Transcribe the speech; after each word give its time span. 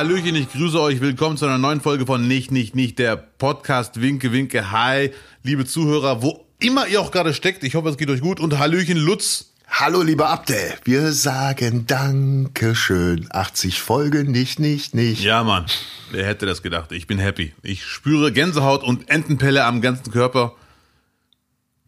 Hallöchen, 0.00 0.34
ich 0.34 0.50
grüße 0.50 0.80
euch. 0.80 1.02
Willkommen 1.02 1.36
zu 1.36 1.44
einer 1.44 1.58
neuen 1.58 1.82
Folge 1.82 2.06
von 2.06 2.26
Nicht, 2.26 2.50
Nicht, 2.50 2.74
Nicht, 2.74 2.98
der 2.98 3.16
Podcast 3.16 4.00
Winke, 4.00 4.32
Winke. 4.32 4.70
Hi, 4.70 5.10
liebe 5.42 5.66
Zuhörer, 5.66 6.22
wo 6.22 6.46
immer 6.58 6.86
ihr 6.86 7.02
auch 7.02 7.10
gerade 7.10 7.34
steckt. 7.34 7.64
Ich 7.64 7.74
hoffe, 7.74 7.90
es 7.90 7.98
geht 7.98 8.08
euch 8.08 8.22
gut. 8.22 8.40
Und 8.40 8.58
Hallöchen, 8.58 8.96
Lutz. 8.96 9.52
Hallo, 9.68 10.00
lieber 10.00 10.30
Abdel. 10.30 10.72
Wir 10.84 11.12
sagen 11.12 11.86
Dankeschön. 11.86 13.26
80 13.28 13.82
Folgen, 13.82 14.30
nicht, 14.30 14.58
nicht, 14.58 14.94
nicht. 14.94 15.22
Ja, 15.22 15.44
Mann. 15.44 15.66
Wer 16.10 16.24
hätte 16.24 16.46
das 16.46 16.62
gedacht? 16.62 16.92
Ich 16.92 17.06
bin 17.06 17.18
happy. 17.18 17.52
Ich 17.62 17.84
spüre 17.84 18.32
Gänsehaut 18.32 18.82
und 18.82 19.10
Entenpelle 19.10 19.66
am 19.66 19.82
ganzen 19.82 20.10
Körper. 20.10 20.54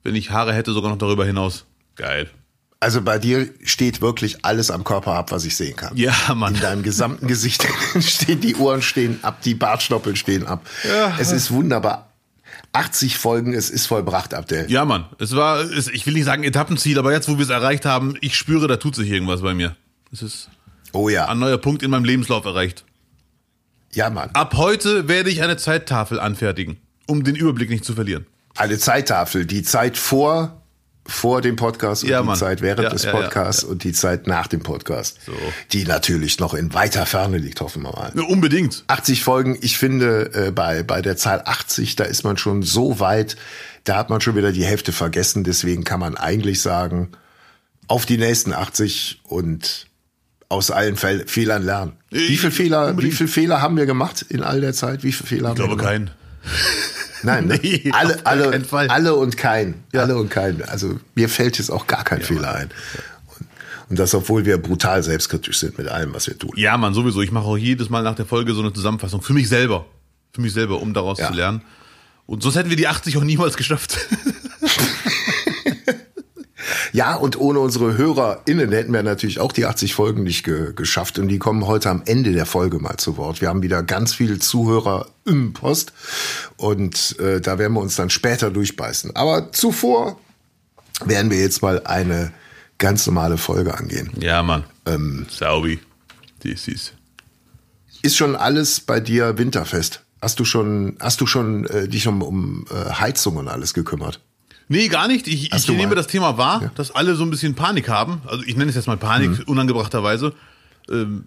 Wenn 0.02 0.16
ich 0.16 0.30
Haare 0.30 0.52
hätte, 0.52 0.72
sogar 0.72 0.90
noch 0.90 0.98
darüber 0.98 1.24
hinaus. 1.24 1.64
Geil. 1.96 2.28
Also 2.82 3.00
bei 3.00 3.20
dir 3.20 3.48
steht 3.62 4.00
wirklich 4.00 4.44
alles 4.44 4.72
am 4.72 4.82
Körper 4.82 5.12
ab, 5.12 5.30
was 5.30 5.44
ich 5.44 5.54
sehen 5.56 5.76
kann. 5.76 5.96
Ja, 5.96 6.12
Mann. 6.34 6.56
In 6.56 6.60
deinem 6.60 6.82
gesamten 6.82 7.28
Gesicht 7.28 7.64
stehen 8.00 8.40
die 8.40 8.56
Ohren 8.56 8.82
stehen 8.82 9.20
ab, 9.22 9.40
die 9.42 9.54
Bartstoppeln 9.54 10.16
stehen 10.16 10.44
ab. 10.44 10.68
Ja. 10.82 11.16
Es 11.16 11.30
ist 11.30 11.52
wunderbar. 11.52 12.12
80 12.72 13.18
Folgen, 13.18 13.54
es 13.54 13.70
ist 13.70 13.86
vollbracht, 13.86 14.34
Abdel. 14.34 14.68
Ja, 14.68 14.84
Mann. 14.84 15.06
Es 15.20 15.36
war, 15.36 15.60
es, 15.60 15.86
ich 15.86 16.06
will 16.06 16.14
nicht 16.14 16.24
sagen 16.24 16.42
Etappenziel, 16.42 16.98
aber 16.98 17.12
jetzt, 17.12 17.28
wo 17.28 17.38
wir 17.38 17.44
es 17.44 17.50
erreicht 17.50 17.84
haben, 17.84 18.16
ich 18.20 18.36
spüre, 18.36 18.66
da 18.66 18.76
tut 18.78 18.96
sich 18.96 19.10
irgendwas 19.10 19.42
bei 19.42 19.54
mir. 19.54 19.76
Es 20.10 20.22
ist 20.22 20.50
Oh 20.92 21.08
ja. 21.08 21.26
ein 21.28 21.38
neuer 21.38 21.58
Punkt 21.58 21.84
in 21.84 21.90
meinem 21.90 22.04
Lebenslauf 22.04 22.44
erreicht. 22.44 22.84
Ja, 23.92 24.10
Mann. 24.10 24.30
Ab 24.32 24.54
heute 24.56 25.06
werde 25.06 25.30
ich 25.30 25.42
eine 25.42 25.56
Zeittafel 25.56 26.18
anfertigen, 26.18 26.78
um 27.06 27.22
den 27.22 27.36
Überblick 27.36 27.70
nicht 27.70 27.84
zu 27.84 27.94
verlieren. 27.94 28.26
Eine 28.56 28.78
Zeittafel. 28.78 29.46
Die 29.46 29.62
Zeit 29.62 29.96
vor, 29.96 30.61
vor 31.04 31.40
dem 31.42 31.56
Podcast 31.56 32.04
und 32.04 32.10
Ja, 32.10 32.20
die 32.20 32.26
Mann. 32.26 32.36
Zeit 32.36 32.62
während 32.62 32.84
Ja, 32.84 32.90
des 32.90 33.02
ja, 33.04 33.12
ja, 33.12 33.20
Podcasts 33.20 33.64
und 33.64 33.82
die 33.84 33.92
Zeit 33.92 34.26
nach 34.28 34.46
dem 34.46 34.60
Podcast. 34.60 35.18
So. 35.26 35.32
Die 35.72 35.84
natürlich 35.84 36.38
noch 36.38 36.54
in 36.54 36.72
weiter 36.74 37.06
Ferne 37.06 37.38
liegt, 37.38 37.60
hoffen 37.60 37.82
wir 37.82 37.90
mal. 37.92 38.12
Unbedingt. 38.28 38.84
80 38.86 39.22
Folgen, 39.24 39.58
ich 39.60 39.78
finde, 39.78 40.30
äh, 40.34 40.50
bei, 40.52 40.82
bei 40.84 41.02
der 41.02 41.16
Zahl 41.16 41.42
80, 41.44 41.96
da 41.96 42.04
ist 42.04 42.22
man 42.22 42.36
schon 42.36 42.62
so 42.62 43.00
weit, 43.00 43.36
da 43.84 43.96
hat 43.96 44.10
man 44.10 44.20
schon 44.20 44.36
wieder 44.36 44.52
die 44.52 44.64
Hälfte 44.64 44.92
vergessen. 44.92 45.42
Deswegen 45.42 45.82
kann 45.84 45.98
man 45.98 46.16
eigentlich 46.16 46.62
sagen, 46.62 47.10
auf 47.88 48.06
die 48.06 48.16
nächsten 48.18 48.52
80 48.52 49.20
und 49.24 49.86
aus 50.48 50.70
allen 50.70 50.96
Fehlern 50.96 51.62
lernen. 51.64 51.92
Wie 52.10 52.36
viel 52.36 52.50
Fehler, 52.50 52.88
unbedingt. 52.90 53.18
wie 53.18 53.26
Fehler 53.26 53.60
haben 53.60 53.76
wir 53.76 53.86
gemacht 53.86 54.22
in 54.28 54.42
all 54.42 54.60
der 54.60 54.72
Zeit? 54.74 55.02
Wie 55.02 55.10
viele 55.12 55.26
Fehler 55.28 55.48
haben 55.48 55.56
Ich 55.56 55.64
glaube 55.64 55.80
wir 55.80 55.84
keinen. 55.84 56.10
Nein, 57.22 57.46
ne? 57.46 57.58
Nee, 57.62 57.90
alle, 57.92 58.18
alle, 58.26 58.62
alle 58.88 59.14
und 59.14 59.36
kein. 59.36 59.74
Alle 59.92 60.16
und 60.16 60.28
kein. 60.30 60.62
Also 60.68 60.98
mir 61.14 61.28
fällt 61.28 61.58
jetzt 61.58 61.70
auch 61.70 61.86
gar 61.86 62.04
kein 62.04 62.20
Fehler 62.22 62.54
ein. 62.54 62.70
Und, 63.38 63.46
und 63.90 63.98
das, 63.98 64.14
obwohl 64.14 64.44
wir 64.44 64.58
brutal 64.58 65.02
selbstkritisch 65.02 65.58
sind 65.58 65.78
mit 65.78 65.86
allem, 65.88 66.12
was 66.14 66.26
wir 66.26 66.36
tun. 66.36 66.50
Ja, 66.56 66.76
Mann, 66.76 66.94
sowieso. 66.94 67.22
Ich 67.22 67.30
mache 67.30 67.44
auch 67.44 67.56
jedes 67.56 67.90
Mal 67.90 68.02
nach 68.02 68.16
der 68.16 68.26
Folge 68.26 68.54
so 68.54 68.60
eine 68.60 68.72
Zusammenfassung. 68.72 69.22
Für 69.22 69.34
mich 69.34 69.48
selber. 69.48 69.86
Für 70.32 70.40
mich 70.40 70.52
selber, 70.52 70.80
um 70.80 70.94
daraus 70.94 71.18
Ja. 71.18 71.28
zu 71.28 71.34
lernen. 71.34 71.62
Und 72.26 72.42
sonst 72.42 72.56
hätten 72.56 72.70
wir 72.70 72.76
die 72.76 72.88
80 72.88 73.16
auch 73.18 73.24
niemals 73.24 73.56
geschafft. 73.56 73.98
Ja, 76.92 77.14
und 77.14 77.40
ohne 77.40 77.58
unsere 77.58 77.96
HörerInnen 77.96 78.70
hätten 78.70 78.92
wir 78.92 79.02
natürlich 79.02 79.40
auch 79.40 79.52
die 79.52 79.64
80 79.64 79.94
Folgen 79.94 80.22
nicht 80.22 80.44
ge 80.44 80.74
geschafft. 80.74 81.18
Und 81.18 81.28
die 81.28 81.38
kommen 81.38 81.66
heute 81.66 81.88
am 81.88 82.02
Ende 82.04 82.32
der 82.32 82.44
Folge 82.44 82.78
mal 82.78 82.98
zu 82.98 83.16
Wort. 83.16 83.40
Wir 83.40 83.48
haben 83.48 83.62
wieder 83.62 83.82
ganz 83.82 84.14
viele 84.14 84.38
Zuhörer 84.38 85.06
im 85.24 85.54
Post. 85.54 85.92
Und 86.56 87.18
äh, 87.18 87.40
da 87.40 87.58
werden 87.58 87.72
wir 87.72 87.80
uns 87.80 87.96
dann 87.96 88.10
später 88.10 88.50
durchbeißen. 88.50 89.16
Aber 89.16 89.52
zuvor 89.52 90.18
werden 91.04 91.30
wir 91.30 91.38
jetzt 91.38 91.62
mal 91.62 91.82
eine 91.84 92.32
ganz 92.76 93.06
normale 93.06 93.38
Folge 93.38 93.74
angehen. 93.76 94.10
ja, 94.20 94.42
Mann. 94.42 94.64
Ähm, 94.84 95.26
Saubi. 95.30 95.80
Das 96.42 96.68
ist. 96.68 96.94
Ist 98.02 98.16
schon 98.16 98.36
alles 98.36 98.80
bei 98.80 99.00
dir 99.00 99.38
winterfest? 99.38 100.02
Hast 100.20 100.40
du 100.40 100.44
schon, 100.44 100.96
hast 101.00 101.20
du 101.20 101.26
schon 101.26 101.64
äh, 101.66 101.88
dich 101.88 102.06
um, 102.06 102.20
um 102.20 102.66
äh, 102.70 102.90
Heizung 102.92 103.36
und 103.36 103.48
alles 103.48 103.74
gekümmert? 103.74 104.20
Nee, 104.72 104.88
gar 104.88 105.06
nicht. 105.06 105.28
Ich, 105.28 105.52
ich 105.52 105.68
nehme 105.68 105.94
das 105.94 106.06
Thema 106.06 106.38
wahr, 106.38 106.70
dass 106.76 106.90
alle 106.90 107.14
so 107.14 107.24
ein 107.24 107.30
bisschen 107.30 107.54
Panik 107.54 107.88
haben. 107.90 108.22
Also 108.26 108.42
ich 108.44 108.56
nenne 108.56 108.70
es 108.70 108.74
jetzt 108.76 108.86
mal 108.86 108.96
Panik, 108.96 109.30
Mhm. 109.38 109.44
unangebrachterweise. 109.46 110.32
Ähm, 110.90 111.24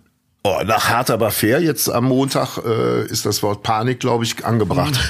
Oh, 0.47 0.61
nach 0.63 0.89
hart 0.89 1.09
aber 1.09 1.31
fair, 1.31 1.59
jetzt 1.59 1.89
am 1.89 2.05
Montag 2.05 2.59
äh, 2.63 3.05
ist 3.07 3.25
das 3.25 3.41
Wort 3.41 3.63
Panik, 3.63 3.99
glaube 3.99 4.23
ich, 4.25 4.45
angebracht. 4.45 4.93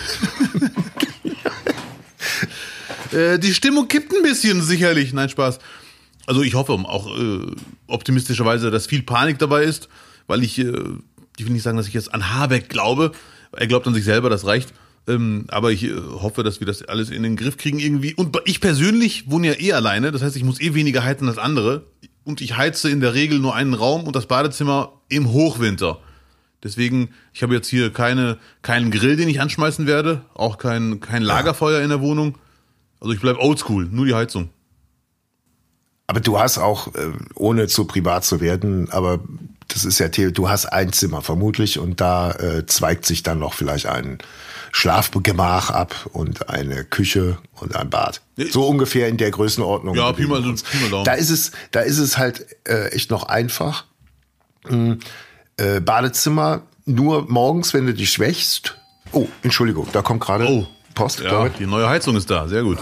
Äh, 3.12 3.40
die 3.40 3.53
Stimmung 3.53 3.88
kippt 3.88 4.12
ein 4.13 4.24
bisschen, 4.24 4.62
sicherlich. 4.62 5.13
Nein, 5.13 5.29
Spaß. 5.29 5.59
Also 6.25 6.41
ich 6.41 6.56
hoffe 6.56 6.74
auch 6.74 7.07
äh, 7.18 7.40
optimistischerweise, 7.88 8.72
dass 8.72 8.88
viel 8.88 9.03
Panik 9.03 9.38
dabei 9.40 9.63
ist, 9.63 9.88
weil 10.28 10.44
ich, 10.44 10.57
äh, 10.59 10.74
ich 11.38 11.45
will 11.45 11.53
nicht 11.53 11.63
sagen, 11.63 11.78
dass 11.78 11.88
ich 11.88 11.94
jetzt 11.94 12.13
an 12.13 12.34
Habeck 12.34 12.68
glaube. 12.68 13.12
Er 13.51 13.68
glaubt 13.68 13.88
an 13.88 13.94
sich 13.94 14.03
selber, 14.03 14.29
das 14.29 14.45
reicht. 14.45 14.74
Ähm, 15.08 15.46
aber 15.50 15.72
ich 15.72 15.84
äh, 15.84 15.96
hoffe, 15.96 16.44
dass 16.44 16.60
wir 16.60 16.68
das 16.68 16.84
alles 16.84 17.10
in 17.10 17.24
den 17.24 17.36
Griff 17.36 17.58
kriegen 17.58 17.80
irgendwie. 17.80 18.14
Und 18.14 18.38
ich 18.46 18.60
persönlich 18.60 19.30
wohne 19.30 19.48
ja 19.48 19.60
eh 19.60 19.74
alleine, 19.74 20.12
das 20.12 20.22
heißt, 20.22 20.36
ich 20.36 20.44
muss 20.44 20.60
eh 20.60 20.74
weniger 20.74 21.04
heizen 21.04 21.28
als 21.28 21.38
andere. 21.38 21.86
Und 22.24 22.42
ich 22.42 22.58
heize 22.58 22.90
in 22.90 23.02
der 23.02 23.14
Regel 23.14 23.38
nur 23.40 23.54
einen 23.54 23.76
Raum 23.76 24.06
und 24.06 24.16
das 24.16 24.26
Badezimmer 24.26 24.94
im 25.10 25.32
Hochwinter. 25.32 26.00
Deswegen, 26.64 27.10
ich 27.34 27.44
habe 27.44 27.54
jetzt 27.54 27.68
hier 27.68 27.94
keine, 27.94 28.40
keinen 28.64 28.90
Grill, 28.90 29.16
den 29.16 29.30
ich 29.30 29.40
anschmeißen 29.40 29.86
werde, 29.86 30.22
auch 30.34 30.58
kein, 30.58 31.00
kein 31.00 31.22
Lagerfeuer 31.22 31.82
in 31.82 31.90
der 31.90 32.02
Wohnung. 32.02 32.40
Also 33.00 33.14
ich 33.14 33.22
bleib 33.22 33.38
oldschool, 33.38 33.86
nur 33.86 34.08
die 34.08 34.16
Heizung. 34.16 34.50
Aber 36.08 36.20
du 36.20 36.40
hast 36.40 36.58
auch, 36.58 36.88
äh, 36.96 37.12
ohne 37.36 37.68
zu 37.68 37.86
privat 37.86 38.26
zu 38.26 38.42
werden, 38.42 38.90
aber 38.90 39.20
das 39.68 39.86
ist 39.86 40.00
ja, 40.00 40.08
du 40.08 40.50
hast 40.50 40.66
ein 40.66 40.92
Zimmer 40.92 41.22
vermutlich 41.22 41.78
und 41.78 42.02
da 42.02 42.32
äh, 42.32 42.66
zweigt 42.66 43.06
sich 43.06 43.22
dann 43.22 43.40
noch 43.40 43.54
vielleicht 43.54 43.86
ein 43.88 44.18
Schlafgemach 44.75 45.69
ab 45.69 45.96
und 46.12 46.50
eine 46.50 46.84
Küche 46.84 47.38
und 47.62 47.78
ein 47.78 47.90
Bad. 47.90 48.19
So 48.52 48.68
ungefähr 48.68 49.08
in 49.08 49.16
der 49.16 49.31
Größenordnung. 49.31 49.96
Ja, 49.96 50.12
Pi 50.12 50.25
mal-. 50.25 50.41
Pi 50.41 50.90
mal. 50.91 51.03
Da 51.06 51.13
ist 51.13 51.30
es, 51.30 51.53
da 51.72 51.80
ist 51.80 51.97
es 51.97 52.18
halt 52.18 52.46
äh, 52.68 52.90
echt 52.90 53.09
noch 53.09 53.24
einfach. 53.24 53.86
Hm, 54.68 55.00
äh, 55.56 55.80
Badezimmer 55.80 56.63
nur 56.86 57.25
morgens, 57.31 57.74
wenn 57.74 57.86
du 57.86 57.94
dich 57.94 58.12
schwächst. 58.12 58.78
Oh, 59.13 59.30
Entschuldigung, 59.44 59.88
da 59.94 60.02
kommt 60.02 60.19
gerade 60.19 60.46
Oh. 60.46 60.68
Post. 60.94 61.22
Ja, 61.22 61.47
die 61.47 61.66
neue 61.66 61.88
Heizung 61.88 62.18
ist 62.18 62.30
da, 62.30 62.50
sehr 62.50 62.63
gut. 62.63 62.78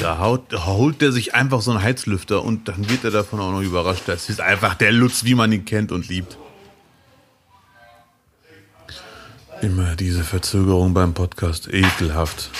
Da, 0.00 0.18
haut, 0.18 0.52
da 0.52 0.66
holt 0.66 1.00
der 1.00 1.12
sich 1.12 1.36
einfach 1.36 1.60
so 1.60 1.70
einen 1.70 1.82
Heizlüfter 1.82 2.42
und 2.42 2.66
dann 2.66 2.90
wird 2.90 3.04
er 3.04 3.12
davon 3.12 3.38
auch 3.38 3.52
noch 3.52 3.62
überrascht. 3.62 4.02
Das 4.06 4.28
ist 4.28 4.40
einfach 4.40 4.74
der 4.74 4.90
Lutz, 4.90 5.22
wie 5.22 5.36
man 5.36 5.52
ihn 5.52 5.64
kennt 5.64 5.92
und 5.92 6.08
liebt. 6.08 6.36
Immer 9.62 9.96
diese 9.96 10.22
Verzögerung 10.22 10.92
beim 10.92 11.14
Podcast, 11.14 11.68
ekelhaft. 11.72 12.50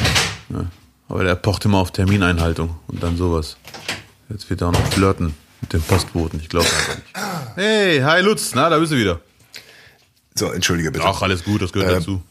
Ja. 0.48 0.66
Aber 1.08 1.24
der 1.24 1.34
pocht 1.34 1.64
immer 1.64 1.78
auf 1.78 1.92
Termineinhaltung 1.92 2.76
und 2.88 3.02
dann 3.02 3.16
sowas. 3.16 3.56
Jetzt 4.28 4.48
wird 4.50 4.62
er 4.62 4.68
auch 4.68 4.72
noch 4.72 4.86
flirten 4.92 5.34
mit 5.60 5.72
dem 5.72 5.82
Postboten, 5.82 6.40
ich 6.40 6.48
glaube 6.48 6.66
einfach 6.66 6.96
nicht. 6.96 7.06
Hey, 7.54 8.00
hi 8.00 8.22
Lutz, 8.22 8.52
na, 8.54 8.68
da 8.68 8.78
bist 8.78 8.92
du 8.92 8.96
wieder. 8.96 9.20
So, 10.34 10.50
entschuldige 10.52 10.90
bitte. 10.90 11.04
Ach, 11.06 11.22
alles 11.22 11.44
gut, 11.44 11.62
das 11.62 11.72
gehört 11.72 11.92
dazu. 11.92 12.22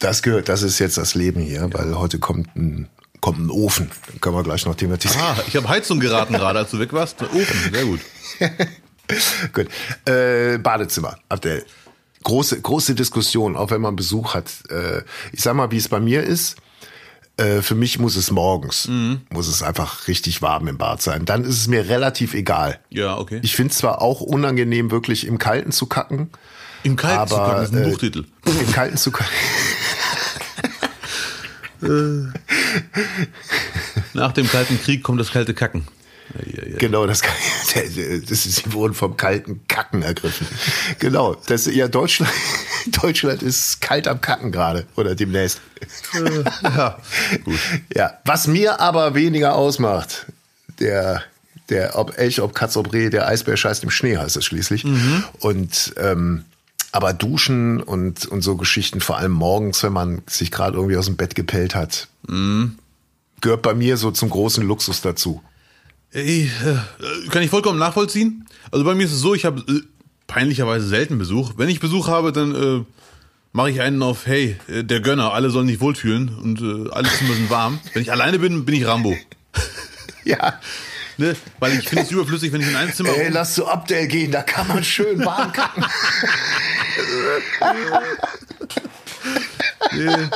Das 0.00 0.22
gehört, 0.22 0.48
das 0.48 0.62
ist 0.62 0.78
jetzt 0.78 0.98
das 0.98 1.14
Leben 1.14 1.40
hier, 1.40 1.68
weil 1.72 1.96
heute 1.96 2.18
kommt 2.18 2.54
ein, 2.56 2.88
kommt 3.20 3.38
ein 3.38 3.50
Ofen. 3.50 3.90
Den 4.12 4.20
können 4.20 4.36
wir 4.36 4.42
gleich 4.42 4.66
noch 4.66 4.74
thematisieren. 4.74 5.24
Ah, 5.24 5.36
ich 5.46 5.56
habe 5.56 5.68
Heizung 5.68 6.00
geraten 6.00 6.32
gerade, 6.34 6.58
als 6.58 6.70
du 6.70 6.78
weg 6.78 6.92
warst. 6.92 7.22
Ofen, 7.22 7.72
sehr 7.72 7.84
gut. 7.84 8.00
Gut. 9.52 9.68
Äh, 10.04 10.58
Badezimmer, 10.58 11.16
Abdel. 11.28 11.64
Große, 12.24 12.60
große 12.60 12.94
Diskussion, 12.94 13.56
auch 13.56 13.70
wenn 13.70 13.80
man 13.80 13.94
Besuch 13.96 14.34
hat. 14.34 14.50
Äh, 14.70 15.02
ich 15.32 15.42
sag 15.42 15.54
mal, 15.54 15.70
wie 15.70 15.76
es 15.76 15.88
bei 15.88 16.00
mir 16.00 16.22
ist. 16.22 16.56
Äh, 17.38 17.60
für 17.60 17.74
mich 17.74 17.98
muss 17.98 18.16
es 18.16 18.30
morgens, 18.30 18.88
Mhm. 18.88 19.20
muss 19.28 19.46
es 19.46 19.62
einfach 19.62 20.08
richtig 20.08 20.40
warm 20.40 20.68
im 20.68 20.78
Bad 20.78 21.02
sein. 21.02 21.26
Dann 21.26 21.44
ist 21.44 21.58
es 21.58 21.68
mir 21.68 21.86
relativ 21.88 22.32
egal. 22.32 22.78
Ja, 22.88 23.18
okay. 23.18 23.40
Ich 23.42 23.54
finde 23.54 23.72
es 23.72 23.78
zwar 23.78 24.00
auch 24.00 24.22
unangenehm, 24.22 24.90
wirklich 24.90 25.26
im 25.26 25.36
Kalten 25.38 25.70
zu 25.70 25.84
kacken. 25.86 26.30
Im 26.82 26.96
Kalten 26.96 27.28
zu 27.28 27.36
aber, 27.36 27.46
kacken, 27.46 27.60
das 27.60 27.70
ist 27.70 27.76
ein 27.76 27.82
äh, 27.84 27.90
Buchtitel. 27.90 28.24
Im 28.46 28.72
Kalten 28.72 28.96
zu 28.96 29.10
kacken. 29.10 29.32
Nach 34.14 34.32
dem 34.32 34.48
Kalten 34.48 34.80
Krieg 34.80 35.02
kommt 35.02 35.20
das 35.20 35.30
kalte 35.30 35.52
Kacken. 35.54 35.86
Ja, 36.34 36.62
ja, 36.62 36.68
ja. 36.70 36.76
Genau, 36.78 37.06
das, 37.06 37.22
kann- 37.22 37.34
das 37.74 38.46
ist, 38.46 38.56
sie 38.56 38.72
wurden 38.72 38.94
vom 38.94 39.16
kalten 39.16 39.60
Kacken 39.68 40.02
ergriffen. 40.02 40.46
Genau, 40.98 41.34
das 41.46 41.66
ja 41.66 41.88
Deutschland, 41.88 42.32
Deutschland 43.02 43.42
ist 43.42 43.80
kalt 43.80 44.08
am 44.08 44.20
Kacken 44.20 44.52
gerade 44.52 44.86
oder 44.96 45.14
demnächst. 45.14 45.60
ja. 46.62 46.98
Gut. 47.44 47.58
Ja, 47.94 48.18
was 48.24 48.46
mir 48.46 48.80
aber 48.80 49.14
weniger 49.14 49.54
ausmacht, 49.54 50.26
der 50.80 51.22
der 51.68 51.98
ob 51.98 52.16
Elch, 52.16 52.40
ob 52.40 52.54
Katz, 52.54 52.76
ob 52.76 52.92
Reh, 52.92 53.10
der 53.10 53.26
Eisbär 53.26 53.56
scheißt 53.56 53.82
im 53.82 53.90
Schnee 53.90 54.16
heißt 54.16 54.36
es 54.36 54.44
schließlich. 54.44 54.84
Und 55.40 55.94
ähm, 55.96 56.44
aber 56.92 57.12
Duschen 57.12 57.82
und 57.82 58.24
und 58.26 58.42
so 58.42 58.56
Geschichten, 58.56 59.00
vor 59.00 59.18
allem 59.18 59.32
morgens, 59.32 59.82
wenn 59.82 59.92
man 59.92 60.22
sich 60.28 60.50
gerade 60.52 60.76
irgendwie 60.76 60.96
aus 60.96 61.06
dem 61.06 61.16
Bett 61.16 61.34
gepellt 61.34 61.74
hat, 61.74 62.06
gehört 63.40 63.62
bei 63.62 63.74
mir 63.74 63.96
so 63.96 64.10
zum 64.12 64.30
großen 64.30 64.64
Luxus 64.64 65.00
dazu. 65.00 65.42
Ey, 66.16 66.50
äh, 66.64 67.28
kann 67.28 67.42
ich 67.42 67.50
vollkommen 67.50 67.78
nachvollziehen. 67.78 68.46
Also 68.72 68.86
bei 68.86 68.94
mir 68.94 69.04
ist 69.04 69.12
es 69.12 69.20
so, 69.20 69.34
ich 69.34 69.44
habe 69.44 69.60
äh, 69.70 69.82
peinlicherweise 70.26 70.88
selten 70.88 71.18
Besuch. 71.18 71.52
Wenn 71.58 71.68
ich 71.68 71.78
Besuch 71.78 72.08
habe, 72.08 72.32
dann 72.32 72.54
äh, 72.54 72.84
mache 73.52 73.70
ich 73.70 73.82
einen 73.82 74.02
auf, 74.02 74.26
hey, 74.26 74.56
äh, 74.66 74.82
der 74.82 75.00
Gönner, 75.00 75.34
alle 75.34 75.50
sollen 75.50 75.66
sich 75.66 75.78
wohlfühlen 75.78 76.30
und 76.30 76.62
äh, 76.62 76.90
alle 76.90 77.10
Zimmer 77.10 77.34
sind 77.34 77.50
warm. 77.50 77.80
Wenn 77.92 78.00
ich 78.00 78.10
alleine 78.10 78.38
bin, 78.38 78.64
bin 78.64 78.74
ich 78.74 78.86
Rambo. 78.86 79.14
Ja. 80.24 80.58
Ne? 81.18 81.36
Weil 81.60 81.78
ich 81.78 81.88
finde 81.88 82.02
es 82.02 82.10
überflüssig, 82.10 82.52
wenn 82.52 82.60
ich 82.60 82.66
in 82.66 82.74
einem 82.74 82.92
Zimmer. 82.92 83.10
Ey, 83.10 83.28
lass 83.28 83.54
zu 83.54 83.68
Abdel 83.68 84.08
gehen, 84.08 84.32
da 84.32 84.42
kann 84.42 84.66
man 84.66 84.82
schön 84.82 85.24
warm 85.24 85.52
kacken. 85.52 85.84
Nee. 89.92 90.28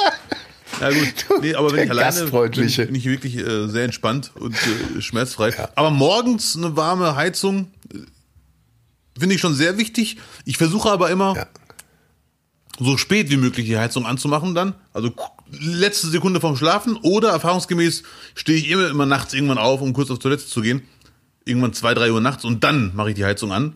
Ja 0.81 0.91
gut, 0.91 1.27
nee, 1.43 1.55
aber 1.55 1.73
wenn 1.73 1.85
ich 1.85 1.91
alleine 1.91 2.25
bin, 2.27 2.51
bin 2.51 2.95
ich 2.95 3.05
wirklich 3.05 3.37
äh, 3.37 3.69
sehr 3.69 3.85
entspannt 3.85 4.33
und 4.35 4.55
äh, 4.97 5.01
schmerzfrei. 5.03 5.53
Aber 5.77 5.91
morgens 5.91 6.57
eine 6.57 6.77
warme 6.77 7.17
Heizung 7.17 7.69
äh, 7.93 7.99
finde 9.19 9.35
ich 9.35 9.41
schon 9.41 9.55
sehr 9.55 9.77
wichtig. 9.79 10.17
Ich 10.45 10.57
versuche 10.57 10.91
aber 10.91 11.11
immer 11.11 11.35
Ja. 11.37 11.47
so 12.79 12.97
spät 12.97 13.31
wie 13.31 13.37
möglich 13.37 13.67
die 13.67 13.77
Heizung 13.79 14.07
anzumachen 14.07 14.55
dann. 14.55 14.75
Also 14.93 15.13
letzte 15.61 16.07
Sekunde 16.09 16.41
vorm 16.41 16.57
Schlafen 16.57 16.97
oder 16.97 17.31
erfahrungsgemäß 17.31 18.03
stehe 18.35 18.59
ich 18.59 18.71
immer, 18.71 18.89
immer 18.89 19.07
nachts 19.07 19.35
irgendwann 19.35 19.59
auf, 19.59 19.81
um 19.83 19.93
kurz 19.93 20.11
auf 20.11 20.19
Toilette 20.19 20.47
zu 20.47 20.61
gehen. 20.63 20.83
Irgendwann 21.45 21.73
zwei, 21.73 21.95
drei 21.95 22.13
Uhr 22.13 22.21
nachts 22.21 22.45
und 22.45 22.63
dann 22.65 22.95
mache 22.95 23.11
ich 23.11 23.15
die 23.17 23.25
Heizung 23.25 23.53
an. 23.53 23.75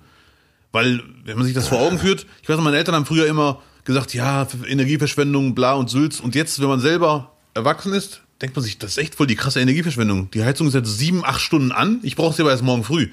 Weil, 0.73 1.03
wenn 1.25 1.37
man 1.37 1.45
sich 1.47 1.55
das 1.55 1.69
vor 1.69 1.79
Augen 1.81 1.99
führt, 1.99 2.27
ich 2.43 2.49
weiß 2.49 2.57
noch, 2.57 2.65
meine 2.65 2.77
Eltern 2.79 2.95
haben 2.95 3.07
früher 3.07 3.27
immer 3.27 3.63
gesagt, 3.85 4.15
ja, 4.15 4.47
Energieverschwendung, 4.67 5.55
bla 5.55 5.75
und 5.75 5.91
Sülz. 5.91 6.21
Und 6.21 6.35
jetzt, 6.35 6.61
wenn 6.61 6.69
man 6.69 6.81
selber 6.81 7.33
erwachsen 7.55 7.93
ist, 7.93 8.23
denkt 8.41 8.57
man 8.57 8.65
sich, 8.65 8.79
das 8.79 8.93
ist 8.93 8.99
echt 8.99 9.15
voll 9.15 9.27
die 9.27 9.37
krasse 9.37 9.61
Energieverschwendung. 9.61 10.31
Die 10.31 10.45
Heizung 10.45 10.69
ist 10.69 10.75
jetzt 10.75 10.99
sieben, 10.99 11.25
acht 11.25 11.41
Stunden 11.41 11.73
an, 11.73 12.01
ich 12.03 12.17
brauche 12.17 12.35
sie 12.35 12.43
aber 12.43 12.51
erst 12.51 12.63
morgen 12.63 12.85
früh. 12.85 13.11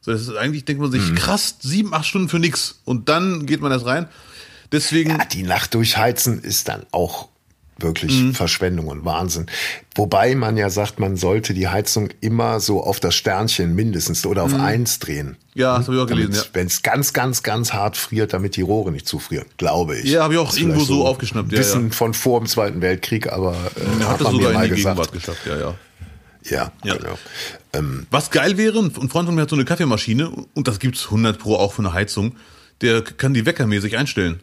So, 0.00 0.10
das 0.10 0.22
ist, 0.22 0.36
eigentlich 0.36 0.64
denkt 0.64 0.82
man 0.82 0.90
sich, 0.90 1.14
krass, 1.14 1.56
sieben, 1.60 1.94
acht 1.94 2.06
Stunden 2.06 2.28
für 2.28 2.38
nix. 2.38 2.80
Und 2.84 3.08
dann 3.08 3.46
geht 3.46 3.60
man 3.60 3.70
erst 3.70 3.86
rein. 3.86 4.08
Deswegen, 4.72 5.10
Ja, 5.10 5.24
die 5.24 5.42
Nacht 5.42 5.74
durchheizen 5.74 6.42
ist 6.42 6.68
dann 6.68 6.84
auch 6.90 7.28
wirklich 7.82 8.12
Mhm. 8.22 8.34
Verschwendung 8.34 8.88
und 8.88 9.04
Wahnsinn. 9.04 9.46
Wobei 9.94 10.34
man 10.34 10.56
ja 10.56 10.70
sagt, 10.70 10.98
man 10.98 11.16
sollte 11.16 11.54
die 11.54 11.68
Heizung 11.68 12.08
immer 12.20 12.60
so 12.60 12.82
auf 12.82 13.00
das 13.00 13.14
Sternchen 13.14 13.74
mindestens 13.74 14.24
oder 14.26 14.42
auf 14.44 14.54
eins 14.54 14.98
drehen. 14.98 15.28
Mhm. 15.28 15.36
ja, 15.54 15.76
das 15.78 15.86
habe 15.88 15.96
ich 15.96 16.02
auch 16.02 16.06
gelesen, 16.06 16.32
ja. 16.34 16.42
Wenn 16.52 16.66
es 16.66 16.82
ganz, 16.82 17.12
ganz, 17.12 17.42
ganz 17.42 17.72
hart 17.72 17.96
friert, 17.96 18.32
damit 18.32 18.56
die 18.56 18.62
Rohre 18.62 18.90
nicht 18.92 19.06
zufrieren, 19.06 19.46
glaube 19.58 19.98
ich. 19.98 20.04
Ja, 20.10 20.22
habe 20.24 20.34
ich 20.34 20.40
auch 20.40 20.48
Das 20.50 20.58
irgendwo 20.58 20.80
so 20.84 21.06
aufgeschnappt, 21.06 21.52
ja, 21.52 21.58
Wissen 21.58 21.86
ja. 21.88 21.92
von 21.92 22.14
vor 22.14 22.40
dem 22.40 22.46
Zweiten 22.46 22.80
Weltkrieg, 22.80 23.30
aber 23.32 23.52
äh, 23.76 24.00
Er 24.02 24.08
hat 24.08 24.08
hat 24.08 24.20
es 24.20 24.24
man 24.24 24.32
mir 24.36 24.38
sogar 24.38 24.50
in 24.50 24.54
mal 24.58 24.68
die 24.68 24.74
gesagt. 24.76 24.96
Gegenwart 24.96 25.12
geschafft, 25.12 25.46
ja, 25.46 25.58
ja. 25.58 25.74
Ja, 26.44 26.72
Ja. 26.84 26.96
genau. 26.96 27.18
Ähm, 27.72 28.06
Was 28.10 28.30
geil 28.30 28.56
wäre, 28.58 28.78
ein 28.80 28.90
Freund 28.90 29.26
von 29.26 29.34
mir 29.34 29.42
hat 29.42 29.50
so 29.50 29.56
eine 29.56 29.64
Kaffeemaschine 29.64 30.30
und 30.54 30.66
das 30.68 30.78
gibt's 30.80 31.04
100 31.06 31.38
pro 31.38 31.54
auch 31.56 31.72
für 31.74 31.82
eine 31.82 31.92
Heizung. 31.92 32.34
Der 32.80 33.02
kann 33.02 33.32
die 33.32 33.46
weckermäßig 33.46 33.96
einstellen. 33.96 34.40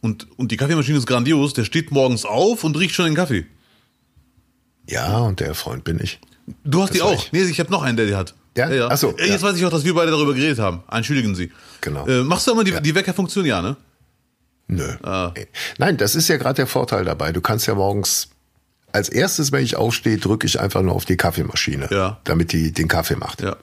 Und, 0.00 0.26
und 0.38 0.50
die 0.50 0.56
Kaffeemaschine 0.56 0.96
ist 0.98 1.06
grandios. 1.06 1.52
Der 1.52 1.64
steht 1.64 1.90
morgens 1.90 2.24
auf 2.24 2.64
und 2.64 2.76
riecht 2.78 2.94
schon 2.94 3.04
den 3.06 3.14
Kaffee. 3.14 3.46
ja, 4.88 5.18
und 5.18 5.40
der 5.40 5.54
Freund 5.54 5.84
bin 5.84 6.00
ich. 6.02 6.20
Du 6.64 6.82
hast 6.82 6.94
die 6.94 7.00
war 7.00 7.08
auch. 7.08 7.14
ich. 7.14 7.32
Nee, 7.32 7.42
ich 7.44 7.60
habe 7.60 7.70
noch 7.70 7.82
einen, 7.82 7.96
der 7.96 8.06
die 8.06 8.14
hat. 8.16 8.34
Ja? 8.56 8.88
Ach 8.88 8.96
so, 8.96 9.16
Äh, 9.16 9.28
Jetzt 9.28 9.42
ja. 9.42 9.48
weiß 9.48 9.56
ich 9.56 9.64
auch, 9.64 9.70
dass 9.70 9.84
wir 9.84 9.94
beide 9.94 10.10
darüber 10.10 10.34
geredet 10.34 10.58
haben. 10.58 10.82
Entschuldigen 10.90 11.34
Sie. 11.34 11.52
Genau. 11.80 12.06
Äh, 12.06 12.24
machst 12.24 12.46
du 12.46 12.52
immer 12.52 12.64
die, 12.64 12.80
die 12.82 12.94
Weckerfunktion, 12.94 13.44
ja, 13.44 13.62
ne? 13.62 13.76
Nö. 14.66 14.88
Ah. 15.02 15.32
Nee. 15.36 15.46
Nein, 15.78 15.96
das 15.96 16.14
ist 16.14 16.28
ja 16.28 16.36
gerade 16.36 16.54
der 16.56 16.66
Vorteil 16.66 17.04
dabei. 17.04 17.32
Du 17.32 17.40
kannst 17.40 17.66
ja 17.66 17.74
morgens 17.74 18.30
als 18.92 19.08
erstes, 19.08 19.52
wenn 19.52 19.62
ich 19.62 19.76
aufstehe, 19.76 20.18
drücke 20.18 20.46
ich 20.46 20.58
einfach 20.58 20.82
nur 20.82 20.94
auf 20.94 21.04
die 21.04 21.16
Kaffeemaschine, 21.16 21.88
Ja. 21.92 22.20
damit 22.24 22.52
die 22.52 22.72
den 22.72 22.88
Kaffee 22.88 23.16
macht. 23.16 23.42
Ja. 23.42 23.56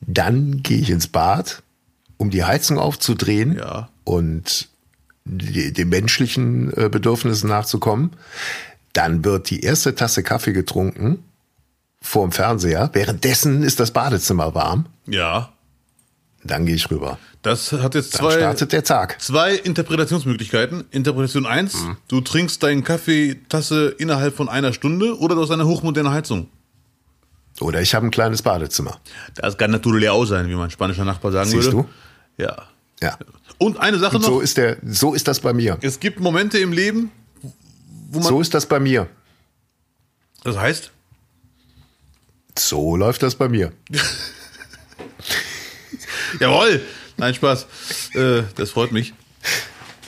Dann 0.00 0.62
gehe 0.62 0.78
ich 0.78 0.90
ins 0.90 1.08
Bad, 1.08 1.62
um 2.16 2.30
die 2.30 2.44
Heizung 2.44 2.78
aufzudrehen 2.78 3.56
Ja. 3.56 3.88
und 4.04 4.68
die, 5.24 5.72
den 5.72 5.88
menschlichen 5.88 6.72
äh, 6.76 6.88
Bedürfnissen 6.88 7.48
nachzukommen. 7.48 8.12
Dann 8.92 9.24
wird 9.24 9.50
die 9.50 9.60
erste 9.60 9.94
Tasse 9.94 10.22
Kaffee 10.22 10.52
getrunken 10.52 11.24
vorm 12.04 12.32
Fernseher. 12.32 12.90
Währenddessen 12.92 13.62
ist 13.62 13.78
das 13.80 13.92
Badezimmer 13.92 14.54
warm. 14.54 14.86
Ja. 15.06 15.52
Dann 16.44 16.66
gehe 16.66 16.74
ich 16.74 16.90
rüber. 16.90 17.18
Das 17.42 17.70
hat 17.72 17.94
jetzt 17.94 18.14
Dann 18.14 18.20
zwei, 18.22 18.32
startet 18.38 18.72
der 18.72 18.82
Tag. 18.82 19.20
zwei 19.22 19.54
Interpretationsmöglichkeiten. 19.54 20.84
Interpretation 20.90 21.46
eins: 21.46 21.74
Mhm. 21.82 21.96
du 22.08 22.20
trinkst 22.20 22.60
deinen 22.62 22.82
Kaffeetasse 22.82 23.88
innerhalb 23.98 24.34
von 24.36 24.48
einer 24.48 24.72
Stunde 24.72 25.16
oder 25.18 25.36
du 25.36 25.42
hast 25.42 25.50
eine 25.52 25.66
hochmoderne 25.66 26.10
Heizung. 26.10 26.48
Oder 27.60 27.80
ich 27.80 27.94
habe 27.94 28.06
ein 28.06 28.10
kleines 28.10 28.42
Badezimmer. 28.42 28.98
Das 29.36 29.56
kann 29.56 29.70
natürlich 29.70 30.08
auch 30.08 30.24
sein, 30.24 30.48
wie 30.48 30.54
mein 30.56 30.70
spanischer 30.70 31.04
Nachbar 31.04 31.30
sagen 31.30 31.48
Siehst 31.50 31.70
würde. 31.72 31.88
du? 32.36 32.42
Ja. 32.42 32.56
Ja. 33.00 33.16
Und 33.62 33.78
eine 33.78 33.98
Sache 33.98 34.16
Und 34.16 34.22
noch: 34.22 34.28
so 34.28 34.40
ist 34.40 34.56
der, 34.56 34.76
so 34.84 35.14
ist 35.14 35.28
das 35.28 35.40
bei 35.40 35.52
mir. 35.52 35.78
Es 35.82 36.00
gibt 36.00 36.20
Momente 36.20 36.58
im 36.58 36.72
Leben, 36.72 37.10
wo 38.10 38.18
man. 38.18 38.28
So 38.28 38.40
ist 38.40 38.54
das 38.54 38.66
bei 38.66 38.80
mir. 38.80 39.08
Das 40.44 40.58
heißt, 40.58 40.90
So 42.58 42.96
läuft 42.96 43.22
das 43.22 43.34
bei 43.36 43.48
mir. 43.48 43.72
jawohl! 46.40 46.82
Nein, 47.16 47.34
Spaß. 47.34 47.66
Äh, 48.14 48.42
das 48.56 48.70
freut 48.70 48.92
mich. 48.92 49.14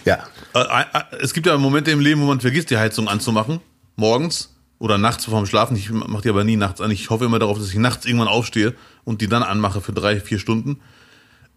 Ja. 0.04 0.26
Äh, 0.54 0.60
äh, 0.60 0.84
Es 1.20 1.32
gibt 1.32 1.46
ja 1.46 1.56
Momente 1.56 1.90
im 1.90 2.00
Leben, 2.00 2.20
wo 2.22 2.26
man 2.26 2.40
vergisst, 2.40 2.70
die 2.70 2.76
Heizung 2.76 3.08
anzumachen. 3.08 3.60
Morgens 3.96 4.52
oder 4.78 4.98
nachts 4.98 5.24
vorm 5.26 5.46
Schlafen. 5.46 5.76
Ich 5.76 5.90
mache 5.90 6.22
die 6.22 6.28
aber 6.30 6.44
nie 6.44 6.56
nachts 6.56 6.80
an. 6.80 6.90
Ich 6.90 7.10
hoffe 7.10 7.24
immer 7.24 7.38
darauf, 7.38 7.58
dass 7.58 7.68
ich 7.68 7.76
nachts 7.76 8.04
irgendwann 8.06 8.28
aufstehe 8.28 8.74
und 9.04 9.20
die 9.20 9.28
dann 9.28 9.42
anmache 9.42 9.80
für 9.80 9.92
drei, 9.92 10.20
vier 10.20 10.38
Stunden. 10.38 10.80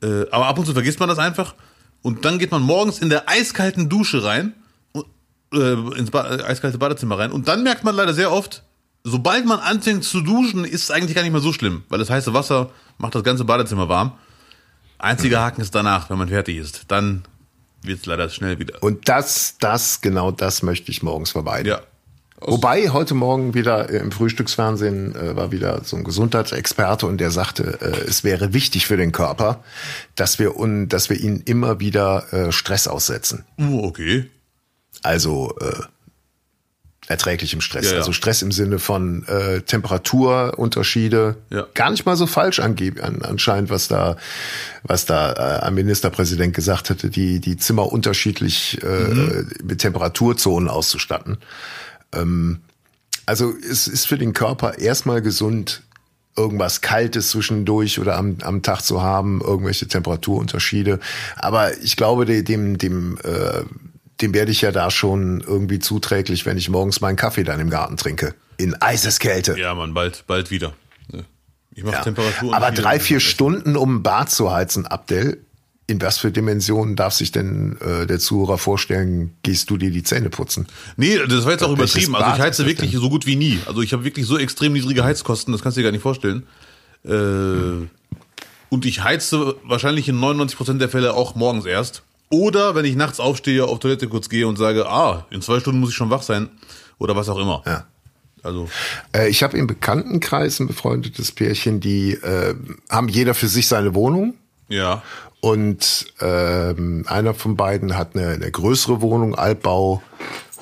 Äh, 0.04 0.30
Aber 0.30 0.46
ab 0.48 0.60
und 0.60 0.66
zu 0.66 0.74
vergisst 0.74 1.00
man 1.00 1.10
das 1.10 1.18
einfach. 1.18 1.56
Und 2.02 2.26
dann 2.26 2.40
geht 2.40 2.52
man 2.52 2.62
morgens 2.62 3.00
in 3.00 3.10
der 3.10 3.28
eiskalten 3.30 3.90
Dusche 3.90 4.24
rein, 4.24 4.54
äh, 5.54 5.74
ins 5.98 6.12
ba 6.12 6.36
äh, 6.36 6.44
eiskalte 6.44 6.78
Badezimmer 6.78 7.20
rein. 7.20 7.32
Und 7.32 7.48
dann 7.48 7.64
merkt 7.64 7.84
man 7.84 7.96
leider 7.96 8.14
sehr 8.14 8.32
oft, 8.32 8.64
sobald 9.04 9.46
man 9.46 9.60
anfängt 9.60 10.04
zu 10.04 10.22
duschen, 10.22 10.66
ist 10.66 10.84
es 10.84 10.92
eigentlich 10.92 11.16
gar 11.16 11.24
nicht 11.24 11.32
mehr 11.32 11.42
so 11.42 11.54
schlimm, 11.54 11.84
weil 11.90 12.00
das 12.00 12.10
heiße 12.10 12.34
Wasser 12.34 12.70
macht 12.98 13.16
das 13.16 13.24
ganze 13.24 13.46
Badezimmer 13.46 13.90
warm. 13.90 14.14
Einziger 15.00 15.42
Haken 15.42 15.62
ist 15.62 15.76
danach, 15.76 16.10
wenn 16.10 16.18
man 16.18 16.30
fertig 16.30 16.58
ist. 16.58 16.86
Dann 16.88 17.24
wird 17.84 18.00
es 18.00 18.06
leider 18.06 18.30
schnell 18.30 18.60
wieder. 18.60 18.82
Und 18.82 19.08
das, 19.08 19.58
das, 19.60 20.02
genau 20.02 20.32
das 20.32 20.64
möchte 20.64 20.92
ich 20.92 21.04
morgens 21.04 21.32
vermeiden. 21.32 21.68
Ja. 21.68 21.82
Wobei 22.40 22.90
heute 22.90 23.16
Morgen 23.16 23.56
wieder 23.56 23.90
äh, 23.90 23.98
im 23.98 24.12
Frühstücksfernsehen 24.12 25.16
äh, 25.16 25.36
war 25.36 25.52
wieder 25.52 25.82
so 25.84 25.98
ein 25.98 26.04
Gesundheitsexperte 26.04 27.08
und 27.08 27.18
der 27.18 27.32
sagte, 27.32 27.80
äh, 27.82 28.08
es 28.08 28.24
wäre 28.24 28.54
wichtig 28.54 28.86
für 28.86 28.98
den 28.98 29.12
Körper, 29.12 29.64
dass 30.16 30.38
wir 30.38 30.56
un, 30.56 30.88
dass 30.88 31.10
wir 31.10 31.20
ihn 31.20 31.42
immer 31.46 31.80
wieder 31.80 32.32
äh, 32.32 32.52
Stress 32.52 32.88
aussetzen. 32.88 33.44
Uh, 33.60 33.84
okay. 33.84 34.30
Also 35.02 35.56
äh, 35.60 35.82
erträglichem 37.08 37.62
Stress. 37.62 37.86
Ja, 37.86 37.94
ja. 37.94 37.98
Also 38.00 38.12
Stress 38.12 38.44
im 38.44 38.52
Sinne 38.52 38.78
von 38.78 39.26
äh, 39.28 39.62
Temperaturunterschiede. 39.62 41.38
Ja. 41.50 41.66
Gar 41.74 41.90
nicht 41.92 42.06
mal 42.06 42.18
so 42.18 42.28
falsch 42.28 42.60
angeb 42.60 43.04
an, 43.04 43.24
anscheinend, 43.24 43.72
was 43.72 43.88
da, 43.88 44.16
was 44.84 45.06
da 45.06 45.34
äh, 45.34 45.66
ein 45.66 45.74
Ministerpräsident 45.74 46.54
gesagt 46.54 46.92
hatte, 46.92 47.10
die, 47.10 47.40
die 47.40 47.58
Zimmer 47.58 47.92
unterschiedlich 47.92 48.78
äh, 48.84 48.88
Mhm. 49.08 49.50
mit 49.64 49.80
Temperaturzonen 49.80 50.70
auszustatten. 50.70 51.38
Ähm, 52.14 52.62
also 53.26 53.54
es 53.70 53.88
ist 53.88 54.08
für 54.08 54.18
den 54.18 54.34
Körper 54.34 54.78
erstmal 54.80 55.22
gesund, 55.22 55.84
irgendwas 56.36 56.82
Kaltes 56.82 57.30
zwischendurch 57.30 58.00
oder 58.00 58.16
am, 58.16 58.38
am 58.42 58.62
Tag 58.62 58.82
zu 58.82 59.02
haben, 59.02 59.42
irgendwelche 59.42 59.88
Temperaturunterschiede. 59.88 61.00
Aber 61.36 61.76
ich 61.80 61.96
glaube, 61.98 62.26
de- 62.26 62.44
dem, 62.44 62.78
dem, 62.78 63.18
äh, 63.24 63.64
dem 64.22 64.34
werde 64.34 64.52
ich 64.52 64.62
ja 64.62 64.72
da 64.72 64.92
schon 64.92 65.42
irgendwie 65.42 65.80
zuträglich, 65.80 66.46
wenn 66.46 66.58
ich 66.58 66.70
morgens 66.70 67.02
meinen 67.02 67.16
Kaffee 67.16 67.44
dann 67.44 67.60
im 67.60 67.70
Garten 67.70 67.98
trinke. 67.98 68.34
In 68.58 68.80
Eiseskälte. 68.82 69.58
Ja, 69.58 69.74
Mann, 69.76 69.94
bald, 69.94 70.26
bald 70.28 70.50
wieder. 70.52 70.74
Ich 71.76 71.84
mache 71.84 71.96
Ja. 71.96 72.02
Temperatur. 72.02 72.56
Aber 72.56 72.72
drei, 72.72 73.00
vier 73.00 73.20
Stunden, 73.20 73.76
um 73.76 74.02
Bad 74.02 74.32
zu 74.32 74.52
heizen, 74.52 74.88
Abdel, 74.88 75.44
in 75.90 76.02
was 76.02 76.18
für 76.18 76.32
Dimensionen 76.32 76.96
darf 76.98 77.14
sich 77.14 77.32
denn 77.32 77.78
äh, 77.80 78.06
der 78.06 78.20
Zuhörer 78.20 78.58
vorstellen, 78.58 79.34
gehst 79.44 79.70
du 79.70 79.78
dir 79.78 79.90
die 79.90 80.04
Zähne 80.04 80.30
putzen? 80.30 80.68
Nee, 80.98 81.18
das 81.28 81.46
war 81.46 81.54
jetzt 81.54 81.64
auch 81.64 81.78
Welches 81.78 81.96
übertrieben. 81.96 82.16
Also 82.16 82.36
ich 82.36 82.42
heize 82.42 82.66
wirklich 82.66 82.92
so 82.94 83.10
gut 83.10 83.26
wie 83.26 83.38
nie. 83.38 83.60
Also 83.66 83.82
ich 83.82 83.94
habe 83.94 84.04
wirklich 84.04 84.26
so 84.26 84.38
extrem 84.38 84.74
niedrige 84.74 85.04
Heizkosten, 85.06 85.54
das 85.54 85.62
kannst 85.62 85.78
du 85.78 85.80
dir 85.82 85.86
gar 85.86 85.92
nicht 85.92 86.02
vorstellen. 86.02 86.44
Äh, 87.06 87.88
Und 88.70 88.86
ich 88.86 89.02
heize 89.04 89.56
wahrscheinlich 89.64 90.10
in 90.10 90.20
99% 90.20 90.78
der 90.78 90.90
Fälle 90.90 91.14
auch 91.14 91.36
morgens 91.36 91.66
erst. 91.66 92.04
Oder 92.30 92.76
wenn 92.76 92.84
ich 92.84 92.98
nachts 92.98 93.22
aufstehe, 93.22 93.64
auf 93.64 93.80
Toilette 93.80 94.10
kurz 94.10 94.28
gehe 94.28 94.46
und 94.46 94.58
sage, 94.58 94.90
ah, 94.90 95.26
in 95.30 95.42
zwei 95.42 95.62
Stunden 95.62 95.80
muss 95.80 95.92
ich 95.92 95.96
schon 95.96 96.10
wach 96.10 96.22
sein. 96.24 96.50
Oder 97.00 97.16
was 97.16 97.30
auch 97.30 97.38
immer. 97.40 97.64
Ja. 97.66 97.86
Also, 98.44 98.68
Äh, 99.16 99.30
ich 99.30 99.42
habe 99.44 99.58
im 99.58 99.68
Bekanntenkreis 99.68 100.60
ein 100.60 100.68
befreundetes 100.68 101.32
Pärchen, 101.32 101.80
die 101.80 102.12
äh, 102.12 102.56
haben 102.90 103.08
jeder 103.08 103.34
für 103.34 103.48
sich 103.48 103.68
seine 103.68 103.96
Wohnung. 103.96 104.34
ja. 104.68 105.02
Und 105.40 106.08
ähm, 106.20 107.06
einer 107.08 107.34
von 107.34 107.56
beiden 107.56 107.96
hat 107.98 108.16
eine, 108.16 108.30
eine 108.30 108.52
größere 108.52 109.02
Wohnung, 109.02 109.36
Altbau, 109.36 110.02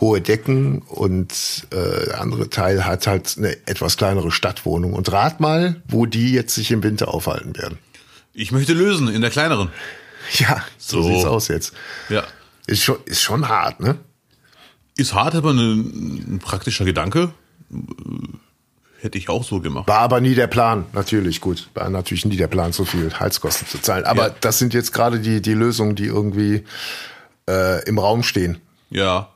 hohe 0.02 0.20
Decken 0.20 0.80
und 0.82 1.32
äh, 1.72 2.06
der 2.08 2.20
andere 2.22 2.50
Teil 2.50 2.86
hat 2.86 3.08
halt 3.08 3.36
eine 3.38 3.56
etwas 3.68 3.96
kleinere 3.96 4.32
Stadtwohnung. 4.32 4.94
Und 4.94 5.12
rat 5.12 5.40
mal, 5.40 5.82
wo 5.88 6.06
die 6.06 6.34
jetzt 6.34 6.54
sich 6.56 6.72
im 6.72 6.84
Winter 6.84 7.08
aufhalten 7.14 7.56
werden. 7.58 7.78
Ich 8.34 8.52
möchte 8.52 8.74
lösen 8.74 9.08
in 9.08 9.22
der 9.22 9.30
kleineren. 9.32 9.70
Ja, 10.40 10.64
so, 10.78 11.02
So. 11.02 11.08
sieht's 11.10 11.26
aus 11.26 11.48
jetzt. 11.48 11.74
Ja. 12.10 12.24
Ist 12.68 12.84
schon, 12.84 12.98
ist 13.06 13.22
schon 13.22 13.48
hart, 13.48 13.80
ne? 13.80 13.98
Ist 14.98 15.14
hart, 15.14 15.36
aber 15.36 15.52
ein, 15.52 16.36
ein 16.36 16.40
praktischer 16.40 16.84
Gedanke. 16.84 17.32
Hätte 19.06 19.20
ich 19.20 19.30
auch 19.30 19.44
so 19.44 19.60
gemacht. 19.62 19.88
War 19.88 20.00
aber 20.00 20.20
nie 20.20 20.34
der 20.34 20.48
Plan, 20.48 20.86
natürlich, 20.94 21.40
gut. 21.40 21.68
War 21.76 21.92
natürlich 21.92 22.26
nie 22.26 22.38
der 22.38 22.48
Plan, 22.48 22.72
so 22.74 22.86
viel 22.86 23.14
Heizkosten 23.14 23.68
zu 23.68 23.78
zahlen. 23.80 24.04
Aber 24.04 24.30
Ja. 24.30 24.36
das 24.42 24.58
sind 24.58 24.74
jetzt 24.74 24.94
gerade 24.94 25.20
die, 25.20 25.44
die 25.44 25.54
Lösungen, 25.54 25.94
die 25.94 26.06
irgendwie 26.08 26.64
äh, 27.48 27.88
im 27.88 28.00
Raum 28.00 28.24
stehen. 28.24 28.58
Ja. 28.90 29.30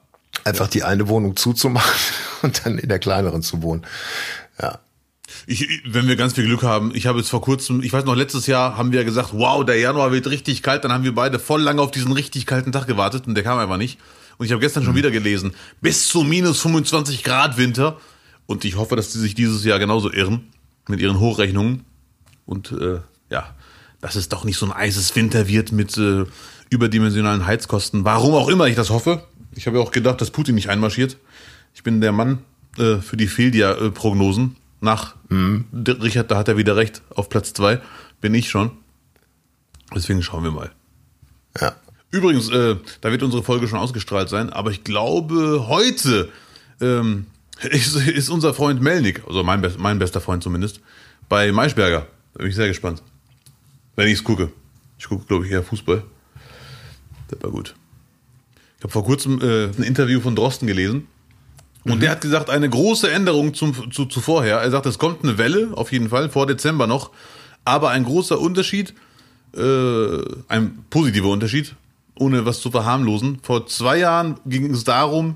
Einfach 0.44 0.70
die 0.70 0.82
eine 0.82 1.08
Wohnung 1.08 1.36
zuzumachen 1.36 1.94
und 2.42 2.66
dann 2.66 2.80
in 2.80 2.90
der 2.90 2.98
kleineren 2.98 3.44
zu 3.44 3.62
wohnen. 3.62 3.86
Ja. 4.60 4.80
Ich, 5.46 5.68
wenn 5.86 6.08
wir 6.08 6.16
ganz 6.16 6.34
viel 6.34 6.46
Glück 6.46 6.64
haben, 6.64 6.92
ich 6.96 7.06
habe 7.06 7.20
jetzt 7.20 7.30
vor 7.30 7.42
kurzem, 7.42 7.84
ich 7.84 7.94
weiß 7.94 8.06
noch, 8.06 8.16
letztes 8.16 8.48
Jahr 8.48 8.76
haben 8.76 8.92
wir 8.92 9.04
gesagt, 9.04 9.30
wow, 9.34 9.64
der 9.64 9.78
Januar 9.78 10.12
wird 10.12 10.26
richtig 10.26 10.64
kalt, 10.64 10.84
dann 10.84 10.92
haben 10.92 11.04
wir 11.04 11.14
beide 11.14 11.38
voll 11.38 11.62
lange 11.62 11.80
auf 11.84 11.92
diesen 11.92 12.12
richtig 12.12 12.48
kalten 12.48 12.72
Tag 12.72 12.88
gewartet 12.88 13.28
und 13.28 13.36
der 13.36 13.44
kam 13.44 13.60
einfach 13.60 13.78
nicht. 13.78 14.00
Und 14.40 14.48
ich 14.48 14.52
habe 14.52 14.62
gestern 14.62 14.84
schon 14.84 14.96
wieder 14.96 15.12
gelesen, 15.12 15.54
bis 15.80 16.08
zu 16.08 16.24
minus 16.24 16.60
25 16.62 17.24
Grad 17.24 17.58
Winter. 17.58 17.98
Und 18.50 18.66
ich 18.66 18.78
hoffe, 18.78 18.96
dass 18.96 19.12
die 19.12 19.20
sich 19.20 19.36
dieses 19.36 19.64
Jahr 19.64 19.78
genauso 19.78 20.12
irren 20.12 20.48
mit 20.88 21.00
ihren 21.00 21.20
Hochrechnungen. 21.20 21.86
Und 22.48 22.72
äh, 22.72 23.00
ja, 23.30 23.56
dass 24.02 24.16
es 24.16 24.28
doch 24.28 24.44
nicht 24.44 24.58
so 24.58 24.66
ein 24.66 24.72
eises 24.72 25.16
Winter 25.16 25.48
wird 25.48 25.72
mit 25.72 25.96
äh, 26.00 26.26
überdimensionalen 26.72 27.46
Heizkosten. 27.46 28.06
Warum 28.06 28.34
auch 28.34 28.50
immer 28.50 28.66
ich 28.66 28.76
das 28.76 28.90
hoffe. 28.90 29.24
Ich 29.54 29.68
habe 29.68 29.78
ja 29.78 29.84
auch 29.84 29.92
gedacht, 29.92 30.20
dass 30.20 30.32
Putin 30.32 30.56
nicht 30.56 30.68
einmarschiert. 30.68 31.18
Ich 31.76 31.84
bin 31.84 32.02
der 32.02 32.12
Mann 32.12 32.40
äh, 32.80 32.96
für 32.96 33.18
die 33.18 33.28
Fehldia-Prognosen. 33.28 34.56
Nach 34.82 35.16
der 35.30 36.02
Richard, 36.02 36.32
da 36.32 36.38
hat 36.38 36.48
er 36.48 36.58
wieder 36.58 36.76
recht. 36.76 37.04
Auf 37.14 37.30
Platz 37.30 37.54
zwei 37.54 37.80
bin 38.20 38.34
ich 38.34 38.50
schon. 38.50 38.72
Deswegen 39.94 40.24
schauen 40.24 40.44
wir 40.44 40.52
mal. 40.52 40.72
Ja. 41.62 41.76
Übrigens, 42.10 42.50
äh, 42.50 42.78
da 43.02 43.12
wird 43.12 43.22
unsere 43.22 43.44
Folge 43.44 43.68
schon 43.68 43.78
ausgestrahlt 43.78 44.28
sein, 44.28 44.50
aber 44.50 44.72
ich 44.72 44.84
glaube, 44.84 45.68
heute 45.68 46.30
ähm, 46.82 47.28
ist, 47.64 47.96
ist 47.96 48.30
unser 48.30 48.54
Freund 48.54 48.82
Melnik, 48.82 49.24
also 49.28 49.44
mein, 49.44 49.62
best, 49.62 49.80
mein 49.80 50.00
bester 50.00 50.22
Freund 50.22 50.44
zumindest, 50.44 50.82
bei 51.28 51.52
Maischberger. 51.52 52.08
Da 52.34 52.40
bin 52.40 52.48
ich 52.48 52.56
sehr 52.56 52.68
gespannt. 52.68 53.04
Wenn 53.96 54.08
ich 54.08 54.14
es 54.14 54.24
gucke. 54.24 54.52
Ich 54.98 55.08
gucke, 55.08 55.26
glaube 55.26 55.46
ich, 55.46 55.52
eher 55.52 55.64
Fußball. 55.64 56.04
Das 57.30 57.44
war 57.44 57.52
gut. 57.52 57.76
Ich 58.78 58.84
habe 58.84 58.92
vor 58.92 59.04
kurzem 59.04 59.42
äh, 59.42 59.66
ein 59.66 59.84
Interview 59.84 60.22
von 60.22 60.36
Drosten 60.36 60.68
gelesen. 60.68 61.08
Und 61.86 62.02
der 62.02 62.12
hat 62.12 62.22
gesagt, 62.22 62.50
eine 62.50 62.70
große 62.70 63.10
Änderung 63.10 63.54
zum, 63.54 63.92
zu, 63.92 64.06
zu 64.06 64.22
vorher. 64.22 64.58
Er 64.58 64.70
sagt, 64.72 64.86
es 64.86 65.00
kommt 65.00 65.24
eine 65.24 65.38
Welle, 65.38 65.70
auf 65.74 65.92
jeden 65.92 66.10
Fall, 66.10 66.30
vor 66.30 66.46
Dezember 66.46 66.88
noch. 66.88 67.12
Aber 67.66 67.90
ein 67.90 68.04
großer 68.04 68.40
Unterschied, 68.40 68.94
äh, 69.56 70.18
ein 70.48 70.86
positiver 70.90 71.30
Unterschied, 71.30 71.76
ohne 72.16 72.46
was 72.46 72.60
zu 72.60 72.72
verharmlosen. 72.72 73.40
Vor 73.42 73.68
zwei 73.68 73.98
Jahren 73.98 74.40
ging 74.46 74.72
es 74.72 74.84
darum, 74.84 75.36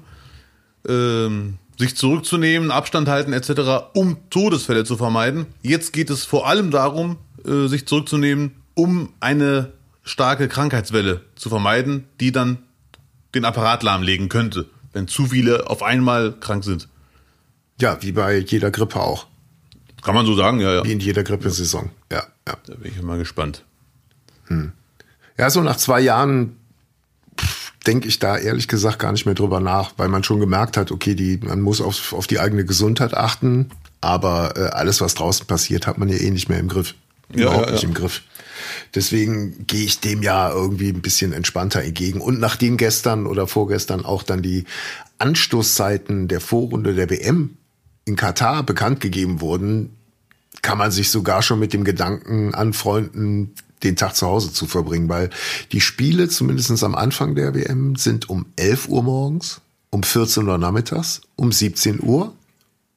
ähm, 0.88 1.58
sich 1.78 1.96
zurückzunehmen, 1.96 2.72
Abstand 2.72 3.08
halten 3.08 3.34
etc., 3.34 3.90
um 3.94 4.18
Todesfälle 4.30 4.84
zu 4.84 4.98
vermeiden. 4.98 5.48
Jetzt 5.62 5.94
geht 5.94 6.10
es 6.10 6.26
vor 6.26 6.48
allem 6.48 6.72
darum, 6.72 7.18
äh, 7.46 7.68
sich 7.68 7.88
zurückzunehmen, 7.88 8.56
um 8.74 9.14
eine 9.20 9.74
starke 10.04 10.48
Krankheitswelle 10.48 11.22
zu 11.36 11.50
vermeiden, 11.50 12.06
die 12.20 12.32
dann 12.32 12.60
den 13.36 13.46
Apparat 13.46 13.84
lahmlegen 13.84 14.30
könnte, 14.30 14.68
wenn 14.92 15.08
zu 15.08 15.28
viele 15.28 15.70
auf 15.70 15.82
einmal 15.82 16.34
krank 16.40 16.64
sind. 16.64 16.88
Ja, 17.80 18.02
wie 18.02 18.12
bei 18.12 18.38
jeder 18.38 18.70
Grippe 18.70 19.00
auch. 19.00 19.28
Kann 20.04 20.16
man 20.16 20.26
so 20.26 20.36
sagen, 20.36 20.60
ja, 20.60 20.74
ja. 20.74 20.84
Wie 20.84 20.92
in 20.92 21.00
jeder 21.00 21.24
Grippesaison. 21.24 21.90
Ja, 22.12 22.24
ja. 22.48 22.58
Da 22.66 22.76
bin 22.76 22.92
ich 22.92 23.02
mal 23.02 23.18
gespannt. 23.18 23.64
Ja, 25.38 25.50
so 25.50 25.62
nach 25.62 25.78
zwei 25.78 26.02
Jahren 26.02 26.58
denke 27.86 28.08
ich 28.08 28.20
da 28.20 28.38
ehrlich 28.38 28.68
gesagt 28.68 29.00
gar 29.00 29.12
nicht 29.12 29.26
mehr 29.26 29.36
drüber 29.36 29.60
nach, 29.60 29.94
weil 29.98 30.08
man 30.08 30.24
schon 30.24 30.40
gemerkt 30.40 30.78
hat, 30.78 30.92
okay, 30.92 31.16
die, 31.16 31.38
man 31.38 31.62
muss 31.62 31.82
auf, 31.82 32.14
auf 32.14 32.28
die 32.28 32.40
eigene 32.40 32.66
Gesundheit 32.66 33.14
achten, 33.14 33.70
aber 34.02 34.54
äh, 34.56 34.70
alles, 34.70 35.02
was 35.02 35.14
draußen 35.14 35.46
passiert, 35.48 35.88
hat 35.88 35.98
man 35.98 36.10
ja 36.10 36.18
eh 36.18 36.32
nicht 36.32 36.50
mehr 36.50 36.60
im 36.60 36.68
Griff. 36.68 36.96
Ja, 37.34 37.44
Überhaupt 37.44 37.68
ja, 37.68 37.72
nicht 37.74 37.84
ja. 37.84 37.90
im 37.90 37.96
Griff. 37.96 38.22
Deswegen 38.96 39.66
gehe 39.68 39.86
ich 39.86 40.00
dem 40.00 40.24
ja 40.24 40.52
irgendwie 40.52 40.90
ein 40.90 41.02
bisschen 41.02 41.34
entspannter 41.34 41.82
entgegen. 41.82 42.22
Und 42.22 42.40
nachdem 42.40 42.78
gestern 42.78 43.26
oder 43.26 43.48
vorgestern 43.48 44.06
auch 44.06 44.24
dann 44.24 44.42
die 44.42 44.66
Anstoßzeiten 45.20 46.28
der 46.28 46.42
Vorrunde 46.42 46.94
der 46.94 47.10
WM 47.10 47.58
in 48.06 48.16
Katar 48.16 48.64
bekannt 48.64 49.00
gegeben 49.00 49.42
wurden, 49.42 49.98
kann 50.62 50.78
man 50.78 50.92
sich 50.92 51.10
sogar 51.10 51.42
schon 51.42 51.60
mit 51.60 51.74
dem 51.74 51.84
Gedanken 51.84 52.54
anfreunden, 52.54 53.56
den 53.84 53.96
Tag 53.96 54.16
zu 54.16 54.28
Hause 54.28 54.54
zu 54.54 54.66
verbringen, 54.66 55.10
weil 55.10 55.30
die 55.72 55.82
Spiele, 55.82 56.30
zumindest 56.30 56.84
am 56.84 56.96
Anfang 56.96 57.36
der 57.36 57.54
WM, 57.54 57.96
sind 57.96 58.30
um 58.30 58.46
11 58.56 58.88
Uhr 58.88 59.04
morgens, 59.04 59.62
um 59.90 60.04
14 60.04 60.48
Uhr 60.48 60.58
nachmittags, 60.58 61.22
um 61.36 61.52
17 61.52 62.02
Uhr 62.02 62.34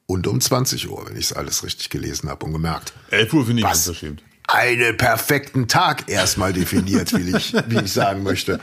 und 0.06 0.26
um 0.26 0.40
20 0.40 0.88
Uhr, 0.88 1.06
wenn 1.06 1.16
ich 1.16 1.26
es 1.26 1.32
alles 1.32 1.64
richtig 1.64 1.90
gelesen 1.90 2.30
habe 2.30 2.46
und 2.46 2.52
gemerkt. 2.52 2.92
11 3.10 3.32
Uhr 3.32 3.46
finde 3.46 3.62
ich 3.62 3.68
Was? 3.68 3.86
unverschämt. 3.86 4.22
Einen 4.48 4.96
perfekten 4.96 5.66
Tag 5.66 6.08
erstmal 6.08 6.52
definiert, 6.52 7.12
will 7.12 7.34
ich, 7.34 7.52
wie 7.66 7.80
ich 7.80 7.92
sagen 7.92 8.22
möchte. 8.22 8.60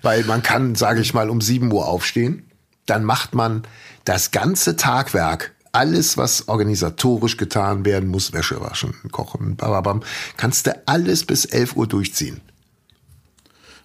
Weil 0.00 0.24
man 0.24 0.42
kann, 0.42 0.74
sage 0.74 1.00
ich 1.00 1.12
mal, 1.12 1.28
um 1.28 1.42
7 1.42 1.70
Uhr 1.70 1.86
aufstehen, 1.86 2.50
dann 2.86 3.04
macht 3.04 3.34
man 3.34 3.62
das 4.04 4.30
ganze 4.30 4.76
Tagwerk 4.76 5.52
alles, 5.76 6.16
was 6.16 6.48
organisatorisch 6.48 7.36
getan 7.36 7.84
werden 7.84 8.08
muss, 8.08 8.32
Wäsche 8.32 8.60
waschen, 8.60 8.94
kochen, 9.12 9.56
bababam, 9.56 10.02
kannst 10.36 10.66
du 10.66 10.80
alles 10.86 11.24
bis 11.24 11.44
11 11.44 11.76
Uhr 11.76 11.86
durchziehen. 11.86 12.40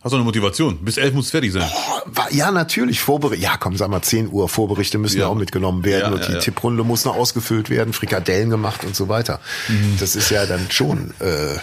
Hast 0.03 0.13
du 0.13 0.15
eine 0.15 0.25
Motivation? 0.25 0.83
Bis 0.83 0.97
11 0.97 1.13
muss 1.13 1.25
es 1.25 1.31
fertig 1.31 1.51
sein. 1.51 1.69
Oh, 1.71 2.21
Ja, 2.31 2.49
natürlich, 2.49 2.99
Vorberichte. 3.01 3.43
Ja, 3.43 3.57
komm, 3.57 3.77
sag 3.77 3.89
mal, 3.89 4.01
10 4.01 4.31
Uhr 4.31 4.49
Vorberichte 4.49 4.97
müssen 4.97 5.17
Ja. 5.19 5.25
ja 5.25 5.27
auch 5.27 5.35
mitgenommen 5.35 5.83
werden 5.85 6.11
Ja, 6.13 6.17
und 6.17 6.27
die 6.27 6.33
ja. 6.33 6.39
Tipprunde 6.39 6.83
muss 6.83 7.05
noch 7.05 7.15
ausgefüllt 7.15 7.69
werden, 7.69 7.93
Frikadellen 7.93 8.49
gemacht 8.49 8.83
und 8.83 8.95
so 8.95 9.09
weiter. 9.09 9.39
Mhm. 9.67 9.97
Das 9.99 10.15
ist 10.15 10.31
ja 10.31 10.47
dann 10.47 10.71
schon 10.71 11.13
äh, 11.19 11.55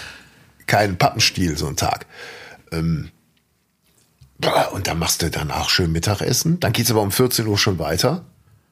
kein 0.67 0.99
Pappenstiel, 0.99 1.57
so 1.59 1.67
ein 1.67 1.75
Tag. 1.77 2.07
Ähm, 2.71 3.11
und 4.73 4.87
dann 4.87 5.01
machst 5.01 5.23
du 5.23 5.31
dann 5.31 5.51
auch 5.51 5.69
schön 5.69 5.91
Mittagessen. 5.91 6.61
Dann 6.61 6.73
geht's 6.73 6.93
aber 6.93 7.03
um 7.03 7.11
14 7.11 7.45
Uhr 7.49 7.59
schon 7.59 7.81
weiter. 7.81 8.25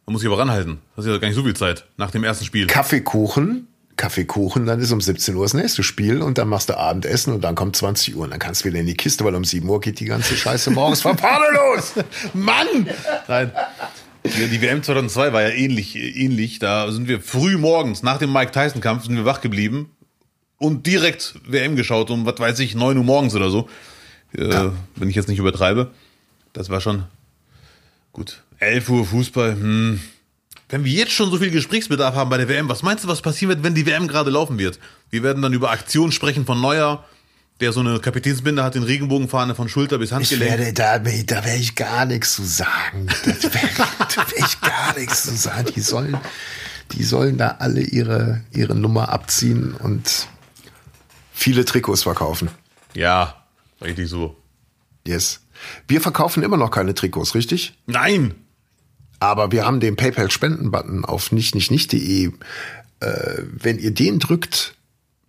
Man 0.06 0.12
muss 0.12 0.22
sich 0.22 0.30
aber 0.30 0.38
ranhalten. 0.38 0.78
Das 0.94 1.04
ist 1.04 1.10
ja 1.10 1.18
gar 1.18 1.26
nicht 1.26 1.36
so 1.36 1.42
viel 1.42 1.56
Zeit 1.56 1.84
nach 1.96 2.12
dem 2.12 2.22
ersten 2.22 2.44
Spiel. 2.44 2.68
Kaffeekuchen. 2.68 3.66
Kaffeekuchen, 3.96 4.66
dann 4.66 4.78
ist 4.78 4.92
um 4.92 5.00
17 5.00 5.34
Uhr 5.36 5.44
das 5.44 5.54
nächste 5.54 5.82
Spiel 5.82 6.20
und 6.20 6.36
dann 6.36 6.48
machst 6.48 6.68
du 6.68 6.76
Abendessen 6.76 7.32
und 7.32 7.40
dann 7.42 7.54
kommt 7.54 7.76
20 7.76 8.14
Uhr 8.14 8.24
und 8.24 8.30
dann 8.30 8.38
kannst 8.38 8.62
du 8.62 8.68
wieder 8.68 8.78
in 8.78 8.86
die 8.86 8.94
Kiste, 8.94 9.24
weil 9.24 9.34
um 9.34 9.44
7 9.44 9.66
Uhr 9.66 9.80
geht 9.80 10.00
die 10.00 10.04
ganze 10.04 10.36
Scheiße 10.36 10.70
morgens 10.70 11.00
von 11.00 11.16
vorne 11.16 11.46
los. 11.54 11.94
Mann! 12.34 12.88
Nein. 13.26 13.52
Die, 14.22 14.60
WM 14.60 14.82
2002 14.82 15.32
war 15.32 15.42
ja 15.42 15.48
ähnlich, 15.48 15.96
ähnlich. 15.96 16.58
Da 16.58 16.92
sind 16.92 17.08
wir 17.08 17.20
früh 17.20 17.56
morgens 17.56 18.02
nach 18.02 18.18
dem 18.18 18.32
Mike 18.32 18.52
Tyson 18.52 18.82
Kampf 18.82 19.04
sind 19.04 19.16
wir 19.16 19.24
wach 19.24 19.40
geblieben 19.40 19.90
und 20.58 20.86
direkt 20.86 21.34
WM 21.46 21.74
geschaut 21.74 22.10
um, 22.10 22.26
was 22.26 22.38
weiß 22.38 22.58
ich, 22.58 22.74
9 22.74 22.98
Uhr 22.98 23.04
morgens 23.04 23.34
oder 23.34 23.48
so. 23.48 23.68
Äh, 24.36 24.70
Wenn 24.96 25.08
ich 25.08 25.16
jetzt 25.16 25.28
nicht 25.28 25.38
übertreibe. 25.38 25.90
Das 26.52 26.68
war 26.68 26.80
schon 26.80 27.04
gut. 28.12 28.42
11 28.58 28.88
Uhr 28.88 29.04
Fußball, 29.06 29.52
hm. 29.52 30.00
Wenn 30.68 30.84
wir 30.84 30.90
jetzt 30.90 31.12
schon 31.12 31.30
so 31.30 31.38
viel 31.38 31.52
Gesprächsbedarf 31.52 32.16
haben 32.16 32.28
bei 32.28 32.38
der 32.38 32.48
WM, 32.48 32.68
was 32.68 32.82
meinst 32.82 33.04
du, 33.04 33.08
was 33.08 33.22
passieren 33.22 33.50
wird, 33.50 33.62
wenn 33.62 33.76
die 33.76 33.86
WM 33.86 34.08
gerade 34.08 34.30
laufen 34.30 34.58
wird? 34.58 34.80
Wir 35.10 35.22
werden 35.22 35.40
dann 35.40 35.52
über 35.52 35.70
Aktionen 35.70 36.10
sprechen 36.10 36.44
von 36.44 36.60
Neuer, 36.60 37.04
der 37.60 37.72
so 37.72 37.78
eine 37.80 38.00
Kapitänsbinde 38.00 38.64
hat, 38.64 38.74
den 38.74 38.82
Regenbogenfahne 38.82 39.54
von 39.54 39.68
Schulter 39.68 39.98
bis 39.98 40.08
Ich 40.10 40.14
Handgelenk. 40.16 40.50
werde 40.58 40.72
da, 40.72 40.98
da 40.98 41.44
werde 41.44 41.58
ich 41.60 41.76
gar 41.76 42.04
nichts 42.04 42.34
zu 42.34 42.42
sagen. 42.44 43.06
Das 43.24 43.44
werde 43.44 43.68
da 43.78 44.16
werd 44.16 44.32
ich 44.36 44.60
gar 44.60 44.98
nichts 44.98 45.22
zu 45.22 45.36
sagen. 45.36 45.68
Die 45.74 45.80
sollen, 45.80 46.18
die 46.92 47.04
sollen 47.04 47.38
da 47.38 47.56
alle 47.60 47.82
ihre, 47.82 48.42
ihre 48.52 48.74
Nummer 48.74 49.10
abziehen 49.10 49.72
und 49.72 50.26
viele 51.32 51.64
Trikots 51.64 52.02
verkaufen. 52.02 52.50
Ja, 52.92 53.36
richtig 53.80 54.08
so. 54.08 54.36
Yes. 55.06 55.42
Wir 55.86 56.00
verkaufen 56.00 56.42
immer 56.42 56.56
noch 56.56 56.72
keine 56.72 56.92
Trikots, 56.92 57.36
richtig? 57.36 57.74
Nein! 57.86 58.34
Aber 59.18 59.52
wir 59.52 59.64
haben 59.64 59.80
den 59.80 59.96
PayPal-Spenden-Button 59.96 61.04
auf 61.04 61.32
nicht, 61.32 61.54
nicht, 61.54 61.70
nicht.de. 61.70 62.32
Äh, 63.00 63.42
wenn 63.52 63.78
ihr 63.78 63.92
den 63.92 64.18
drückt, 64.18 64.74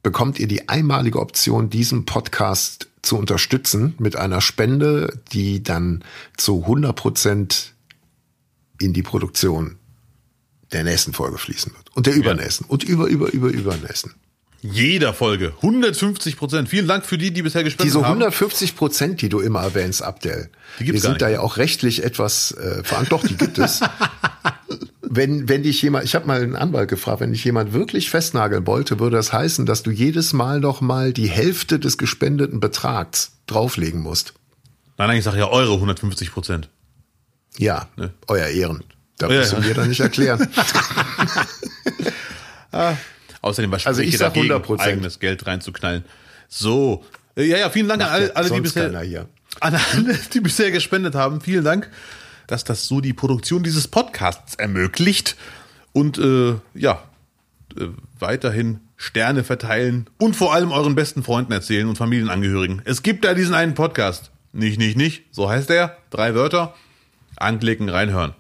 bekommt 0.04 0.40
ihr 0.40 0.48
die 0.48 0.70
einmalige 0.70 1.20
Option, 1.20 1.70
diesen 1.70 2.06
Podcast 2.06 2.88
zu 3.02 3.18
unterstützen 3.18 3.96
mit 4.00 4.16
einer 4.16 4.42
Spende, 4.42 5.20
die 5.32 5.64
dann 5.64 6.04
zu 6.38 6.62
100 6.62 6.96
Prozent 6.96 7.74
in 8.82 8.94
die 8.94 9.04
Produktion 9.04 9.78
der 10.72 10.84
nächsten 10.84 11.14
Folge 11.14 11.38
fließen 11.38 11.74
wird. 11.74 11.96
Und 11.96 12.08
der 12.08 12.16
übernächsten. 12.16 12.66
Und 12.68 12.84
über, 12.84 13.08
über, 13.08 13.32
über, 13.32 13.50
übernächsten. 13.50 14.14
Jeder 14.72 15.14
Folge. 15.14 15.54
150 15.58 16.38
Prozent. 16.38 16.70
Vielen 16.70 16.88
Dank 16.88 17.06
für 17.06 17.18
die, 17.18 17.32
die 17.32 17.42
bisher 17.42 17.64
gespendet 17.64 17.94
Diese 17.94 18.04
haben. 18.04 18.22
150 18.22 18.76
Prozent, 18.76 19.22
die 19.22 19.30
du 19.30 19.40
immer 19.40 19.62
erwähnst, 19.62 20.02
Abdel, 20.02 20.50
Die 20.80 20.80
wir 20.80 20.86
gibt's 20.88 21.04
gar 21.04 21.12
sind 21.12 21.22
da 21.22 21.30
ja 21.30 21.40
auch 21.42 21.58
rechtlich 21.58 22.04
etwas 22.04 22.52
äh, 22.52 22.84
verantwortlich. 22.84 23.08
Doch, 23.08 23.26
die 23.26 23.46
gibt 23.46 23.58
es. 23.58 23.80
wenn, 25.02 25.48
wenn 25.50 25.64
dich 25.64 25.82
jemand, 25.82 26.06
ich 26.06 26.16
habe 26.16 26.28
mal 26.28 26.42
einen 26.42 26.56
Anwalt 26.56 26.90
gefragt, 26.90 27.22
wenn 27.22 27.32
dich 27.32 27.44
jemand 27.46 27.74
wirklich 27.74 28.10
festnageln 28.10 28.68
wollte, 28.68 29.00
würde 29.00 29.16
das 29.16 29.32
heißen, 29.34 29.66
dass 29.66 29.84
du 29.84 29.92
jedes 29.92 30.34
Mal 30.34 30.60
noch 30.60 30.82
mal 30.82 31.14
die 31.14 31.28
Hälfte 31.30 31.80
des 31.80 31.98
gespendeten 31.98 32.60
Betrags 32.60 33.32
drauflegen 33.48 34.02
musst. 34.02 34.34
Nein, 34.98 35.10
nein, 35.10 35.18
ich 35.20 35.24
sage 35.24 35.38
ja 35.38 35.48
eure 35.50 35.74
150 35.76 36.32
Prozent. 36.32 36.70
Ja, 37.58 37.88
Ne? 37.96 38.12
euer 38.28 38.48
Ehren. 38.48 38.84
Da 39.18 39.30
Ja, 39.30 39.40
musst 39.40 39.54
ja. 39.54 39.60
mir 39.60 39.74
doch 39.74 39.86
nicht 39.86 40.00
erklären. 40.00 40.48
Außerdem 43.48 43.72
was 43.72 43.88
Also 43.88 44.02
ich 44.02 44.18
sag 44.18 44.34
dagegen, 44.34 44.54
100%. 44.54 44.80
eigenes 44.80 45.20
Geld 45.20 45.46
reinzuknallen. 45.48 46.04
So. 46.48 47.04
Äh, 47.36 47.46
Ja, 47.46 47.58
ja, 47.58 47.70
vielen 47.70 47.88
Dank 47.88 48.02
an 48.04 48.10
alle, 48.10 48.36
alle 48.36 48.50
die 48.50 48.62
bisher, 48.62 48.86
an 49.60 49.76
alle, 49.94 50.20
die 50.34 50.40
bisher 50.40 50.72
gespendet 50.72 51.16
haben. 51.16 51.42
Vielen 51.42 51.64
Dank, 51.64 51.90
dass 52.48 52.64
das 52.64 52.88
so 52.88 53.02
die 53.02 53.14
Produktion 53.14 53.64
dieses 53.64 53.88
Podcasts 53.88 54.56
ermöglicht. 54.56 55.36
Und 55.94 56.18
äh, 56.18 56.56
ja, 56.74 57.04
äh, 57.78 57.88
weiterhin 58.20 58.80
Sterne 58.98 59.44
verteilen 59.44 60.10
und 60.18 60.36
vor 60.36 60.54
allem 60.54 60.72
euren 60.72 60.96
besten 60.96 61.24
Freunden 61.24 61.52
erzählen 61.52 61.88
und 61.88 61.98
Familienangehörigen. 61.98 62.82
Es 62.86 63.04
gibt 63.04 63.26
da 63.26 63.34
diesen 63.34 63.54
einen 63.54 63.76
Podcast. 63.76 64.32
Nicht, 64.54 64.80
nicht, 64.80 64.98
nicht. 64.98 65.24
So 65.32 65.50
heißt 65.50 65.70
er. 65.70 65.98
Drei 66.10 66.34
Wörter. 66.34 66.74
Anklicken, 67.36 67.90
reinhören. 67.90 68.34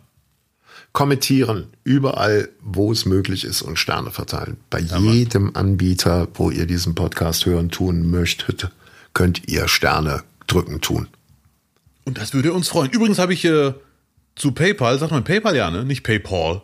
Kommentieren 0.93 1.67
überall, 1.83 2.49
wo 2.61 2.91
es 2.91 3.05
möglich 3.05 3.43
ist 3.43 3.61
und 3.61 3.77
Sterne 3.77 4.11
verteilen. 4.11 4.57
Bei 4.69 4.79
jedem 4.79 5.55
Anbieter, 5.55 6.27
wo 6.33 6.49
ihr 6.49 6.65
diesen 6.65 6.95
Podcast 6.95 7.45
hören 7.45 7.69
tun 7.69 8.09
möchtet, 8.09 8.69
könnt 9.13 9.47
ihr 9.47 9.67
Sterne 9.67 10.23
drücken 10.47 10.81
tun. 10.81 11.07
Und 12.05 12.17
das 12.17 12.33
würde 12.33 12.53
uns 12.53 12.69
freuen. 12.69 12.89
Übrigens 12.89 13.19
habe 13.19 13.33
ich 13.33 13.45
äh, 13.45 13.73
zu 14.35 14.51
PayPal, 14.53 14.97
sagt 14.97 15.11
man 15.11 15.23
PayPal 15.23 15.55
ja, 15.55 15.69
ne? 15.69 15.83
Nicht 15.83 16.03
PayPal. 16.03 16.61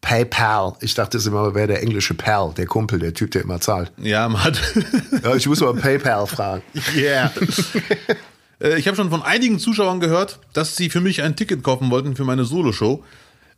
PayPal. 0.00 0.74
Ich 0.80 0.94
dachte 0.94 1.18
es 1.18 1.26
immer, 1.26 1.54
wäre 1.54 1.66
der 1.66 1.82
englische 1.82 2.14
Pal, 2.14 2.52
der 2.56 2.66
Kumpel, 2.66 2.98
der 2.98 3.14
Typ, 3.14 3.32
der 3.32 3.42
immer 3.42 3.60
zahlt. 3.60 3.90
Ja, 3.98 4.28
man 4.28 4.44
hat. 4.44 4.60
Ja, 5.24 5.34
ich 5.34 5.48
muss 5.48 5.60
mal 5.60 5.74
PayPal 5.74 6.26
fragen. 6.26 6.62
Yeah. 6.94 7.32
Äh, 8.58 8.78
ich 8.78 8.86
habe 8.86 8.96
schon 8.96 9.10
von 9.10 9.22
einigen 9.22 9.58
Zuschauern 9.58 10.00
gehört, 10.00 10.38
dass 10.54 10.76
sie 10.76 10.88
für 10.88 11.02
mich 11.02 11.20
ein 11.20 11.36
Ticket 11.36 11.62
kaufen 11.62 11.90
wollten 11.90 12.16
für 12.16 12.24
meine 12.24 12.46
Soloshow. 12.46 13.04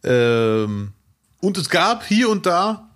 Ähm, 0.05 0.93
und 1.41 1.59
es 1.59 1.71
gab 1.71 2.05
hier 2.05 2.29
und 2.29 2.47
da 2.47 2.89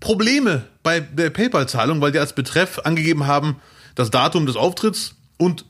Probleme 0.00 0.64
bei 0.82 1.00
der 1.00 1.30
PayPal-Zahlung, 1.30 2.00
weil 2.00 2.12
die 2.12 2.18
als 2.18 2.34
Betreff 2.34 2.80
angegeben 2.84 3.26
haben, 3.26 3.56
das 3.94 4.10
Datum 4.10 4.46
des 4.46 4.56
Auftritts 4.56 5.16
und 5.38 5.64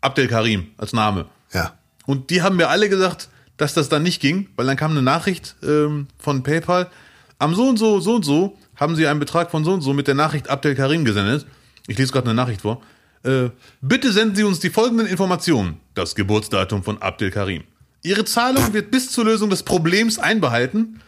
Abdel 0.00 0.28
Karim 0.28 0.68
als 0.76 0.92
Name. 0.92 1.26
Ja. 1.52 1.74
Und 2.06 2.30
die 2.30 2.42
haben 2.42 2.56
mir 2.56 2.68
alle 2.68 2.88
gesagt, 2.88 3.28
dass 3.56 3.74
das 3.74 3.88
dann 3.88 4.02
nicht 4.02 4.20
ging, 4.20 4.48
weil 4.56 4.66
dann 4.66 4.76
kam 4.76 4.92
eine 4.92 5.02
Nachricht 5.02 5.56
ähm, 5.62 6.08
von 6.18 6.42
PayPal. 6.42 6.90
Am 7.38 7.54
so 7.54 7.68
und 7.68 7.78
so, 7.78 8.00
so 8.00 8.16
und 8.16 8.24
so 8.24 8.56
haben 8.76 8.96
sie 8.96 9.06
einen 9.06 9.20
Betrag 9.20 9.50
von 9.50 9.64
so 9.64 9.72
und 9.72 9.80
so 9.80 9.92
mit 9.92 10.08
der 10.08 10.14
Nachricht 10.14 10.48
Abdel 10.48 10.74
Karim 10.74 11.04
gesendet. 11.04 11.46
Ich 11.86 11.98
lese 11.98 12.12
gerade 12.12 12.26
eine 12.26 12.34
Nachricht 12.34 12.62
vor. 12.62 12.82
Äh, 13.22 13.50
bitte 13.80 14.12
senden 14.12 14.36
Sie 14.36 14.44
uns 14.44 14.60
die 14.60 14.70
folgenden 14.70 15.06
Informationen. 15.06 15.80
Das 15.94 16.14
Geburtsdatum 16.14 16.82
von 16.82 17.00
Abdel 17.00 17.30
Karim. 17.30 17.64
Ihre 18.04 18.26
Zahlung 18.26 18.74
wird 18.74 18.90
bis 18.90 19.10
zur 19.10 19.24
Lösung 19.24 19.48
des 19.48 19.62
Problems 19.62 20.18
einbehalten. 20.18 21.00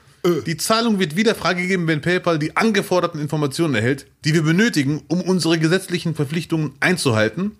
Die 0.46 0.56
Zahlung 0.56 0.98
wird 0.98 1.14
wieder 1.14 1.34
freigegeben, 1.34 1.86
wenn 1.86 2.00
PayPal 2.00 2.38
die 2.38 2.56
angeforderten 2.56 3.20
Informationen 3.20 3.74
erhält, 3.74 4.06
die 4.24 4.34
wir 4.34 4.42
benötigen, 4.42 5.02
um 5.06 5.20
unsere 5.20 5.58
gesetzlichen 5.58 6.14
Verpflichtungen 6.16 6.72
einzuhalten 6.80 7.52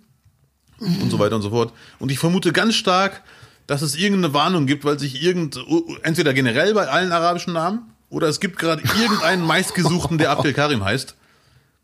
und 0.80 1.10
so 1.10 1.18
weiter 1.18 1.36
und 1.36 1.42
so 1.42 1.50
fort. 1.50 1.72
Und 1.98 2.10
ich 2.10 2.18
vermute 2.18 2.52
ganz 2.52 2.74
stark, 2.74 3.22
dass 3.66 3.82
es 3.82 3.94
irgendeine 3.94 4.32
Warnung 4.32 4.66
gibt, 4.66 4.84
weil 4.84 4.98
sich 4.98 5.22
irgend, 5.22 5.60
entweder 6.02 6.32
generell 6.32 6.72
bei 6.74 6.88
allen 6.88 7.12
arabischen 7.12 7.52
Namen 7.52 7.82
oder 8.08 8.28
es 8.28 8.40
gibt 8.40 8.58
gerade 8.58 8.82
irgendeinen 9.00 9.44
meistgesuchten, 9.44 10.16
der 10.18 10.30
Abdel 10.30 10.54
Karim 10.54 10.82
heißt. 10.82 11.14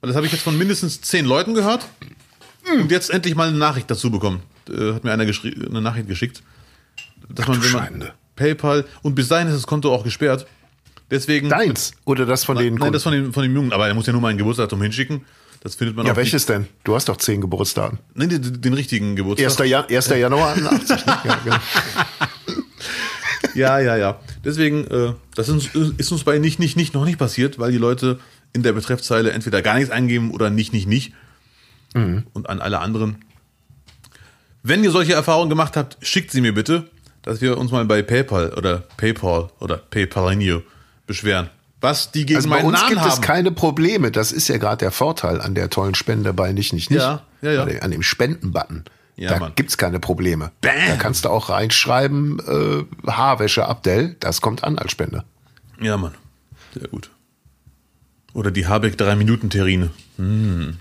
Weil 0.01 0.09
das 0.09 0.17
habe 0.17 0.27
ich 0.27 0.33
jetzt 0.33 0.43
von 0.43 0.57
mindestens 0.57 1.03
zehn 1.03 1.27
Leuten 1.27 1.53
gehört 1.53 1.87
und 2.73 2.91
jetzt 2.91 3.11
endlich 3.11 3.35
mal 3.35 3.49
eine 3.49 3.59
Nachricht 3.59 3.91
dazu 3.91 4.11
bekommen. 4.11 4.43
Äh, 4.69 4.95
hat 4.95 5.05
mir 5.05 5.12
einer 5.12 5.25
eine 5.25 5.81
Nachricht 5.83 6.09
geschickt, 6.09 6.43
dass 7.29 7.47
man, 7.47 7.63
wenn 7.63 7.73
man. 7.73 8.11
PayPal 8.37 8.85
und 9.03 9.15
bis 9.15 9.29
dahin 9.29 9.49
ist 9.49 9.57
das 9.57 9.67
Konto 9.67 9.93
auch 9.95 10.05
gesperrt. 10.05 10.47
Deswegen 11.11 11.51
Deins 11.51 11.93
oder 12.05 12.25
das 12.25 12.45
von 12.45 12.57
den 12.57 12.75
Nein, 12.77 12.93
das 12.93 13.03
von 13.03 13.13
dem, 13.13 13.33
von 13.35 13.43
dem 13.43 13.55
Jungen, 13.55 13.73
aber 13.73 13.87
er 13.87 13.95
muss 13.95 14.07
ja 14.07 14.13
nur 14.13 14.23
mal 14.23 14.29
ein 14.29 14.39
Geburtsdatum 14.39 14.81
hinschicken. 14.81 15.25
Das 15.61 15.75
findet 15.75 15.95
man 15.95 16.07
Ja, 16.07 16.13
auch 16.13 16.17
welches 16.17 16.47
denn? 16.47 16.67
Du 16.85 16.95
hast 16.95 17.09
doch 17.09 17.19
zehn 17.19 17.41
Geburtsdaten. 17.41 17.99
Nein, 18.15 18.31
den, 18.31 18.61
den 18.61 18.73
richtigen 18.75 19.15
Geburtstag. 19.15 19.61
1. 19.61 19.71
Jan 19.71 19.85
1. 19.89 20.09
Januar 20.09 20.53
81. 20.57 21.07
ne? 21.07 21.19
ja, 21.25 21.41
genau. 21.45 21.57
Ja, 23.55 23.79
ja, 23.79 23.97
ja. 23.97 24.19
Deswegen, 24.45 24.87
äh, 24.87 25.13
das 25.35 25.49
ist, 25.49 25.75
ist 25.75 26.11
uns 26.11 26.25
bei 26.25 26.39
nicht, 26.39 26.59
nicht, 26.59 26.77
nicht 26.77 26.95
noch 26.95 27.05
nicht 27.05 27.19
passiert, 27.19 27.59
weil 27.59 27.71
die 27.71 27.79
Leute 27.79 28.19
in 28.53 28.63
der 28.63 28.73
Betreffzeile 28.73 29.33
entweder 29.33 29.63
gar 29.63 29.75
nichts 29.75 29.91
eingeben 29.91 30.31
oder 30.31 30.51
nicht, 30.51 30.73
nicht, 30.73 30.87
nicht. 30.87 31.13
Und 31.95 32.49
an 32.49 32.61
alle 32.61 32.79
anderen. 32.79 33.17
Wenn 34.63 34.83
ihr 34.83 34.91
solche 34.91 35.13
Erfahrungen 35.13 35.51
gemacht 35.51 35.77
habt, 35.77 35.99
schickt 36.01 36.31
sie 36.31 36.41
mir 36.41 36.55
bitte, 36.55 36.89
dass 37.23 37.41
wir 37.41 37.57
uns 37.59 37.71
mal 37.71 37.85
bei 37.85 38.03
PayPal 38.03 38.53
oder 38.55 38.79
PayPal 38.97 39.51
oder 39.61 39.77
PayPalinio 39.79 40.63
beschweren. 41.07 41.51
Was 41.81 42.13
die 42.13 42.27
gegen 42.27 42.37
Also 42.37 42.49
bei 42.49 42.57
meinen 42.57 42.67
uns 42.67 42.79
Namen 42.79 42.89
gibt 42.91 43.01
haben. 43.01 43.11
es 43.11 43.21
keine 43.21 43.51
Probleme. 43.51 44.13
Das 44.13 44.31
ist 44.31 44.47
ja 44.49 44.59
gerade 44.59 44.79
der 44.79 44.93
Vorteil 44.93 45.41
an 45.41 45.55
der 45.55 45.69
tollen 45.69 45.95
Spende 45.97 46.33
bei 46.33 46.53
nicht, 46.53 46.73
nicht, 46.73 46.91
nicht. 46.91 47.01
Ja, 47.01 47.23
ja, 47.43 47.51
ja. 47.53 47.81
An 47.83 47.91
dem- 47.91 48.03
Spenden-Button. 48.03 48.85
Ja, 49.17 49.31
da 49.31 49.39
Mann. 49.41 49.53
gibt's 49.57 49.77
keine 49.77 49.99
Probleme. 50.01 50.53
Bam. 50.61 50.73
Da 50.89 50.97
kannst 50.97 51.25
du 51.25 51.29
auch 51.29 51.49
reinschreiben, 51.51 52.39
äh, 52.41 53.11
Haarwäsche 53.11 53.67
Abdel, 53.67 54.17
das 54.21 54.41
kommt 54.41 54.65
an 54.65 54.79
als 54.79 54.93
Spende. 54.93 55.25
Ja, 55.81 55.97
Mann. 55.97 56.15
Sehr 56.73 56.89
gut. 56.89 57.11
Oder 58.33 58.51
die 58.53 58.67
Habeck 58.67 58.97
3-Minuten-Terrine. 58.97 59.91
Hm. 60.17 60.79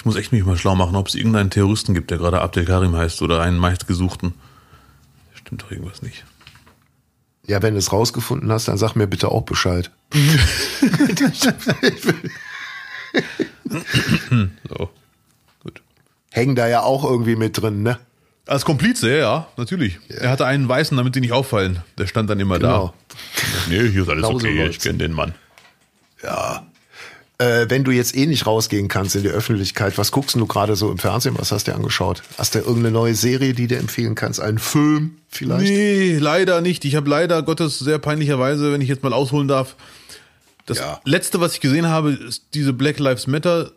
Ich 0.00 0.06
muss 0.06 0.16
echt 0.16 0.32
mich 0.32 0.46
mal 0.46 0.56
schlau 0.56 0.74
machen, 0.76 0.96
ob 0.96 1.08
es 1.08 1.14
irgendeinen 1.14 1.50
Terroristen 1.50 1.92
gibt, 1.92 2.10
der 2.10 2.16
gerade 2.16 2.40
Abdel 2.40 2.64
Karim 2.64 2.96
heißt 2.96 3.20
oder 3.20 3.42
einen 3.42 3.58
meistgesuchten. 3.58 4.32
Stimmt 5.34 5.60
doch 5.62 5.70
irgendwas 5.70 6.00
nicht. 6.00 6.24
Ja, 7.46 7.60
wenn 7.60 7.74
du 7.74 7.78
es 7.80 7.92
rausgefunden 7.92 8.50
hast, 8.50 8.68
dann 8.68 8.78
sag 8.78 8.94
mir 8.94 9.06
bitte 9.06 9.28
auch 9.28 9.42
Bescheid. 9.42 9.90
So. 14.68 14.90
Gut. 15.62 15.82
Hängen 16.30 16.54
da 16.56 16.66
ja 16.66 16.80
auch 16.82 17.04
irgendwie 17.04 17.36
mit 17.36 17.60
drin, 17.60 17.82
ne? 17.82 17.98
Als 18.46 18.64
Komplize, 18.64 19.18
ja, 19.18 19.48
natürlich. 19.58 19.98
Er 20.08 20.30
hatte 20.30 20.46
einen 20.46 20.66
Weißen, 20.68 20.96
damit 20.96 21.14
sie 21.14 21.20
nicht 21.20 21.32
auffallen. 21.32 21.82
Der 21.98 22.06
stand 22.06 22.30
dann 22.30 22.40
immer 22.40 22.58
Genau. 22.58 22.94
da. 23.08 23.14
Nee, 23.68 23.88
hier 23.90 24.02
ist 24.02 24.08
alles 24.08 24.24
okay, 24.24 24.66
ich 24.66 24.78
kenne 24.80 24.98
den 24.98 25.12
Mann. 25.12 25.34
Ja. 26.22 26.66
Äh, 27.40 27.70
wenn 27.70 27.84
du 27.84 27.90
jetzt 27.90 28.14
eh 28.14 28.26
nicht 28.26 28.46
rausgehen 28.46 28.88
kannst 28.88 29.16
in 29.16 29.22
die 29.22 29.30
Öffentlichkeit, 29.30 29.96
was 29.96 30.12
guckst 30.12 30.36
du 30.36 30.46
gerade 30.46 30.76
so 30.76 30.90
im 30.90 30.98
Fernsehen? 30.98 31.34
Was 31.38 31.52
hast 31.52 31.66
du 31.66 31.70
dir 31.70 31.76
angeschaut? 31.76 32.22
Hast 32.36 32.54
du 32.54 32.58
irgendeine 32.58 32.90
neue 32.90 33.14
Serie, 33.14 33.54
die 33.54 33.66
du 33.66 33.76
empfehlen 33.76 34.14
kannst? 34.14 34.40
Einen 34.40 34.58
Film 34.58 35.12
vielleicht? 35.28 35.64
Nee, 35.72 36.18
leider 36.18 36.60
nicht. 36.60 36.84
Ich 36.84 36.96
habe 36.96 37.08
leider 37.08 37.42
Gottes 37.42 37.78
sehr 37.78 37.98
peinlicherweise, 37.98 38.72
wenn 38.72 38.82
ich 38.82 38.88
jetzt 38.88 39.02
mal 39.02 39.14
ausholen 39.14 39.48
darf, 39.48 39.74
das 40.66 40.78
Ja. 40.78 41.00
letzte, 41.04 41.40
was 41.40 41.54
ich 41.54 41.60
gesehen 41.60 41.88
habe, 41.88 42.10
ist 42.12 42.42
diese 42.52 42.74
Black 42.74 42.98
Lives 42.98 43.26
Matter 43.26 43.72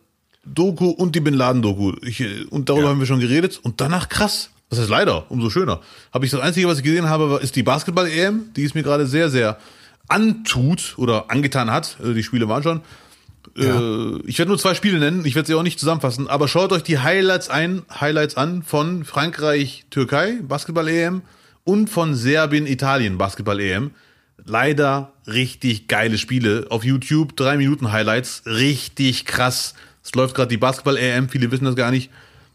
Doku 0.45 0.89
und 0.89 1.15
die 1.15 1.21
Bin 1.21 1.33
Laden 1.33 1.61
Doku. 1.61 1.93
Ich, 2.01 2.19
äh, 2.19 2.43
und 2.49 2.67
darüber 2.67 2.83
Ja. 2.87 2.89
haben 2.89 2.99
wir 2.99 3.07
schon 3.07 3.21
geredet. 3.21 3.61
Und 3.63 3.79
danach 3.79 4.09
krass. 4.09 4.49
Das 4.69 4.79
heißt 4.79 4.89
leider, 4.89 5.31
umso 5.31 5.49
schöner. 5.49 5.79
Habe 6.13 6.25
ich 6.25 6.31
das 6.31 6.41
Einzige, 6.41 6.67
was 6.67 6.79
ich 6.79 6.83
gesehen 6.83 7.07
habe, 7.07 7.39
ist 7.41 7.55
die 7.55 7.63
Basketball-EM, 7.63 8.51
die 8.57 8.65
es 8.65 8.73
mir 8.73 8.83
gerade 8.83 9.07
sehr, 9.07 9.29
sehr 9.29 9.57
antut 10.09 10.95
oder 10.97 11.31
angetan 11.31 11.71
hat. 11.71 11.95
Äh, 12.03 12.13
Die 12.13 12.23
Spiele 12.23 12.49
waren 12.49 12.61
schon. 12.63 12.81
Äh, 13.57 14.19
ich 14.25 14.39
werde 14.39 14.49
nur 14.49 14.57
zwei 14.57 14.73
Spiele 14.73 14.99
nennen, 14.99 15.25
ich 15.25 15.35
werde 15.35 15.47
sie 15.47 15.53
auch 15.53 15.63
nicht 15.63 15.79
zusammenfassen, 15.79 16.27
aber 16.27 16.47
schaut 16.47 16.71
euch 16.71 16.83
die 16.83 16.99
Highlights 16.99 17.49
ein, 17.49 17.83
Highlights 17.89 18.35
an 18.37 18.63
von 18.63 19.05
Frankreich, 19.05 19.85
Türkei, 19.89 20.39
Basketball-EM 20.41 21.21
und 21.63 21.89
von 21.89 22.15
Serbien, 22.15 22.67
Italien, 22.67 23.17
Basketball-EM. 23.17 23.91
Leider 24.45 25.13
richtig 25.27 25.87
geile 25.87 26.17
Spiele 26.17 26.65
auf 26.69 26.83
YouTube, 26.83 27.35
drei 27.35 27.57
Minuten 27.57 27.91
Highlights, 27.91 28.43
richtig 28.45 29.25
krass. 29.25 29.73
Es 30.03 30.13
läuft 30.15 30.35
gerade 30.35 30.49
die 30.49 30.57
Basketball-EM, 30.57 31.29
viele 31.29 31.51
wissen 31.51 31.65
das 31.65 31.75
gar 31.75 31.91
nicht. 31.91 32.09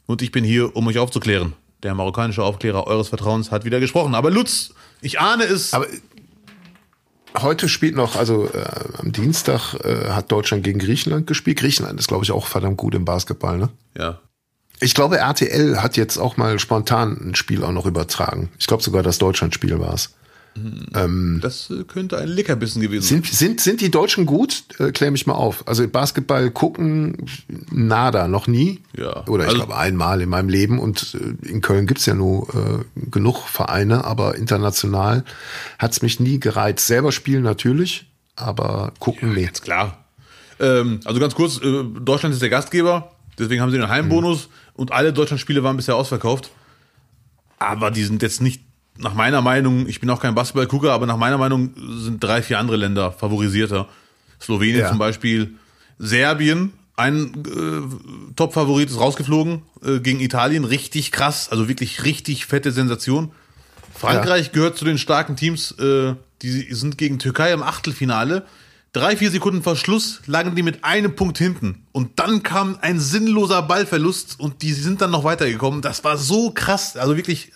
Und 0.06 0.22
ich 0.22 0.32
bin 0.32 0.44
hier, 0.44 0.74
um 0.76 0.86
euch 0.86 0.98
aufzuklären. 0.98 1.54
Der 1.82 1.94
marokkanische 1.94 2.42
Aufklärer 2.42 2.86
eures 2.86 3.08
Vertrauens 3.08 3.50
hat 3.50 3.64
wieder 3.64 3.78
gesprochen. 3.78 4.14
Aber 4.14 4.30
Lutz, 4.30 4.74
ich 5.00 5.20
ahne 5.20 5.44
es. 5.44 5.72
Aber 5.72 5.86
heute 7.36 7.68
spielt 7.68 7.94
noch, 7.94 8.16
also 8.16 8.46
äh, 8.46 8.64
am 8.98 9.12
Dienstag 9.12 9.74
äh, 9.84 10.10
hat 10.10 10.32
Deutschland 10.32 10.64
gegen 10.64 10.78
Griechenland 10.78 11.26
gespielt. 11.26 11.58
Griechenland 11.58 11.98
ist, 11.98 12.08
glaube 12.08 12.24
ich, 12.24 12.32
auch 12.32 12.46
verdammt 12.46 12.76
gut 12.76 12.94
im 12.94 13.04
Basketball, 13.04 13.58
ne? 13.58 13.68
ja. 13.96 14.20
Ich 14.80 14.94
glaube, 14.94 15.18
RTL 15.18 15.82
hat 15.82 15.96
jetzt 15.96 16.18
auch 16.18 16.36
mal 16.36 16.60
spontan 16.60 17.18
ein 17.20 17.34
Spiel 17.34 17.64
auch 17.64 17.72
noch 17.72 17.84
übertragen. 17.84 18.48
Ich 18.60 18.68
glaube 18.68 18.82
sogar, 18.82 19.02
das 19.02 19.18
Deutschlandspiel 19.18 19.80
war 19.80 19.94
es. 19.94 20.14
Das 21.40 21.70
äh, 21.70 21.84
könnte 21.84 22.18
ein 22.18 22.28
Leckerbissen 22.28 22.82
gewesen 22.82 23.02
sein. 23.02 23.22
Sind, 23.22 23.34
sind, 23.34 23.60
sind 23.60 23.80
die 23.80 23.90
Deutschen 23.90 24.26
gut? 24.26 24.64
Äh, 24.78 24.92
klär 24.92 25.10
mich 25.10 25.26
mal 25.26 25.34
auf. 25.34 25.66
Also 25.66 25.86
Basketball 25.88 26.50
gucken, 26.50 27.26
nada, 27.70 28.28
noch 28.28 28.46
nie. 28.46 28.80
Ja. 28.96 29.26
Oder 29.26 29.44
ich 29.44 29.50
Also- 29.50 29.64
glaube 29.64 29.76
einmal 29.76 30.20
in 30.20 30.28
meinem 30.28 30.48
Leben. 30.48 30.78
Und 30.78 31.14
äh, 31.14 31.48
in 31.48 31.60
Köln 31.60 31.86
gibt's 31.86 32.06
ja 32.06 32.14
nur 32.14 32.48
äh, 32.54 33.08
genug 33.10 33.46
Vereine, 33.48 34.04
aber 34.04 34.36
international 34.36 35.24
hat's 35.78 36.02
mich 36.02 36.20
nie 36.20 36.40
gereizt. 36.40 36.86
Selber 36.86 37.12
spielen 37.12 37.42
natürlich, 37.42 38.10
aber 38.36 38.92
gucken, 38.98 39.34
nee. 39.34 39.44
Jetzt 39.44 39.62
klar. 39.62 40.04
Ähm, 40.60 41.00
also 41.04 41.20
ganz 41.20 41.34
kurz, 41.34 41.60
äh, 41.62 41.84
Deutschland 42.00 42.34
ist 42.34 42.42
der 42.42 42.50
Gastgeber. 42.50 43.12
Deswegen 43.38 43.62
haben 43.62 43.70
sie 43.70 43.78
den 43.78 43.88
Heimbonus 43.88 44.48
mhm. 44.48 44.52
und 44.74 44.92
alle 44.92 45.12
Deutschlandspiele 45.12 45.62
waren 45.62 45.76
bisher 45.76 45.94
ausverkauft. 45.94 46.50
Aber 47.58 47.90
die 47.90 48.04
sind 48.04 48.22
jetzt 48.22 48.40
nicht, 48.40 48.62
nach 48.98 49.14
meiner 49.14 49.42
Meinung, 49.42 49.88
ich 49.88 50.00
bin 50.00 50.10
auch 50.10 50.20
kein 50.20 50.34
Basketballgucker, 50.34 50.92
aber 50.92 51.06
nach 51.06 51.16
meiner 51.16 51.38
Meinung 51.38 51.70
sind 51.98 52.22
drei, 52.22 52.42
vier 52.42 52.58
andere 52.58 52.76
Länder 52.76 53.12
favorisierter. 53.12 53.88
Slowenien 54.40 54.80
ja. 54.80 54.88
zum 54.88 54.98
Beispiel, 54.98 55.54
Serbien, 55.98 56.72
ein 56.96 57.32
äh, 57.46 58.34
Top-Favorit 58.34 58.90
ist 58.90 58.98
rausgeflogen 58.98 59.62
äh, 59.84 60.00
gegen 60.00 60.20
Italien, 60.20 60.64
richtig 60.64 61.12
krass, 61.12 61.48
also 61.50 61.68
wirklich 61.68 62.04
richtig 62.04 62.46
fette 62.46 62.72
Sensation. 62.72 63.32
Frankreich 63.94 64.46
ja. 64.46 64.52
gehört 64.52 64.76
zu 64.76 64.84
den 64.84 64.98
starken 64.98 65.36
Teams, 65.36 65.72
äh, 65.72 66.14
die 66.42 66.74
sind 66.74 66.98
gegen 66.98 67.18
Türkei 67.18 67.52
im 67.52 67.62
Achtelfinale. 67.62 68.44
Drei, 68.92 69.16
vier 69.16 69.30
Sekunden 69.30 69.62
vor 69.62 69.76
Schluss 69.76 70.22
lagen 70.26 70.54
die 70.56 70.62
mit 70.62 70.82
einem 70.82 71.14
Punkt 71.14 71.36
hinten. 71.36 71.84
Und 71.92 72.18
dann 72.18 72.42
kam 72.42 72.78
ein 72.80 72.98
sinnloser 72.98 73.62
Ballverlust 73.62 74.40
und 74.40 74.62
die 74.62 74.72
sind 74.72 75.02
dann 75.02 75.10
noch 75.10 75.24
weitergekommen. 75.24 75.82
Das 75.82 76.04
war 76.04 76.16
so 76.16 76.50
krass. 76.52 76.96
Also 76.96 77.16
wirklich 77.16 77.52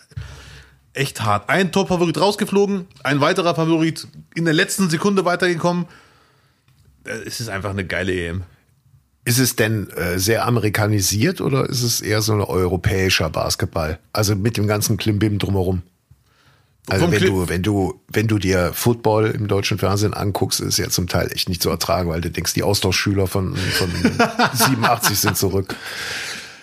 echt 0.95 1.23
hart. 1.23 1.49
Ein 1.49 1.73
Top-Favorit 1.73 2.21
rausgeflogen, 2.21 2.87
ein 3.03 3.21
weiterer 3.21 3.55
Favorit 3.55 4.07
in 4.35 4.45
der 4.45 4.55
letzten 4.55 4.91
Sekunde 4.91 5.25
weitergekommen. 5.25 5.87
Äh, 7.05 7.11
es 7.27 7.41
ist 7.41 7.49
einfach 7.49 7.71
eine 7.71 7.87
geile 7.87 8.13
EM. 8.13 8.43
Ist 9.25 9.39
es 9.39 9.55
denn 9.55 9.89
äh, 9.91 10.19
sehr 10.19 10.47
amerikanisiert 10.47 11.41
oder 11.41 11.69
ist 11.69 11.83
es 11.83 12.01
eher 12.01 12.23
so 12.23 12.33
ein 12.33 12.41
europäischer 12.41 13.31
Basketball? 13.31 14.01
Also 14.13 14.35
mit 14.35 14.57
dem 14.57 14.67
ganzen 14.67 14.97
Klimbim 14.97 15.39
drumherum? 15.39 15.83
Also 16.89 17.13
wenn 17.13 17.23
du, 17.25 17.49
wenn 17.49 17.63
du, 17.63 18.01
wenn 18.09 18.27
du 18.27 18.39
dir 18.39 18.73
Football 18.75 19.31
im 19.31 19.47
deutschen 19.47 19.79
Fernsehen 19.79 20.15
anguckst, 20.15 20.59
ist 20.59 20.79
ja 20.79 20.89
zum 20.89 21.07
Teil 21.07 21.31
echt 21.31 21.49
nicht 21.49 21.63
zu 21.63 21.71
ertragen, 21.71 22.09
weil 22.11 22.21
du 22.21 22.31
denkst, 22.31 22.55
die 22.55 22.65
Austauschschüler 22.65 23.29
von, 23.29 23.55
von 23.55 23.89
87 24.53 25.17
sind 25.17 25.37
zurück. 25.37 25.77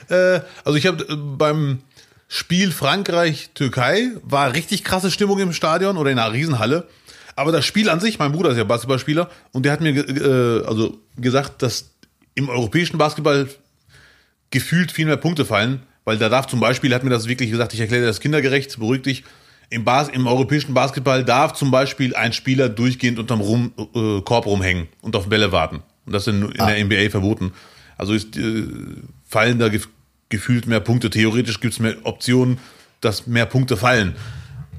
Äh, 0.09 0.41
also 0.65 0.75
ich 0.77 0.85
habe 0.87 1.03
äh, 1.07 1.15
beim 1.15 1.79
Spiel 2.31 2.71
Frankreich-Türkei 2.71 4.11
war 4.21 4.53
richtig 4.53 4.83
krasse 4.83 5.09
Stimmung 5.09 5.39
im 5.39 5.51
Stadion 5.51 5.97
oder 5.97 6.11
in 6.11 6.19
einer 6.19 6.31
Riesenhalle. 6.31 6.87
Aber 7.35 7.51
das 7.51 7.65
Spiel 7.65 7.89
an 7.89 7.99
sich, 7.99 8.19
mein 8.19 8.31
Bruder 8.31 8.51
ist 8.51 8.57
ja 8.57 8.65
Basketballspieler 8.65 9.31
und 9.51 9.65
der 9.65 9.71
hat 9.71 9.81
mir 9.81 9.95
äh, 9.95 10.63
also 10.67 10.99
gesagt, 11.17 11.63
dass 11.63 11.89
im 12.35 12.47
europäischen 12.47 12.99
Basketball 12.99 13.49
gefühlt 14.51 14.91
viel 14.91 15.07
mehr 15.07 15.17
Punkte 15.17 15.43
fallen, 15.43 15.81
weil 16.05 16.19
da 16.19 16.29
darf 16.29 16.45
zum 16.45 16.59
Beispiel, 16.59 16.93
hat 16.93 17.03
mir 17.03 17.09
das 17.09 17.27
wirklich 17.27 17.49
gesagt, 17.49 17.73
ich 17.73 17.79
erkläre 17.79 18.05
das 18.05 18.19
kindergerecht, 18.19 18.77
beruhig 18.77 19.01
dich, 19.01 19.23
im, 19.71 19.83
Bas 19.83 20.07
im 20.09 20.27
europäischen 20.27 20.75
Basketball 20.75 21.25
darf 21.25 21.53
zum 21.53 21.71
Beispiel 21.71 22.15
ein 22.15 22.33
Spieler 22.33 22.69
durchgehend 22.69 23.17
unterm 23.17 23.41
Rum, 23.41 23.71
äh, 23.95 24.21
Korb 24.21 24.45
rumhängen 24.45 24.87
und 25.01 25.15
auf 25.15 25.29
Bälle 25.29 25.51
warten. 25.51 25.81
Und 26.05 26.13
das 26.13 26.27
ist 26.27 26.33
in, 26.33 26.51
in 26.51 26.61
ah. 26.61 26.67
der 26.67 26.85
NBA 26.85 27.09
verboten. 27.09 27.53
Also 27.97 28.13
ist, 28.13 28.37
äh, 28.37 28.67
fallen 29.25 29.57
da 29.57 29.69
gefühlt 30.29 30.67
mehr 30.67 30.79
Punkte. 30.79 31.09
Theoretisch 31.09 31.59
gibt 31.59 31.73
es 31.73 31.79
mehr 31.79 31.95
Optionen, 32.03 32.59
dass 33.01 33.27
mehr 33.27 33.45
Punkte 33.45 33.77
fallen. 33.77 34.15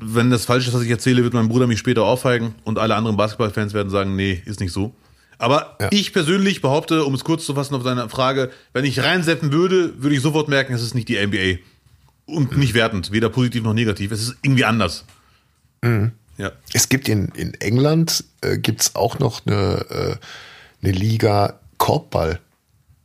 Wenn 0.00 0.30
das 0.30 0.46
falsch 0.46 0.66
ist, 0.66 0.74
was 0.74 0.82
ich 0.82 0.90
erzähle, 0.90 1.22
wird 1.22 1.34
mein 1.34 1.48
Bruder 1.48 1.66
mich 1.66 1.78
später 1.78 2.04
aufheigen 2.04 2.54
und 2.64 2.78
alle 2.78 2.94
anderen 2.94 3.16
Basketballfans 3.16 3.74
werden 3.74 3.90
sagen, 3.90 4.16
nee, 4.16 4.40
ist 4.46 4.60
nicht 4.60 4.72
so. 4.72 4.94
Aber 5.38 5.76
ja. 5.80 5.88
ich 5.90 6.12
persönlich 6.12 6.60
behaupte, 6.60 7.04
um 7.04 7.14
es 7.14 7.24
kurz 7.24 7.46
zu 7.46 7.54
fassen 7.54 7.74
auf 7.74 7.82
deine 7.82 8.08
Frage, 8.08 8.50
wenn 8.72 8.84
ich 8.84 9.02
reinsetzen 9.02 9.52
würde, 9.52 10.02
würde 10.02 10.14
ich 10.14 10.22
sofort 10.22 10.48
merken, 10.48 10.74
es 10.74 10.82
ist 10.82 10.94
nicht 10.94 11.08
die 11.08 11.16
NBA. 11.16 11.62
Und 12.26 12.56
nicht 12.56 12.74
wertend, 12.74 13.10
weder 13.10 13.28
positiv 13.28 13.64
noch 13.64 13.74
negativ. 13.74 14.12
Es 14.12 14.22
ist 14.22 14.36
irgendwie 14.42 14.64
anders. 14.64 15.04
Mhm. 15.82 16.12
Ja. 16.36 16.52
Es 16.72 16.88
gibt 16.88 17.08
in, 17.08 17.28
in 17.34 17.54
England 17.54 18.24
äh, 18.42 18.58
gibt's 18.58 18.94
auch 18.94 19.18
noch 19.18 19.44
eine, 19.46 19.84
äh, 19.90 20.16
eine 20.82 20.92
Liga 20.92 21.58
Korbball. 21.78 22.38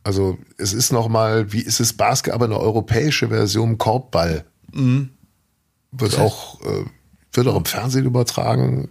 Also 0.06 0.38
es 0.56 0.72
ist 0.72 0.92
noch 0.92 1.08
mal, 1.08 1.52
wie 1.52 1.62
ist 1.62 1.80
es 1.80 1.92
Basketball, 1.92 2.36
aber 2.36 2.44
eine 2.44 2.60
europäische 2.60 3.26
Version 3.26 3.76
Korbball. 3.76 4.44
Mhm. 4.72 5.10
Wird 5.90 6.16
auch 6.20 6.60
äh, 6.60 6.84
wird 7.32 7.48
auch 7.48 7.56
im 7.56 7.64
Fernsehen 7.64 8.06
übertragen. 8.06 8.88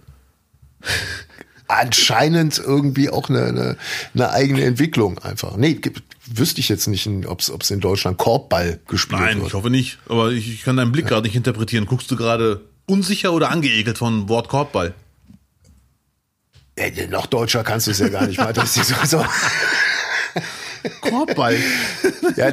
Anscheinend 1.70 2.60
irgendwie 2.60 3.10
auch 3.10 3.30
eine, 3.30 3.46
eine, 3.46 3.78
eine 4.14 4.30
eigene 4.32 4.66
Entwicklung 4.66 5.18
einfach. 5.20 5.56
Nee, 5.56 5.76
gibt, 5.76 6.04
wüsste 6.26 6.60
ich 6.60 6.68
jetzt 6.68 6.88
nicht, 6.88 7.08
ob 7.28 7.40
es 7.40 7.72
in 7.72 7.80
Deutschland 7.80 8.18
Korbball 8.18 8.82
gespielt 8.86 9.22
Nein, 9.22 9.28
wird. 9.30 9.38
Nein, 9.38 9.48
ich 9.48 9.54
hoffe 9.54 9.70
nicht. 9.70 10.00
Aber 10.10 10.32
ich, 10.34 10.54
ich 10.54 10.64
kann 10.64 10.76
deinen 10.76 10.92
Blick 10.92 11.06
ja. 11.06 11.12
gerade 11.12 11.28
nicht 11.28 11.38
interpretieren. 11.38 11.86
Guckst 11.86 12.12
du 12.12 12.18
gerade 12.18 12.60
unsicher 12.88 13.32
oder 13.32 13.52
angeekelt 13.52 13.98
von 13.98 14.28
Wort 14.28 14.50
Korbball? 14.50 14.94
Ja, 16.78 16.88
noch 17.08 17.26
deutscher 17.26 17.64
kannst 17.64 17.88
du 17.88 17.92
es 17.92 18.00
ja 18.00 18.10
gar 18.10 18.28
nicht 18.28 18.38
mal. 18.38 18.52
Das 18.52 18.76
ist 18.76 18.90
so, 18.90 18.96
so. 19.06 19.26
Korbball. 21.02 21.58
ja, 22.36 22.52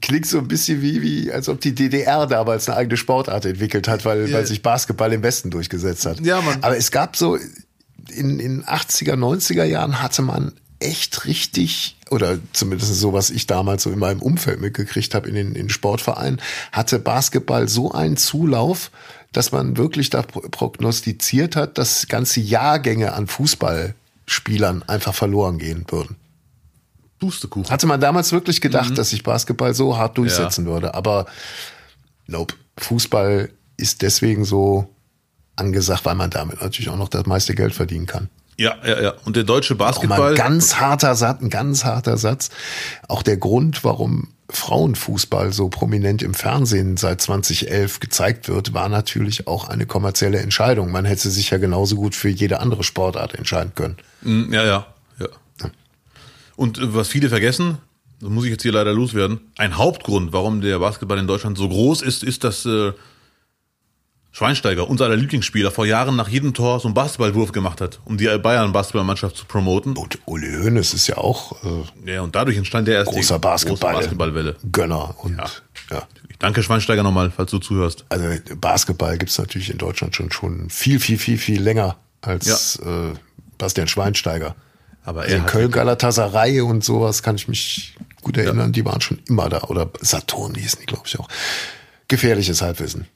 klingt 0.00 0.26
so 0.26 0.38
ein 0.38 0.48
bisschen 0.48 0.82
wie, 0.82 1.02
wie, 1.02 1.32
als 1.32 1.48
ob 1.48 1.60
die 1.60 1.74
DDR 1.74 2.26
damals 2.26 2.68
eine 2.68 2.78
eigene 2.78 2.96
Sportart 2.96 3.44
entwickelt 3.44 3.88
hat, 3.88 4.04
weil, 4.04 4.28
ja. 4.28 4.36
weil 4.36 4.46
sich 4.46 4.62
Basketball 4.62 5.12
im 5.12 5.22
Westen 5.22 5.50
durchgesetzt 5.50 6.06
hat. 6.06 6.20
Ja, 6.20 6.40
Mann. 6.40 6.62
Aber 6.62 6.76
es 6.76 6.90
gab 6.90 7.16
so, 7.16 7.38
in 8.14 8.38
den 8.38 8.64
80er, 8.64 9.14
90er 9.14 9.64
Jahren 9.64 10.02
hatte 10.02 10.22
man 10.22 10.52
echt 10.80 11.26
richtig, 11.26 11.96
oder 12.10 12.38
zumindest 12.52 12.94
so, 12.94 13.12
was 13.12 13.30
ich 13.30 13.46
damals 13.46 13.82
so 13.82 13.90
in 13.90 13.98
meinem 13.98 14.22
Umfeld 14.22 14.60
mitgekriegt 14.60 15.14
habe 15.14 15.28
in 15.28 15.34
den 15.34 15.54
in 15.54 15.68
Sportvereinen, 15.68 16.40
hatte 16.72 16.98
Basketball 16.98 17.68
so 17.68 17.92
einen 17.92 18.16
Zulauf, 18.16 18.90
dass 19.32 19.52
man 19.52 19.76
wirklich 19.76 20.10
da 20.10 20.22
prognostiziert 20.22 21.54
hat, 21.54 21.78
dass 21.78 22.08
ganze 22.08 22.40
Jahrgänge 22.40 23.12
an 23.12 23.26
Fußballspielern 23.26 24.82
einfach 24.84 25.14
verloren 25.14 25.58
gehen 25.58 25.84
würden. 25.88 26.16
Pustekuchen. 27.20 27.70
Hatte 27.70 27.86
man 27.86 28.00
damals 28.00 28.32
wirklich 28.32 28.60
gedacht, 28.60 28.90
mhm. 28.90 28.94
dass 28.96 29.10
sich 29.10 29.22
Basketball 29.22 29.74
so 29.74 29.96
hart 29.96 30.18
durchsetzen 30.18 30.66
ja. 30.66 30.72
würde, 30.72 30.94
aber 30.94 31.26
nope. 32.26 32.54
Fußball 32.78 33.50
ist 33.76 34.02
deswegen 34.02 34.44
so 34.44 34.88
angesagt, 35.56 36.04
weil 36.06 36.14
man 36.14 36.30
damit 36.30 36.62
natürlich 36.62 36.88
auch 36.88 36.96
noch 36.96 37.08
das 37.08 37.26
meiste 37.26 37.54
Geld 37.54 37.74
verdienen 37.74 38.06
kann. 38.06 38.30
Ja, 38.56 38.76
ja, 38.84 39.00
ja. 39.00 39.14
Und 39.24 39.36
der 39.36 39.44
deutsche 39.44 39.74
Basketball. 39.74 40.30
ein 40.30 40.36
ganz 40.36 40.76
harter 40.76 41.14
Satz, 41.14 41.40
ein 41.40 41.48
ganz 41.48 41.84
harter 41.84 42.18
Satz. 42.18 42.50
Auch 43.08 43.22
der 43.22 43.38
Grund, 43.38 43.84
warum 43.84 44.28
Frauenfußball 44.50 45.52
so 45.52 45.68
prominent 45.68 46.22
im 46.22 46.34
Fernsehen 46.34 46.96
seit 46.96 47.22
2011 47.22 48.00
gezeigt 48.00 48.48
wird, 48.48 48.74
war 48.74 48.88
natürlich 48.88 49.46
auch 49.46 49.68
eine 49.68 49.86
kommerzielle 49.86 50.40
Entscheidung. 50.40 50.90
Man 50.90 51.04
hätte 51.04 51.30
sich 51.30 51.50
ja 51.50 51.58
genauso 51.58 51.96
gut 51.96 52.14
für 52.14 52.28
jede 52.28 52.60
andere 52.60 52.84
Sportart 52.84 53.34
entscheiden 53.34 53.72
können. 53.74 53.96
Ja, 54.50 54.62
ja, 54.62 54.66
ja. 54.66 54.86
Und 56.60 56.76
äh, 56.76 56.94
was 56.94 57.08
viele 57.08 57.30
vergessen, 57.30 57.78
das 58.20 58.28
muss 58.28 58.44
ich 58.44 58.50
jetzt 58.50 58.62
hier 58.62 58.72
leider 58.72 58.92
loswerden, 58.92 59.40
ein 59.56 59.78
Hauptgrund, 59.78 60.34
warum 60.34 60.60
der 60.60 60.78
Basketball 60.78 61.16
in 61.16 61.26
Deutschland 61.26 61.56
so 61.56 61.66
groß 61.66 62.02
ist, 62.02 62.22
ist, 62.22 62.44
dass 62.44 62.66
äh, 62.66 62.92
Schweinsteiger, 64.30 64.86
unser 64.90 65.06
aller 65.06 65.16
Lieblingsspieler, 65.16 65.70
vor 65.70 65.86
Jahren 65.86 66.16
nach 66.16 66.28
jedem 66.28 66.52
Tor 66.52 66.78
so 66.78 66.86
einen 66.88 66.94
Basketballwurf 66.94 67.52
gemacht 67.52 67.80
hat, 67.80 67.98
um 68.04 68.18
die 68.18 68.26
Bayern-Basketballmannschaft 68.26 69.36
zu 69.36 69.46
promoten. 69.46 69.96
Und 69.96 70.18
Uli 70.26 70.52
Hoeneß 70.62 70.92
ist 70.92 71.06
ja 71.06 71.16
auch 71.16 71.56
äh, 71.64 72.12
ja 72.12 72.20
und 72.20 72.34
dadurch 72.34 72.58
entstand 72.58 72.88
der 72.88 72.96
erste 72.96 73.14
großer 73.14 73.38
Basketball, 73.38 73.94
große 73.94 74.02
Basketballwelle. 74.02 74.56
Gönner 74.70 75.14
und 75.24 75.38
ja. 75.38 75.46
ja. 75.90 76.02
Danke 76.40 76.62
Schweinsteiger 76.62 77.02
nochmal, 77.02 77.32
falls 77.34 77.50
du 77.52 77.58
zuhörst. 77.58 78.04
Also 78.10 78.26
Basketball 78.56 79.16
gibt's 79.16 79.38
natürlich 79.38 79.70
in 79.70 79.78
Deutschland 79.78 80.14
schon 80.14 80.30
schon 80.30 80.68
viel 80.68 81.00
viel 81.00 81.16
viel 81.16 81.38
viel 81.38 81.62
länger 81.62 81.96
als 82.20 82.78
ja. 82.84 83.12
äh, 83.12 83.14
Bastian 83.56 83.88
Schweinsteiger. 83.88 84.54
Aber 85.04 85.22
also 85.22 85.36
in 85.36 85.46
Köln 85.46 85.70
Galatasaray 85.70 86.60
und 86.60 86.84
sowas 86.84 87.22
kann 87.22 87.36
ich 87.36 87.48
mich 87.48 87.94
gut 88.22 88.36
erinnern, 88.36 88.66
ja. 88.66 88.72
die 88.72 88.84
waren 88.84 89.00
schon 89.00 89.20
immer 89.28 89.48
da 89.48 89.62
oder 89.62 89.90
Saturn 90.00 90.54
hießen 90.54 90.80
die 90.80 90.86
glaube 90.86 91.04
ich 91.06 91.18
auch. 91.18 91.28
Gefährliches 92.08 92.60
Halbwissen. 92.60 93.06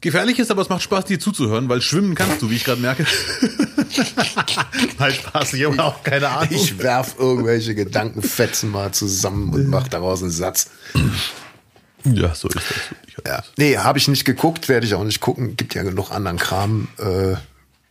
Gefährlich 0.00 0.38
ist, 0.38 0.50
aber 0.50 0.62
es 0.62 0.68
macht 0.68 0.82
Spaß, 0.82 1.06
dir 1.06 1.18
zuzuhören, 1.18 1.68
weil 1.68 1.80
schwimmen 1.80 2.14
kannst 2.14 2.42
du, 2.42 2.50
wie 2.50 2.56
ich 2.56 2.64
gerade 2.64 2.80
merke. 2.80 3.04
Nein, 4.98 5.12
Spaß, 5.12 5.54
ich 5.54 5.64
habe 5.64 5.82
auch 5.82 6.02
keine 6.02 6.28
Ahnung. 6.28 6.48
Ich 6.50 6.78
werf 6.78 7.16
irgendwelche 7.18 7.74
Gedankenfetzen 7.74 8.70
mal 8.70 8.92
zusammen 8.92 9.52
und 9.52 9.68
mach 9.68 9.88
daraus 9.88 10.22
einen 10.22 10.30
Satz. 10.30 10.70
Ja, 12.04 12.34
so 12.34 12.48
ist 12.48 12.56
das. 12.56 13.24
Ja. 13.26 13.44
Nee, 13.56 13.78
habe 13.78 13.98
ich 13.98 14.08
nicht 14.08 14.24
geguckt, 14.24 14.68
werde 14.68 14.86
ich 14.86 14.94
auch 14.94 15.04
nicht 15.04 15.20
gucken. 15.20 15.56
Gibt 15.56 15.74
ja 15.74 15.82
genug 15.82 16.10
anderen 16.10 16.38
Kram. 16.38 16.88
Äh, 16.98 17.34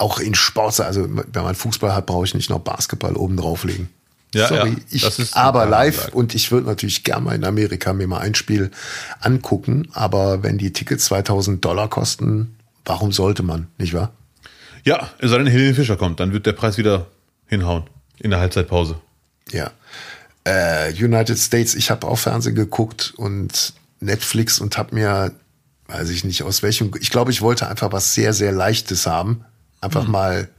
auch 0.02 0.20
in 0.20 0.36
Sport, 0.36 0.80
also 0.82 1.08
wenn 1.10 1.44
man 1.44 1.56
Fußball 1.56 1.94
hat, 1.94 2.06
brauche 2.06 2.26
ich 2.26 2.34
nicht 2.34 2.50
noch 2.50 2.60
Basketball 2.60 3.16
oben 3.16 3.38
drauflegen. 3.38 3.90
Ja, 4.34 4.48
Sorry, 4.48 4.70
ja, 4.70 4.76
ich 4.90 5.36
aber 5.36 5.66
live 5.66 6.10
und 6.14 6.34
ich 6.36 6.52
würde 6.52 6.68
natürlich 6.68 7.04
gerne 7.04 7.26
mal 7.26 7.36
in 7.36 7.44
Amerika 7.44 7.92
mir 7.92 8.08
mal 8.08 8.20
ein 8.20 8.34
Spiel 8.34 8.72
angucken, 9.20 9.90
aber 9.92 10.42
wenn 10.42 10.58
die 10.58 10.72
Tickets 10.72 11.06
2000 11.06 11.64
Dollar 11.64 11.90
kosten, 11.90 12.56
warum 12.86 13.12
sollte 13.12 13.44
man, 13.44 13.68
nicht 13.78 13.94
wahr? 13.94 14.14
Ja, 14.86 15.10
es 15.20 15.32
sei 15.32 15.38
denn, 15.38 15.48
Helene 15.48 15.74
Fischer 15.74 15.98
kommt, 15.98 16.22
dann 16.22 16.32
wird 16.32 16.46
der 16.46 16.54
Preis 16.54 16.78
wieder 16.78 17.08
hinhauen 17.48 17.84
in 18.20 18.32
der 18.32 18.40
Halbzeitpause. 18.40 18.96
Ja. 19.52 19.72
Äh, 20.46 20.94
United 20.94 21.38
States, 21.38 21.76
ich 21.76 21.92
habe 21.92 22.08
auch 22.08 22.18
Fernsehen 22.18 22.56
geguckt 22.56 23.14
und 23.18 23.74
Netflix 24.00 24.60
und 24.60 24.78
habe 24.78 24.96
mir, 24.96 25.34
weiß 25.88 26.10
ich 26.10 26.24
nicht 26.24 26.44
aus 26.44 26.64
welchem, 26.64 26.92
ich 27.00 27.12
glaube, 27.12 27.32
ich 27.32 27.42
wollte 27.42 27.68
einfach 27.68 27.92
was 27.92 28.14
sehr, 28.14 28.32
sehr 28.34 28.54
Leichtes 28.54 29.06
haben. 29.06 29.44
Einfach 29.82 30.06
hm. 30.06 30.12
mal 30.12 30.50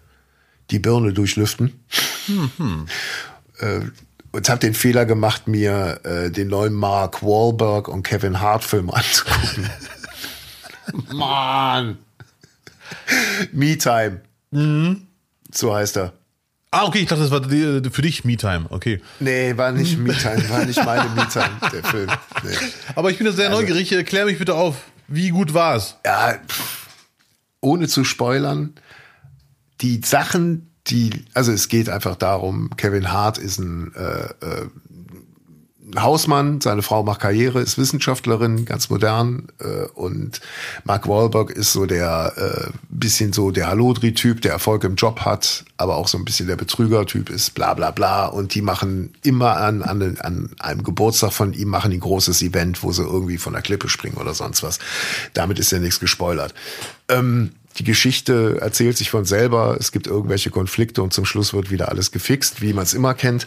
die 0.70 0.78
Birne 0.78 1.12
durchlüften. 1.12 1.84
Hm, 2.26 2.50
hm. 2.56 2.86
Äh, 3.58 3.82
und 4.32 4.48
habe 4.48 4.58
den 4.58 4.74
Fehler 4.74 5.04
gemacht, 5.04 5.46
mir 5.46 6.00
äh, 6.04 6.30
den 6.30 6.48
neuen 6.48 6.72
Mark 6.72 7.22
Wahlberg 7.22 7.86
und 7.86 8.02
Kevin 8.02 8.40
Hart 8.40 8.64
Film 8.64 8.90
anzugucken. 8.90 9.70
Mann. 11.12 11.98
Me 13.52 13.76
Time. 13.76 14.22
Mhm. 14.50 15.06
So 15.52 15.74
heißt 15.74 15.98
er. 15.98 16.14
Ah, 16.74 16.86
okay, 16.86 17.00
ich 17.00 17.06
dachte, 17.06 17.22
das 17.22 17.30
war 17.30 17.40
die, 17.40 17.82
für 17.90 18.00
dich 18.00 18.24
Me-Time, 18.24 18.64
okay. 18.70 19.02
Nee, 19.20 19.54
war 19.58 19.72
nicht 19.72 19.98
Me-Time, 19.98 20.42
war 20.48 20.64
nicht 20.64 20.82
meine 20.82 21.10
Me-Time, 21.10 21.50
der 21.70 21.84
Film. 21.84 22.10
Nee. 22.42 22.56
Aber 22.94 23.10
ich 23.10 23.18
bin 23.18 23.26
da 23.26 23.32
sehr 23.32 23.50
also, 23.50 23.60
neugierig, 23.60 24.06
klär 24.06 24.24
mich 24.24 24.38
bitte 24.38 24.54
auf. 24.54 24.76
Wie 25.06 25.28
gut 25.28 25.52
war 25.52 25.76
es? 25.76 25.96
Ja, 26.06 26.38
ohne 27.60 27.88
zu 27.88 28.04
spoilern, 28.04 28.72
die 29.82 30.00
Sachen, 30.04 30.72
die, 30.86 31.10
also 31.34 31.52
es 31.52 31.68
geht 31.68 31.88
einfach 31.88 32.16
darum, 32.16 32.70
Kevin 32.76 33.12
Hart 33.12 33.38
ist 33.38 33.58
ein 33.58 33.92
äh, 33.94 34.24
äh, 34.44 34.66
Hausmann, 35.96 36.60
seine 36.60 36.82
Frau 36.82 37.02
macht 37.02 37.20
Karriere, 37.20 37.60
ist 37.60 37.76
Wissenschaftlerin, 37.76 38.64
ganz 38.64 38.88
modern 38.88 39.48
äh, 39.58 39.86
und 39.94 40.40
Mark 40.84 41.06
Wahlberg 41.06 41.50
ist 41.50 41.72
so 41.72 41.86
der 41.86 42.32
äh, 42.36 42.70
bisschen 42.88 43.32
so 43.32 43.50
der 43.50 43.66
Hallodri-Typ, 43.66 44.40
der 44.40 44.52
Erfolg 44.52 44.84
im 44.84 44.94
Job 44.94 45.20
hat, 45.20 45.64
aber 45.76 45.96
auch 45.96 46.08
so 46.08 46.16
ein 46.16 46.24
bisschen 46.24 46.46
der 46.46 46.56
Betrüger-Typ 46.56 47.28
ist, 47.30 47.54
bla 47.54 47.74
bla 47.74 47.90
bla 47.90 48.26
und 48.26 48.54
die 48.54 48.62
machen 48.62 49.12
immer 49.22 49.56
an, 49.58 49.82
an, 49.82 50.16
an 50.20 50.50
einem 50.60 50.82
Geburtstag 50.82 51.32
von 51.32 51.52
ihm 51.52 51.68
machen 51.68 51.90
die 51.90 51.98
ein 51.98 52.00
großes 52.00 52.42
Event, 52.42 52.82
wo 52.82 52.92
sie 52.92 53.02
irgendwie 53.02 53.38
von 53.38 53.52
der 53.52 53.62
Klippe 53.62 53.88
springen 53.88 54.16
oder 54.16 54.34
sonst 54.34 54.62
was. 54.62 54.78
Damit 55.34 55.58
ist 55.58 55.72
ja 55.72 55.78
nichts 55.78 56.00
gespoilert. 56.00 56.54
Ähm, 57.08 57.52
die 57.78 57.84
Geschichte 57.84 58.58
erzählt 58.60 58.96
sich 58.96 59.10
von 59.10 59.24
selber, 59.24 59.76
es 59.78 59.92
gibt 59.92 60.06
irgendwelche 60.06 60.50
Konflikte 60.50 61.02
und 61.02 61.12
zum 61.12 61.24
Schluss 61.24 61.54
wird 61.54 61.70
wieder 61.70 61.88
alles 61.88 62.12
gefixt, 62.12 62.60
wie 62.60 62.72
man 62.72 62.84
es 62.84 62.94
immer 62.94 63.14
kennt. 63.14 63.46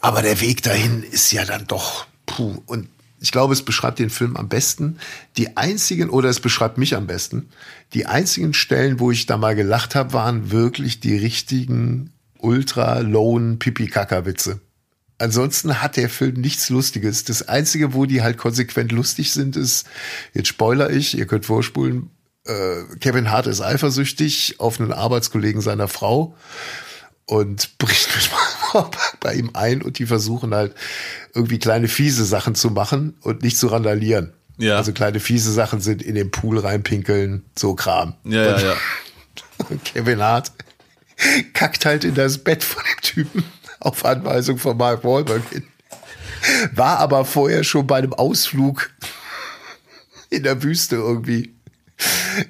Aber 0.00 0.22
der 0.22 0.40
Weg 0.40 0.62
dahin 0.62 1.02
ist 1.02 1.32
ja 1.32 1.44
dann 1.44 1.66
doch, 1.66 2.06
puh. 2.26 2.62
Und 2.66 2.88
ich 3.20 3.32
glaube, 3.32 3.54
es 3.54 3.62
beschreibt 3.62 3.98
den 3.98 4.10
Film 4.10 4.36
am 4.36 4.48
besten. 4.48 4.98
Die 5.36 5.56
einzigen, 5.56 6.10
oder 6.10 6.28
es 6.28 6.40
beschreibt 6.40 6.78
mich 6.78 6.94
am 6.94 7.06
besten, 7.06 7.48
die 7.94 8.06
einzigen 8.06 8.52
Stellen, 8.52 9.00
wo 9.00 9.10
ich 9.10 9.26
da 9.26 9.36
mal 9.36 9.54
gelacht 9.54 9.94
habe, 9.94 10.12
waren 10.12 10.50
wirklich 10.50 11.00
die 11.00 11.16
richtigen 11.16 12.12
ultra-lowen 12.38 13.58
Pipi-Kaka-Witze. 13.58 14.60
Ansonsten 15.18 15.80
hat 15.80 15.96
der 15.96 16.10
Film 16.10 16.34
nichts 16.34 16.68
Lustiges. 16.68 17.24
Das 17.24 17.48
Einzige, 17.48 17.94
wo 17.94 18.04
die 18.04 18.20
halt 18.20 18.36
konsequent 18.36 18.92
lustig 18.92 19.32
sind, 19.32 19.56
ist, 19.56 19.86
jetzt 20.34 20.48
spoiler 20.48 20.90
ich, 20.90 21.16
ihr 21.16 21.26
könnt 21.26 21.46
vorspulen, 21.46 22.10
äh, 22.46 22.96
Kevin 23.00 23.30
Hart 23.30 23.46
ist 23.46 23.60
eifersüchtig 23.60 24.56
auf 24.58 24.80
einen 24.80 24.92
Arbeitskollegen 24.92 25.60
seiner 25.60 25.88
Frau 25.88 26.36
und 27.26 27.78
bricht 27.78 28.08
bei 29.20 29.34
ihm 29.34 29.50
ein 29.54 29.82
und 29.82 29.98
die 29.98 30.06
versuchen 30.06 30.54
halt 30.54 30.74
irgendwie 31.34 31.58
kleine 31.58 31.88
fiese 31.88 32.24
Sachen 32.24 32.54
zu 32.54 32.70
machen 32.70 33.16
und 33.22 33.42
nicht 33.42 33.58
zu 33.58 33.68
randalieren. 33.68 34.32
Ja. 34.58 34.76
Also 34.76 34.92
kleine 34.92 35.20
fiese 35.20 35.52
Sachen 35.52 35.80
sind 35.80 36.02
in 36.02 36.14
den 36.14 36.30
Pool 36.30 36.58
reinpinkeln, 36.58 37.44
so 37.56 37.74
Kram. 37.74 38.14
Ja, 38.24 38.54
und, 38.54 38.62
ja, 38.62 38.68
ja. 38.68 38.76
Kevin 39.84 40.22
Hart 40.22 40.52
kackt 41.52 41.84
halt 41.84 42.04
in 42.04 42.14
das 42.14 42.38
Bett 42.38 42.64
von 42.64 42.82
dem 42.84 43.00
Typen 43.02 43.44
auf 43.80 44.04
Anweisung 44.04 44.58
von 44.58 44.76
Mark 44.76 45.04
Wahlberg 45.04 45.42
hin. 45.50 45.66
War 46.72 46.98
aber 46.98 47.24
vorher 47.24 47.64
schon 47.64 47.86
bei 47.86 47.98
einem 47.98 48.12
Ausflug 48.12 48.90
in 50.30 50.42
der 50.42 50.62
Wüste 50.62 50.96
irgendwie 50.96 51.55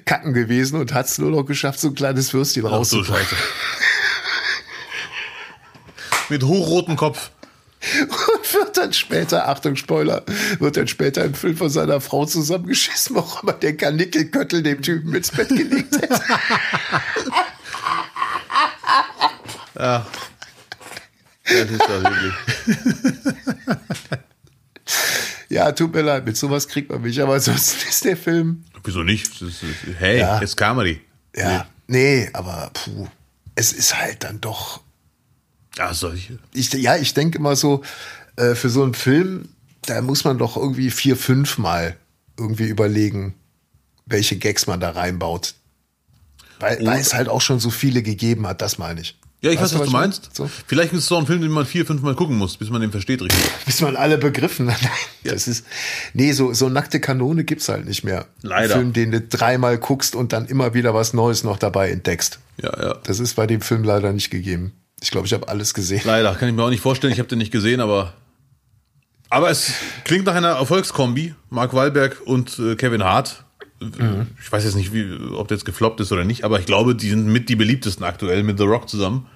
kacken 0.05 0.33
gewesen 0.33 0.79
und 0.79 0.93
hat 0.93 1.07
es 1.07 1.17
nur 1.17 1.31
noch 1.31 1.43
geschafft, 1.43 1.79
so 1.79 1.87
ein 1.89 1.95
kleines 1.95 2.33
Würstchen. 2.33 2.63
So 2.83 3.03
mit 6.29 6.43
hochrotem 6.43 6.95
Kopf. 6.95 7.31
Und 8.01 8.53
wird 8.53 8.75
dann 8.75 8.91
später, 8.91 9.47
Achtung, 9.47 9.75
Spoiler, 9.75 10.23
wird 10.59 10.77
dann 10.77 10.87
später 10.87 11.23
im 11.23 11.35
Film 11.35 11.55
von 11.55 11.69
seiner 11.69 12.01
Frau 12.01 12.25
zusammengeschissen, 12.25 13.15
warum 13.15 13.47
er 13.49 13.53
den 13.53 13.77
Kanickelköttel 13.77 14.63
dem 14.63 14.81
Typen 14.81 15.15
ins 15.15 15.31
Bett 15.31 15.49
gelegt 15.49 15.95
hat. 15.95 16.21
Ach. 19.79 20.05
Das 21.43 21.71
ist 21.71 21.81
doch 21.81 22.03
wirklich. 22.03 22.33
ja, 25.49 25.71
tut 25.71 25.93
mir 25.93 26.01
leid, 26.01 26.25
mit 26.25 26.37
sowas 26.37 26.67
kriegt 26.67 26.89
man 26.89 27.01
mich, 27.01 27.21
aber 27.21 27.39
sonst 27.39 27.83
ist 27.87 28.05
der 28.05 28.17
Film. 28.17 28.63
Wieso 28.83 29.03
nicht? 29.03 29.29
hey, 29.97 30.19
ja. 30.19 30.39
ist 30.39 30.55
Comedy. 30.55 31.01
Ja, 31.35 31.67
nee. 31.87 32.23
nee, 32.23 32.29
aber 32.33 32.71
puh, 32.73 33.07
es 33.55 33.73
ist 33.73 33.97
halt 33.97 34.23
dann 34.23 34.41
doch 34.41 34.81
ja, 35.77 35.93
solche. 35.93 36.39
Ich, 36.53 36.73
ja, 36.73 36.95
ich 36.95 37.13
denke 37.13 37.37
immer 37.37 37.55
so, 37.55 37.83
äh, 38.35 38.55
für 38.55 38.69
so 38.69 38.83
einen 38.83 38.93
Film, 38.93 39.49
da 39.83 40.01
muss 40.01 40.23
man 40.23 40.37
doch 40.37 40.57
irgendwie 40.57 40.89
vier, 40.89 41.15
fünf 41.15 41.57
Mal 41.57 41.95
irgendwie 42.37 42.67
überlegen, 42.67 43.35
welche 44.05 44.37
Gags 44.37 44.67
man 44.67 44.79
da 44.79 44.91
reinbaut. 44.91 45.55
Weil, 46.59 46.83
weil 46.85 46.99
es 46.99 47.13
halt 47.13 47.29
auch 47.29 47.41
schon 47.41 47.59
so 47.59 47.69
viele 47.69 48.01
gegeben 48.01 48.47
hat, 48.47 48.61
das 48.61 48.79
meine 48.79 49.01
ich. 49.01 49.17
Ja, 49.41 49.51
ich 49.51 49.59
weißt 49.61 49.73
weiß, 49.73 49.81
was, 49.81 49.87
du 49.87 49.93
meinst. 49.93 50.35
So? 50.35 50.49
Vielleicht 50.65 50.93
ist 50.93 50.99
es 50.99 51.05
so 51.07 51.17
ein 51.17 51.27
Film, 51.27 51.41
den 51.41 51.51
man 51.51 51.65
vier, 51.65 51.85
fünf 51.85 52.01
Mal 52.01 52.15
gucken 52.15 52.37
muss, 52.37 52.57
bis 52.57 52.71
man 52.71 52.81
den 52.81 52.91
versteht 52.91 53.21
richtig. 53.21 53.39
bis 53.65 53.81
man 53.81 53.95
alle 53.95 54.17
begriffen 54.17 54.71
hat. 54.71 54.81
ja. 55.23 55.31
Das 55.33 55.47
ist, 55.47 55.65
nee, 56.13 56.31
so, 56.31 56.53
so 56.53 56.69
nackte 56.69 56.99
Kanone 56.99 57.43
gibt's 57.43 57.69
halt 57.69 57.85
nicht 57.85 58.03
mehr. 58.03 58.25
Leider. 58.41 58.73
Ein 58.75 58.79
Film, 58.79 58.93
den 58.93 59.11
du 59.11 59.21
dreimal 59.21 59.77
guckst 59.77 60.15
und 60.15 60.33
dann 60.33 60.47
immer 60.47 60.73
wieder 60.73 60.95
was 60.95 61.13
Neues 61.13 61.43
noch 61.43 61.59
dabei 61.59 61.91
entdeckst. 61.91 62.39
Ja, 62.61 62.71
ja. 62.81 62.95
Das 63.03 63.19
ist 63.19 63.35
bei 63.35 63.45
dem 63.45 63.61
Film 63.61 63.83
leider 63.83 64.11
nicht 64.11 64.31
gegeben. 64.31 64.73
Ich 65.01 65.11
glaube, 65.11 65.27
ich 65.27 65.33
habe 65.33 65.47
alles 65.47 65.75
gesehen. 65.75 66.01
Leider, 66.05 66.33
kann 66.33 66.49
ich 66.49 66.55
mir 66.55 66.63
auch 66.63 66.71
nicht 66.71 66.81
vorstellen. 66.81 67.13
Ich 67.13 67.19
habe 67.19 67.29
den 67.29 67.37
nicht 67.37 67.51
gesehen, 67.51 67.79
aber. 67.79 68.13
Aber 69.29 69.51
es 69.51 69.73
klingt 70.03 70.25
nach 70.25 70.33
einer 70.33 70.53
Erfolgskombi. 70.53 71.35
Mark 71.51 71.73
Wahlberg 71.73 72.21
und 72.25 72.57
äh, 72.57 72.75
Kevin 72.75 73.03
Hart. 73.03 73.43
Mhm. 73.79 74.27
Ich 74.41 74.51
weiß 74.51 74.63
jetzt 74.63 74.75
nicht, 74.75 74.93
wie, 74.93 75.05
ob 75.33 75.47
der 75.47 75.57
jetzt 75.57 75.65
gefloppt 75.65 75.99
ist 75.99 76.11
oder 76.11 76.23
nicht, 76.23 76.43
aber 76.43 76.59
ich 76.59 76.65
glaube, 76.65 76.95
die 76.95 77.09
sind 77.09 77.27
mit 77.27 77.49
die 77.49 77.55
beliebtesten 77.55 78.05
aktuell 78.05 78.43
mit 78.43 78.57
The 78.57 78.65
Rock 78.65 78.89
zusammen. 78.89 79.27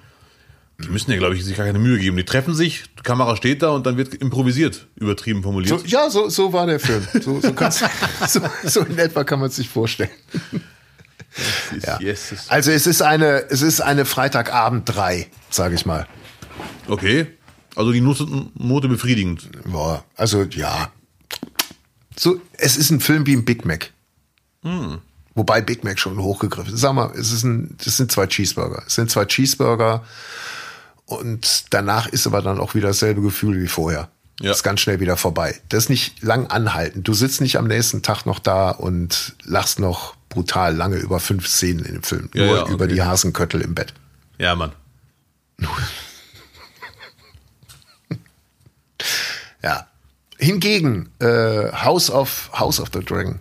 Die 0.82 0.88
müssen 0.88 1.12
ja, 1.12 1.16
glaube 1.16 1.36
ich, 1.36 1.44
sich 1.44 1.56
gar 1.56 1.66
keine 1.66 1.78
Mühe 1.78 1.98
geben. 1.98 2.16
Die 2.16 2.24
treffen 2.24 2.54
sich, 2.54 2.84
die 2.98 3.02
Kamera 3.02 3.36
steht 3.36 3.62
da 3.62 3.70
und 3.70 3.86
dann 3.86 3.96
wird 3.96 4.14
improvisiert, 4.14 4.88
übertrieben 4.96 5.42
formuliert. 5.42 5.78
So, 5.78 5.86
ja, 5.86 6.10
so, 6.10 6.28
so 6.28 6.52
war 6.52 6.66
der 6.66 6.80
Film. 6.80 7.06
So, 7.12 7.40
so, 7.40 7.54
so, 8.26 8.40
so 8.64 8.80
in 8.80 8.98
etwa 8.98 9.22
kann 9.22 9.38
man 9.38 9.50
sich 9.50 9.68
vorstellen. 9.68 10.10
Ja. 11.80 11.98
Also 12.48 12.72
es 12.72 12.86
ist 12.86 13.00
eine, 13.00 13.44
es 13.48 13.62
ist 13.62 13.80
eine 13.80 14.04
Freitagabend 14.04 14.88
3, 14.88 15.28
sage 15.50 15.74
ich 15.74 15.86
mal. 15.86 16.06
Okay. 16.88 17.26
Also 17.74 17.92
die 17.92 18.00
Note 18.00 18.88
befriedigend. 18.88 19.48
Boah, 19.64 20.04
also 20.16 20.42
ja. 20.42 20.92
So, 22.16 22.40
es 22.58 22.76
ist 22.76 22.90
ein 22.90 23.00
Film 23.00 23.26
wie 23.26 23.34
ein 23.34 23.44
Big 23.44 23.64
Mac. 23.64 23.92
Hm. 24.62 25.00
Wobei 25.34 25.60
Big 25.60 25.82
Mac 25.82 25.98
schon 25.98 26.18
hochgegriffen 26.18 26.74
ist. 26.74 26.80
Sag 26.80 26.92
mal, 26.92 27.10
es, 27.16 27.32
ist 27.32 27.42
ein, 27.44 27.76
es 27.84 27.96
sind 27.96 28.12
zwei 28.12 28.26
Cheeseburger. 28.26 28.82
Es 28.86 28.94
sind 28.94 29.10
zwei 29.10 29.24
Cheeseburger 29.24 30.04
und 31.06 31.64
danach 31.70 32.06
ist 32.06 32.26
aber 32.26 32.42
dann 32.42 32.60
auch 32.60 32.74
wieder 32.74 32.88
dasselbe 32.88 33.22
Gefühl 33.22 33.62
wie 33.62 33.68
vorher. 33.68 34.08
Ja. 34.40 34.50
Ist 34.50 34.62
ganz 34.62 34.80
schnell 34.80 35.00
wieder 35.00 35.16
vorbei. 35.16 35.60
Das 35.68 35.84
ist 35.84 35.90
nicht 35.90 36.22
lang 36.22 36.48
anhalten. 36.48 37.02
Du 37.02 37.14
sitzt 37.14 37.40
nicht 37.40 37.56
am 37.56 37.66
nächsten 37.66 38.02
Tag 38.02 38.26
noch 38.26 38.38
da 38.38 38.70
und 38.70 39.36
lachst 39.44 39.78
noch 39.78 40.16
brutal 40.28 40.74
lange 40.74 40.96
über 40.96 41.20
fünf 41.20 41.46
Szenen 41.46 41.84
in 41.84 41.94
dem 41.94 42.02
Film. 42.02 42.28
Ja, 42.34 42.46
Nur 42.46 42.56
ja, 42.56 42.62
okay. 42.62 42.72
über 42.72 42.86
die 42.88 43.02
Hasenköttel 43.02 43.60
im 43.60 43.74
Bett. 43.74 43.94
Ja, 44.38 44.54
Mann. 44.56 44.72
ja. 49.62 49.86
Hingegen, 50.38 51.10
äh, 51.20 51.70
House 51.72 52.10
of 52.10 52.50
House 52.58 52.80
of 52.80 52.88
the 52.92 53.00
Dragon 53.00 53.38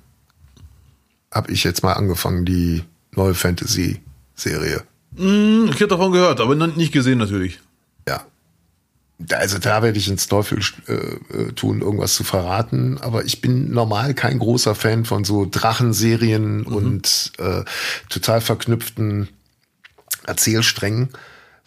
habe 1.31 1.51
ich 1.51 1.63
jetzt 1.63 1.83
mal 1.83 1.93
angefangen, 1.93 2.45
die 2.45 2.83
neue 3.11 3.33
Fantasy-Serie. 3.33 4.83
Mm, 5.11 5.65
ich 5.69 5.75
habe 5.75 5.87
davon 5.87 6.11
gehört, 6.11 6.39
aber 6.39 6.55
nicht 6.55 6.91
gesehen 6.91 7.19
natürlich. 7.19 7.59
Ja, 8.07 8.25
also 9.33 9.59
da 9.59 9.83
werde 9.83 9.97
ich 9.97 10.07
ins 10.07 10.27
Teufel 10.27 10.59
äh, 10.87 10.93
äh, 10.93 11.51
tun, 11.53 11.81
irgendwas 11.81 12.15
zu 12.15 12.23
verraten. 12.23 12.97
Aber 12.99 13.25
ich 13.25 13.41
bin 13.41 13.71
normal 13.71 14.13
kein 14.13 14.39
großer 14.39 14.75
Fan 14.75 15.05
von 15.05 15.23
so 15.23 15.47
Drachenserien 15.49 16.61
mhm. 16.61 16.67
und 16.67 17.31
äh, 17.37 17.63
total 18.09 18.41
verknüpften 18.41 19.29
Erzählsträngen, 20.25 21.09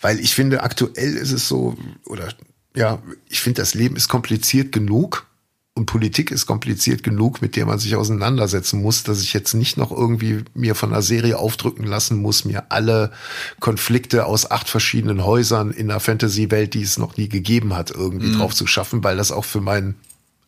weil 0.01 0.21
ich 0.21 0.35
finde, 0.35 0.63
aktuell 0.63 1.15
ist 1.15 1.33
es 1.33 1.49
so, 1.49 1.77
oder 2.07 2.29
ja, 2.77 3.03
ich 3.29 3.41
finde, 3.41 3.63
das 3.63 3.75
Leben 3.75 3.97
ist 3.97 4.09
kompliziert 4.09 4.73
genug 4.73 5.27
und 5.77 5.87
Politik 5.87 6.31
ist 6.31 6.47
kompliziert 6.47 7.03
genug, 7.03 7.43
mit 7.43 7.57
der 7.57 7.67
man 7.67 7.81
sich 7.81 7.97
auseinandersetzen 7.97 8.81
muss, 8.81 9.03
dass 9.03 9.23
ich 9.23 9.33
jetzt 9.33 9.55
nicht 9.55 9.77
noch 9.77 9.91
irgendwie 9.91 10.45
mir 10.55 10.77
von 10.77 10.93
einer 10.93 11.03
Serie 11.03 11.37
aufdrücken 11.37 11.85
lassen 11.85 12.23
muss, 12.23 12.45
mir 12.45 12.67
alle 12.71 13.11
Konflikte 13.59 14.27
aus 14.27 14.49
acht 14.49 14.69
verschiedenen 14.69 15.25
Häusern 15.25 15.73
in 15.73 15.91
einer 15.91 15.99
Fantasy-Welt, 15.99 16.75
die 16.75 16.83
es 16.83 16.97
noch 16.97 17.17
nie 17.17 17.29
gegeben 17.29 17.75
hat, 17.75 17.91
irgendwie 17.91 18.29
mhm. 18.29 18.39
drauf 18.39 18.55
zu 18.55 18.69
schaffen, 18.69 19.03
weil 19.03 19.17
das 19.17 19.33
auch 19.33 19.45
für 19.45 19.61
mein 19.61 19.97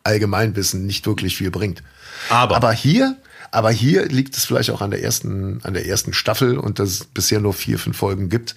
Allgemeinwissen 0.03 0.85
nicht 0.85 1.05
wirklich 1.05 1.35
viel 1.35 1.51
bringt. 1.51 1.83
Aber, 2.29 2.55
aber 2.55 2.71
hier, 2.71 3.17
aber 3.51 3.71
hier 3.71 4.05
liegt 4.05 4.37
es 4.37 4.45
vielleicht 4.45 4.69
auch 4.69 4.79
an 4.79 4.91
der 4.91 5.03
ersten, 5.03 5.59
an 5.63 5.73
der 5.73 5.85
ersten 5.85 6.13
Staffel 6.13 6.57
und 6.57 6.79
dass 6.79 6.89
es 6.89 7.03
bisher 7.03 7.41
nur 7.41 7.53
vier, 7.53 7.79
fünf 7.79 7.97
Folgen 7.97 8.29
gibt, 8.29 8.55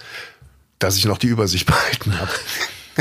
dass 0.79 0.97
ich 0.97 1.05
noch 1.05 1.19
die 1.19 1.27
Übersicht 1.27 1.67
behalten 1.67 2.17
habe. 2.21 2.31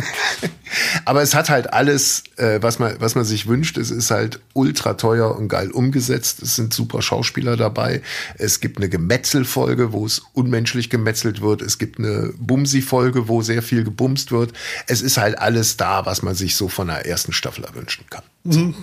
Aber 1.05 1.21
es 1.21 1.33
hat 1.33 1.49
halt 1.49 1.73
alles, 1.73 2.23
äh, 2.38 2.62
was, 2.62 2.79
man, 2.79 2.95
was 2.99 3.15
man 3.15 3.25
sich 3.25 3.47
wünscht. 3.47 3.77
Es 3.77 3.91
ist 3.91 4.12
halt 4.12 4.39
ultra 4.53 4.93
teuer 4.93 5.35
und 5.35 5.47
geil 5.47 5.71
umgesetzt. 5.71 6.41
Es 6.41 6.55
sind 6.55 6.73
super 6.73 7.01
Schauspieler 7.01 7.57
dabei. 7.57 8.01
Es 8.38 8.59
gibt 8.59 8.77
eine 8.77 8.89
Gemetzelfolge, 8.89 9.91
wo 9.91 10.05
es 10.05 10.21
unmenschlich 10.33 10.89
gemetzelt 10.89 11.41
wird. 11.41 11.62
Es 11.62 11.77
gibt 11.77 11.99
eine 11.99 12.33
Bumsi-Folge, 12.38 13.27
wo 13.27 13.41
sehr 13.41 13.62
viel 13.62 13.83
gebumst 13.83 14.31
wird. 14.31 14.53
Es 14.88 15.01
ist 15.01 15.17
halt 15.17 15.39
alles 15.39 15.77
da, 15.77 16.05
was 16.05 16.21
man 16.21 16.35
sich 16.35 16.55
so 16.55 16.67
von 16.67 16.88
der 16.88 17.05
ersten 17.05 17.33
Staffel 17.33 17.65
erwünschen 17.65 18.05
kann. 18.09 18.23
So. 18.43 18.73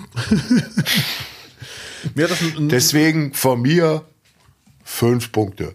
Deswegen 2.70 3.34
von 3.34 3.62
mir 3.62 4.04
fünf 4.84 5.32
Punkte. 5.32 5.74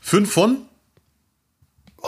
Fünf 0.00 0.32
von? 0.32 0.65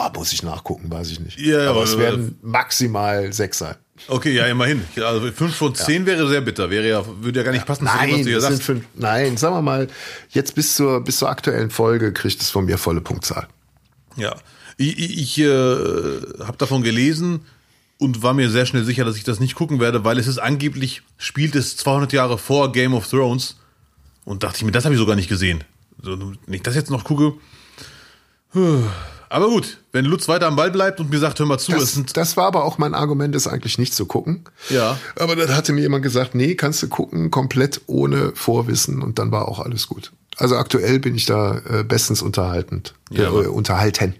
Oh, 0.01 0.09
muss 0.15 0.33
ich 0.33 0.43
nachgucken, 0.43 0.91
weiß 0.91 1.11
ich 1.11 1.21
nicht. 1.21 1.39
Ja, 1.41 1.71
aber 1.71 1.71
aber- 1.71 1.83
es 1.85 1.99
werden 1.99 2.39
maximal 2.43 3.33
sechs 3.33 3.59
sein. 3.59 3.75
Okay, 4.07 4.33
ja, 4.33 4.47
immerhin. 4.47 4.85
Also 4.97 5.33
fünf 5.33 5.57
von 5.57 5.75
zehn 5.75 6.07
wäre 6.07 6.29
sehr 6.29 6.41
bitter. 6.41 6.71
Wäre 6.71 6.89
ja, 6.89 7.05
würde 7.21 7.41
ja 7.41 7.45
gar 7.45 7.51
nicht 7.51 7.67
passen, 7.67 7.85
zu 7.87 7.93
dem, 7.93 8.01
was 8.01 8.11
Nein, 8.11 8.23
du 8.25 8.31
hier 8.31 8.41
sagst. 8.41 8.63
fünf, 8.63 8.85
nein, 8.95 9.37
sagen 9.37 9.57
wir 9.57 9.63
mal, 9.63 9.89
jetzt 10.31 10.55
bis 10.55 10.77
zur, 10.77 11.03
bis 11.03 11.17
zur 11.19 11.29
aktuellen 11.29 11.71
Folge 11.71 12.13
kriegt 12.13 12.41
es 12.41 12.49
von 12.51 12.65
mir 12.67 12.79
volle 12.79 13.01
Punktzahl. 13.01 13.49
Ja. 14.17 14.37
Ich, 14.77 14.97
ich, 14.99 15.19
ich 15.19 15.39
äh, 15.41 15.45
habe 16.45 16.57
davon 16.59 16.83
gelesen 16.83 17.41
und 17.99 18.23
war 18.23 18.35
mir 18.35 18.51
sehr 18.51 18.67
schnell 18.67 18.85
sicher, 18.85 19.05
dass 19.05 19.17
ich 19.17 19.25
das 19.25 19.41
nicht 19.41 19.57
gucken 19.57 19.81
werde, 19.81 20.05
weil 20.05 20.19
es 20.21 20.29
ist 20.29 20.39
angeblich, 20.39 21.03
spielt 21.17 21.57
es 21.57 21.77
200 21.79 22.13
Jahre 22.13 22.39
vor 22.39 22.71
Game 22.71 22.95
of 22.95 23.09
Thrones. 23.09 23.57
Und 24.25 24.45
dachte 24.45 24.59
ich 24.59 24.65
mir, 24.65 24.71
das 24.71 24.85
habe 24.85 24.95
ich 24.95 25.01
sogar 25.01 25.17
nicht 25.17 25.29
gesehen. 25.29 25.65
So, 26.01 26.17
wenn 26.47 26.55
ich 26.55 26.63
das 26.63 26.77
jetzt 26.77 26.91
noch 26.91 27.03
gucke. 27.03 27.33
Puh. 28.53 28.83
Aber 29.31 29.49
gut, 29.49 29.79
wenn 29.93 30.05
Lutz 30.05 30.29
weiter 30.29 30.47
am 30.47 30.57
Ball 30.57 30.71
bleibt 30.71 31.01
und 31.01 31.11
mir 31.11 31.19
sagt, 31.19 31.39
hör 31.39 31.47
mal 31.47 31.59
zu, 31.59 31.73
Das, 31.73 32.01
das 32.15 32.37
war 32.37 32.47
aber 32.47 32.65
auch 32.65 32.79
mein 32.79 32.95
Argument, 32.95 33.35
es 33.35 33.47
eigentlich 33.47 33.79
nicht 33.79 33.95
zu 33.95 34.07
gucken. 34.07 34.45
Ja. 34.71 34.99
Aber 35.17 35.37
dann 35.37 35.55
hatte 35.55 35.73
mir 35.73 35.83
jemand 35.83 36.03
gesagt, 36.03 36.35
nee, 36.35 36.55
kannst 36.55 36.83
du 36.83 36.89
gucken, 36.89 37.31
komplett 37.31 37.83
ohne 37.87 38.33
Vorwissen 38.35 39.03
und 39.03 39.19
dann 39.19 39.31
war 39.31 39.49
auch 39.49 39.61
alles 39.61 39.87
gut. 39.89 40.13
Also 40.37 40.57
aktuell 40.57 40.99
bin 40.99 41.15
ich 41.15 41.27
da 41.27 41.59
äh, 41.69 41.85
bestens 41.85 42.23
unterhaltend, 42.23 42.95
Ja, 43.11 43.29
äh, 43.29 43.47
unterhalten. 43.49 44.15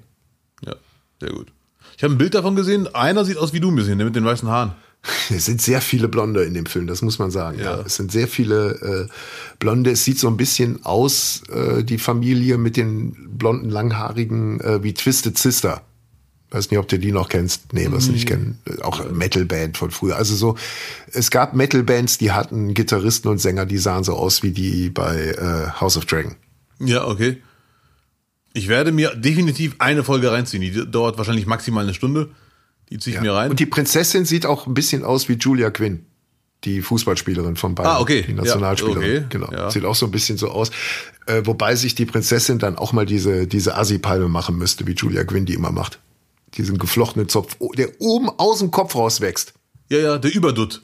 Ja, 0.63 0.75
sehr 1.21 1.31
gut. 1.31 1.49
Ich 1.97 2.05
habe 2.05 2.15
ein 2.15 2.19
Bild 2.19 2.35
davon 2.35 2.55
gesehen. 2.55 2.93
Einer 2.95 3.25
sieht 3.25 3.39
aus 3.39 3.53
wie 3.53 3.61
du 3.61 3.71
ein 3.71 3.77
bisschen, 3.77 3.99
der 3.99 4.05
mit 4.07 4.17
den 4.17 4.25
weißen 4.25 4.49
Haaren. 4.49 4.73
Es 5.31 5.45
sind 5.45 5.63
sehr 5.63 5.81
viele 5.81 6.09
Blonde 6.09 6.45
in 6.45 6.55
dem 6.55 6.67
Film, 6.67 6.87
das 6.87 7.03
muss 7.03 7.19
man 7.19 7.31
sagen. 7.31 7.59
Ja. 7.59 7.77
Ja. 7.77 7.85
Es 7.87 7.97
sind 7.97 8.13
sehr 8.13 8.29
viele 8.29 9.09
äh, 9.09 9.13
Blonde. 9.59 9.91
Es 9.91 10.05
sieht 10.05 10.19
so 10.19 10.29
ein 10.29 10.37
bisschen 10.37 10.85
aus, 10.85 11.43
äh, 11.53 11.85
die 11.85 11.99
Familie 11.99 12.59
mit 12.59 12.77
den 12.77 13.37
blonden, 13.37 13.71
langhaarigen, 13.71 14.61
äh, 14.61 14.83
wie 14.83 14.95
Twisted 14.95 15.39
Sister. 15.39 15.83
Weiß 16.51 16.71
nicht, 16.71 16.79
ob 16.79 16.89
du 16.89 16.99
die 16.99 17.13
noch 17.13 17.29
kennst. 17.29 17.75
Nee, 17.75 17.89
was 17.91 18.09
nicht 18.09 18.27
kennen. 18.27 18.59
Äh, 18.65 18.81
Auch 18.81 19.11
Metalband 19.11 19.77
von 19.77 19.91
früher. 19.91 20.17
Also 20.17 20.35
so, 20.35 20.57
es 21.13 21.31
gab 21.31 21.55
Metalbands, 21.55 22.17
die 22.17 22.33
hatten 22.33 22.73
Gitarristen 22.73 23.29
und 23.29 23.39
Sänger, 23.39 23.67
die 23.67 23.77
sahen 23.77 24.03
so 24.03 24.15
aus 24.15 24.43
wie 24.43 24.53
die 24.53 24.89
bei 24.89 25.17
äh, 25.17 25.81
House 25.81 25.99
of 25.99 26.07
Dragon. 26.07 26.37
Ja, 26.81 27.07
okay. 27.07 27.43
Ich 28.55 28.69
werde 28.69 28.93
mir 28.93 29.15
definitiv 29.15 29.77
eine 29.79 30.05
Folge 30.05 30.33
reinziehen. 30.33 30.63
Die 30.63 30.91
dauert 30.91 31.19
wahrscheinlich 31.19 31.47
maximal 31.47 31.85
eine 31.85 31.93
Stunde. 31.93 32.31
Die 32.91 32.99
ziehe 32.99 33.17
ich 33.17 33.23
mir 33.23 33.33
rein. 33.35 33.51
Und 33.51 33.61
die 33.61 33.67
Prinzessin 33.67 34.25
sieht 34.25 34.47
auch 34.47 34.67
ein 34.67 34.75
bisschen 34.75 35.05
aus 35.05 35.29
wie 35.29 35.35
Julia 35.35 35.71
Quinn. 35.71 36.07
Die 36.65 36.83
Fußballspielerin 36.83 37.55
von 37.57 37.75
Bayern. 37.75 37.91
Ah, 37.97 38.01
okay. 38.01 38.23
Die 38.23 38.31
Ja, 38.33 38.37
Nationalspielerin. 38.39 39.03
okay. 39.19 39.27
Genau. 39.29 39.53
Ja. 39.53 39.71
Sieht 39.71 39.85
auch 39.85 39.95
so 39.95 40.07
ein 40.07 40.11
bisschen 40.11 40.39
so 40.39 40.49
aus. 40.49 40.71
Äh, 41.27 41.43
wobei 41.45 41.77
sich 41.77 41.95
die 41.95 42.07
Prinzessin 42.07 42.59
dann 42.59 42.77
auch 42.77 42.93
mal 42.93 43.07
diese, 43.07 43.47
diese 43.47 43.77
Assi-Palme 43.77 44.29
machen 44.29 44.57
müsste, 44.59 44.87
wie 44.87 44.93
Julia 44.93 45.23
Quinn 45.25 45.47
die 45.47 45.55
immer 45.55 45.71
macht. 45.71 46.01
Diesen 46.55 46.79
geflochtenen 46.79 47.29
Zopf, 47.29 47.57
oh, 47.61 47.71
der 47.77 48.01
oben 48.01 48.29
aus 48.31 48.59
dem 48.59 48.71
Kopf 48.71 48.95
rauswächst. 48.97 49.53
ja, 49.91 49.99
ja, 49.99 50.19
der 50.19 50.35
Überdutt. 50.35 50.83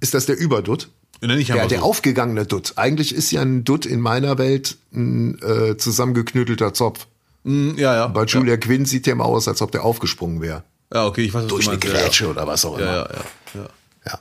Ist 0.00 0.12
das 0.12 0.26
der 0.26 0.36
Überdutt? 0.38 0.90
Nenne 1.22 1.38
ich 1.40 1.48
Ja, 1.48 1.66
der 1.66 1.78
so. 1.78 1.84
aufgegangene 1.86 2.44
Dutt. 2.44 2.74
Eigentlich 2.76 3.14
ist 3.14 3.30
ja 3.30 3.40
ein 3.40 3.64
Dutt 3.64 3.86
in 3.86 4.00
meiner 4.00 4.36
Welt 4.36 4.76
ein 4.92 5.40
äh, 5.40 5.78
zusammengeknüttelter 5.78 6.74
Zopf. 6.74 7.06
Mm, 7.44 7.70
Ja, 7.78 7.94
ja. 7.94 8.06
Bei 8.08 8.24
Julia 8.24 8.58
Quinn 8.58 8.84
sieht 8.84 9.06
der 9.06 9.14
immer 9.14 9.24
aus, 9.24 9.48
als 9.48 9.62
ob 9.62 9.72
der 9.72 9.84
aufgesprungen 9.84 10.42
wäre. 10.42 10.64
Ja, 10.92 11.06
okay, 11.06 11.22
ich 11.22 11.34
weiß, 11.34 11.42
was 11.44 11.48
Durch 11.48 11.64
du 11.64 11.70
eine. 11.72 11.78
Grätsche 11.80 12.28
oder 12.28 12.46
was 12.46 12.64
auch 12.64 12.78
immer. 12.78 12.86
Ja, 12.86 12.92
ja, 12.92 13.02
ja, 13.02 13.24
ja, 13.54 13.60
ja. 13.60 13.68
ja. 14.12 14.20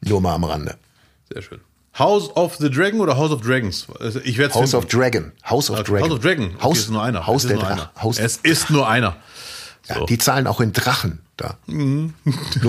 Nur 0.00 0.20
mal 0.20 0.34
am 0.34 0.44
Rande. 0.44 0.76
Sehr 1.32 1.42
schön. 1.42 1.60
House 1.98 2.30
of 2.36 2.56
the 2.56 2.70
Dragon 2.70 3.00
oder 3.00 3.16
House 3.16 3.30
of 3.32 3.40
Dragons? 3.42 3.86
Also, 3.98 4.20
Ich 4.20 4.38
werde 4.38 4.54
House 4.54 4.74
of 4.74 4.86
Dragon. 4.86 5.32
House 5.48 5.70
of 5.70 5.82
Dragon. 5.82 6.02
House 6.02 6.10
of 6.12 6.20
Dragon. 6.20 6.46
Okay, 6.54 6.62
Haus, 6.62 6.78
es 6.78 6.84
ist 6.84 6.90
nur 6.90 7.02
einer. 7.02 7.26
Haus 7.26 7.42
es 7.44 7.48
der 7.48 7.56
ist 7.56 7.60
nur 7.62 7.68
Drachen. 7.68 7.88
einer. 7.94 8.18
Es 8.26 8.36
ist 8.38 8.70
nur 8.70 8.88
einer. 8.88 9.16
ja, 9.88 9.94
so. 9.96 10.06
Die 10.06 10.18
zahlen 10.18 10.46
auch 10.46 10.60
in 10.60 10.72
Drachen 10.72 11.20
da. 11.36 11.56
Nur 11.66 12.12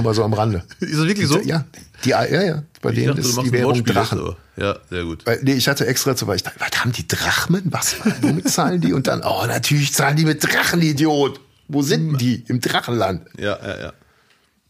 mal 0.03 0.13
so 0.13 0.23
am 0.23 0.33
Rande. 0.33 0.63
Ist 0.79 0.93
das 0.97 1.05
wirklich 1.05 1.27
so? 1.27 1.39
Ja, 1.39 1.65
die, 2.05 2.09
ja, 2.09 2.23
ja. 2.25 2.63
Bei 2.81 2.89
Ich 2.89 2.95
denen 2.95 3.07
dachte, 3.09 3.21
ist 3.21 3.41
die 3.41 3.51
Währung 3.51 3.83
Drachen. 3.83 4.19
aber- 4.19 4.37
Ja, 4.55 4.77
sehr 4.89 5.03
gut. 5.03 5.25
Weil, 5.25 5.39
nee, 5.43 5.53
ich 5.53 5.67
hatte 5.67 5.85
extra 5.87 6.15
zu, 6.15 6.25
weil 6.27 6.37
ich 6.37 6.43
dachte, 6.43 6.59
was 6.59 6.79
haben 6.79 6.91
die 6.93 7.05
Drachmen? 7.07 7.63
Was? 7.65 7.95
Womit 8.21 8.49
zahlen 8.49 8.79
die? 8.81 8.93
Und 8.93 9.07
dann, 9.07 9.21
oh, 9.23 9.45
natürlich 9.45 9.93
zahlen 9.93 10.15
die 10.15 10.25
mit 10.25 10.41
Drachen, 10.43 10.81
Idiot. 10.81 11.41
Wo 11.73 11.81
sind 11.81 12.09
denn 12.09 12.17
die? 12.17 12.43
Im 12.47 12.59
Drachenland. 12.59 13.27
Ja, 13.37 13.57
ja, 13.61 13.79
ja. 13.79 13.93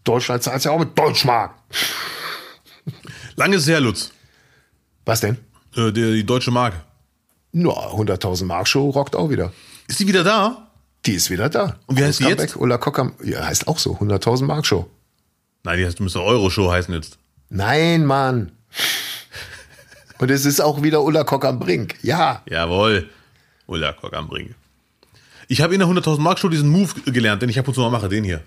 Deutschland 0.03 0.43
zahlt 0.43 0.63
ja 0.63 0.71
auch 0.71 0.79
mit 0.79 0.97
Deutschmark. 0.97 1.55
Lange 3.35 3.55
ist 3.55 3.67
her, 3.67 3.79
Lutz. 3.79 4.11
Was 5.05 5.21
denn? 5.21 5.37
Äh, 5.75 5.91
die, 5.91 6.13
die 6.13 6.25
deutsche 6.25 6.51
Mark. 6.51 6.73
Nur 7.51 7.77
100.000 7.95 8.45
Mark 8.45 8.67
Show 8.67 8.89
rockt 8.89 9.15
auch 9.15 9.29
wieder. 9.29 9.51
Ist 9.87 9.99
die 9.99 10.07
wieder 10.07 10.23
da? 10.23 10.67
Die 11.05 11.13
ist 11.13 11.29
wieder 11.29 11.49
da. 11.49 11.77
Und 11.87 11.97
wie 11.97 12.03
heißt 12.03 12.19
die 12.19 12.25
jetzt? 12.25 12.55
Ulla 12.55 12.77
Kockam, 12.77 13.15
ja, 13.23 13.43
heißt 13.45 13.67
auch 13.67 13.79
so, 13.79 13.95
100.000 13.95 14.45
Mark 14.45 14.65
Show. 14.65 14.89
Nein, 15.63 15.79
die 15.79 15.85
heißt, 15.85 15.99
müsste 15.99 16.21
Euro-Show 16.21 16.71
heißen 16.71 16.93
jetzt. 16.93 17.17
Nein, 17.49 18.05
Mann. 18.05 18.51
Und 20.19 20.29
es 20.29 20.45
ist 20.45 20.61
auch 20.61 20.83
wieder 20.83 21.01
Ulla 21.01 21.23
Kock 21.23 21.45
am 21.45 21.59
Brink. 21.59 21.95
Ja. 22.03 22.43
Jawohl. 22.47 23.09
Ulla 23.65 23.93
Kock 23.93 24.13
am 24.13 24.27
Brink. 24.27 24.55
Ich 25.51 25.59
habe 25.59 25.73
in 25.73 25.81
der 25.81 25.89
100.000 25.89 26.21
Mark 26.21 26.39
Show 26.39 26.47
diesen 26.47 26.69
Move 26.69 26.93
gelernt, 27.11 27.41
den 27.41 27.49
ich 27.49 27.59
ab 27.59 27.67
und 27.67 27.73
zu 27.73 27.81
mal 27.81 27.89
mache, 27.89 28.07
den 28.07 28.23
hier. 28.23 28.41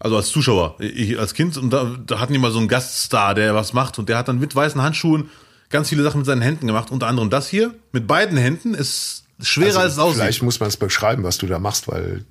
Also 0.00 0.16
als 0.16 0.30
Zuschauer, 0.30 0.74
ich 0.80 1.16
als 1.16 1.34
Kind, 1.34 1.56
und 1.56 1.70
da, 1.70 1.96
da 2.04 2.18
hatten 2.18 2.32
die 2.32 2.40
mal 2.40 2.50
so 2.50 2.58
einen 2.58 2.66
Gaststar, 2.66 3.36
der 3.36 3.54
was 3.54 3.72
macht, 3.72 4.00
und 4.00 4.08
der 4.08 4.18
hat 4.18 4.26
dann 4.26 4.40
mit 4.40 4.56
weißen 4.56 4.82
Handschuhen 4.82 5.30
ganz 5.70 5.90
viele 5.90 6.02
Sachen 6.02 6.18
mit 6.18 6.26
seinen 6.26 6.42
Händen 6.42 6.66
gemacht, 6.66 6.90
unter 6.90 7.06
anderem 7.06 7.30
das 7.30 7.46
hier, 7.48 7.72
mit 7.92 8.08
beiden 8.08 8.36
Händen, 8.36 8.74
ist 8.74 9.26
schwerer 9.40 9.78
als 9.78 9.92
es 9.92 9.98
aussieht. 10.00 10.08
Also 10.08 10.22
Vielleicht 10.22 10.42
muss 10.42 10.58
man 10.58 10.70
es 10.70 10.76
beschreiben, 10.76 11.22
was 11.22 11.38
du 11.38 11.46
da 11.46 11.60
machst, 11.60 11.86
weil 11.86 12.24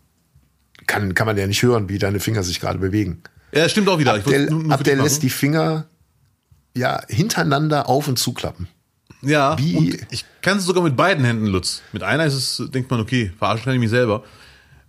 kann, 0.86 1.14
kann 1.14 1.28
man 1.28 1.38
ja 1.38 1.48
nicht 1.48 1.64
hören, 1.64 1.88
wie 1.88 1.98
deine 1.98 2.20
Finger 2.20 2.44
sich 2.44 2.60
gerade 2.60 2.80
bewegen. 2.80 3.24
Ja, 3.54 3.70
stimmt 3.70 3.88
auch 3.88 4.00
wieder. 4.00 4.16
Abdel 4.16 4.50
dich 4.50 5.02
lässt 5.02 5.24
die 5.24 5.30
Finger 5.30 5.88
ja 6.76 7.00
hintereinander 7.08 7.88
auf 7.88 8.10
und 8.10 8.20
zuklappen. 8.20 8.68
Ja, 9.22 9.56
ich 9.60 10.26
kann 10.42 10.58
es 10.58 10.66
sogar 10.66 10.84
mit 10.84 10.96
beiden 10.96 11.26
Händen, 11.26 11.48
Lutz. 11.48 11.82
Mit 11.92 12.04
einer 12.04 12.26
ist 12.26 12.34
es, 12.60 12.70
denkt 12.72 12.92
man, 12.92 13.00
okay, 13.00 13.32
verarschen 13.38 13.66
kann 13.66 13.74
ich 13.74 13.80
mich 13.80 13.90
selber. 13.90 14.24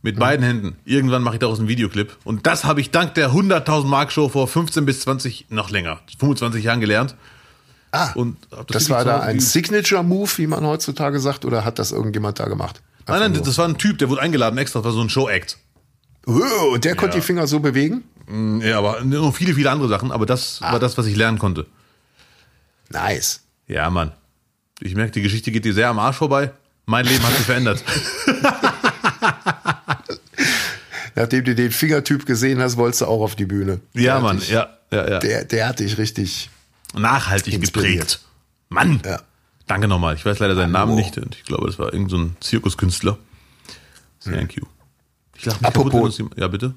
Mit 0.02 0.16
Mhm. 0.16 0.20
beiden 0.20 0.44
Händen. 0.46 0.76
Irgendwann 0.84 1.22
mache 1.22 1.36
ich 1.36 1.40
daraus 1.40 1.58
einen 1.58 1.68
Videoclip. 1.68 2.16
Und 2.24 2.46
das 2.46 2.64
habe 2.64 2.80
ich 2.80 2.90
dank 2.90 3.14
der 3.14 3.32
100.000 3.32 3.88
Mark 3.88 4.12
Show 4.12 4.28
vor 4.28 4.46
15 4.46 4.84
bis 4.86 5.00
20, 5.00 5.46
noch 5.50 5.70
länger, 5.70 5.98
25 6.18 6.62
Jahren 6.64 6.80
gelernt. 6.80 7.16
Ah, 7.90 8.12
Und 8.12 8.36
das 8.50 8.58
wirklich 8.58 8.90
war 8.90 9.04
da 9.04 9.20
ein. 9.20 9.40
Signature-Move, 9.40 10.30
wie 10.36 10.46
man 10.46 10.64
heutzutage 10.64 11.18
sagt, 11.20 11.44
oder 11.46 11.64
hat 11.64 11.78
das 11.78 11.90
irgendjemand 11.90 12.38
da 12.38 12.46
gemacht? 12.46 12.82
Nein, 13.06 13.32
nein, 13.32 13.42
das 13.42 13.56
war 13.56 13.66
ein 13.66 13.78
Typ, 13.78 13.96
der 13.98 14.10
wurde 14.10 14.20
eingeladen 14.20 14.58
extra, 14.58 14.80
das 14.80 14.84
war 14.84 14.92
so 14.92 15.00
ein 15.00 15.08
Show-Act. 15.08 15.56
Oh, 16.26 16.74
und 16.74 16.84
der 16.84 16.94
konnte 16.94 17.16
Ja. 17.16 17.20
die 17.22 17.26
Finger 17.26 17.46
so 17.46 17.58
bewegen? 17.60 18.04
Mm, 18.28 18.60
Ja, 18.60 18.76
aber 18.78 19.00
noch 19.00 19.34
viele, 19.34 19.54
viele 19.54 19.70
andere 19.70 19.88
Sachen, 19.88 20.12
aber 20.12 20.26
das 20.26 20.60
Ah. 20.62 20.72
war 20.72 20.78
das, 20.78 20.98
was 20.98 21.06
ich 21.06 21.16
lernen 21.16 21.38
konnte. 21.38 21.64
Nice. 22.90 23.40
Ja, 23.66 23.88
Mann. 23.90 24.12
Ich 24.80 24.94
merke, 24.94 25.12
die 25.12 25.22
Geschichte 25.22 25.50
geht 25.50 25.64
dir 25.64 25.74
sehr 25.74 25.88
am 25.88 25.98
Arsch 25.98 26.16
vorbei. 26.16 26.52
Mein 26.86 27.04
Leben 27.04 27.22
hat 27.24 27.34
sich 27.36 27.44
verändert. 27.46 27.84
Nachdem 31.14 31.44
du 31.44 31.54
den 31.54 31.70
Fingertyp 31.72 32.26
gesehen 32.26 32.60
hast, 32.60 32.76
wolltest 32.76 33.00
du 33.02 33.06
auch 33.06 33.22
auf 33.22 33.34
die 33.34 33.46
Bühne. 33.46 33.80
ja, 33.94 34.14
Der 34.14 34.20
Mann, 34.22 34.38
dich- 34.38 34.50
ja, 34.50 34.68
ja, 34.90 35.10
ja. 35.10 35.18
Der, 35.18 35.44
der 35.44 35.68
hat 35.68 35.80
dich 35.80 35.98
richtig. 35.98 36.48
Nachhaltig 36.94 37.60
geprägt. 37.60 38.20
Mann! 38.68 39.00
Ja. 39.04 39.20
Danke 39.66 39.88
nochmal. 39.88 40.14
Ich 40.14 40.24
weiß 40.24 40.38
leider 40.38 40.54
seinen 40.54 40.72
Namen 40.72 40.92
Hallo. 40.92 41.02
nicht. 41.04 41.16
Ich 41.36 41.44
glaube, 41.44 41.66
das 41.66 41.78
war 41.78 41.92
irgendein 41.92 42.08
so 42.10 42.16
ein 42.18 42.36
Zirkuskünstler. 42.40 43.18
Thank 44.24 44.54
you. 44.56 44.64
Ich 45.36 45.44
lache 45.44 45.58
mich 45.58 45.66
Apropos- 45.66 46.16
kaputt, 46.16 46.38
Ja, 46.38 46.48
bitte? 46.48 46.74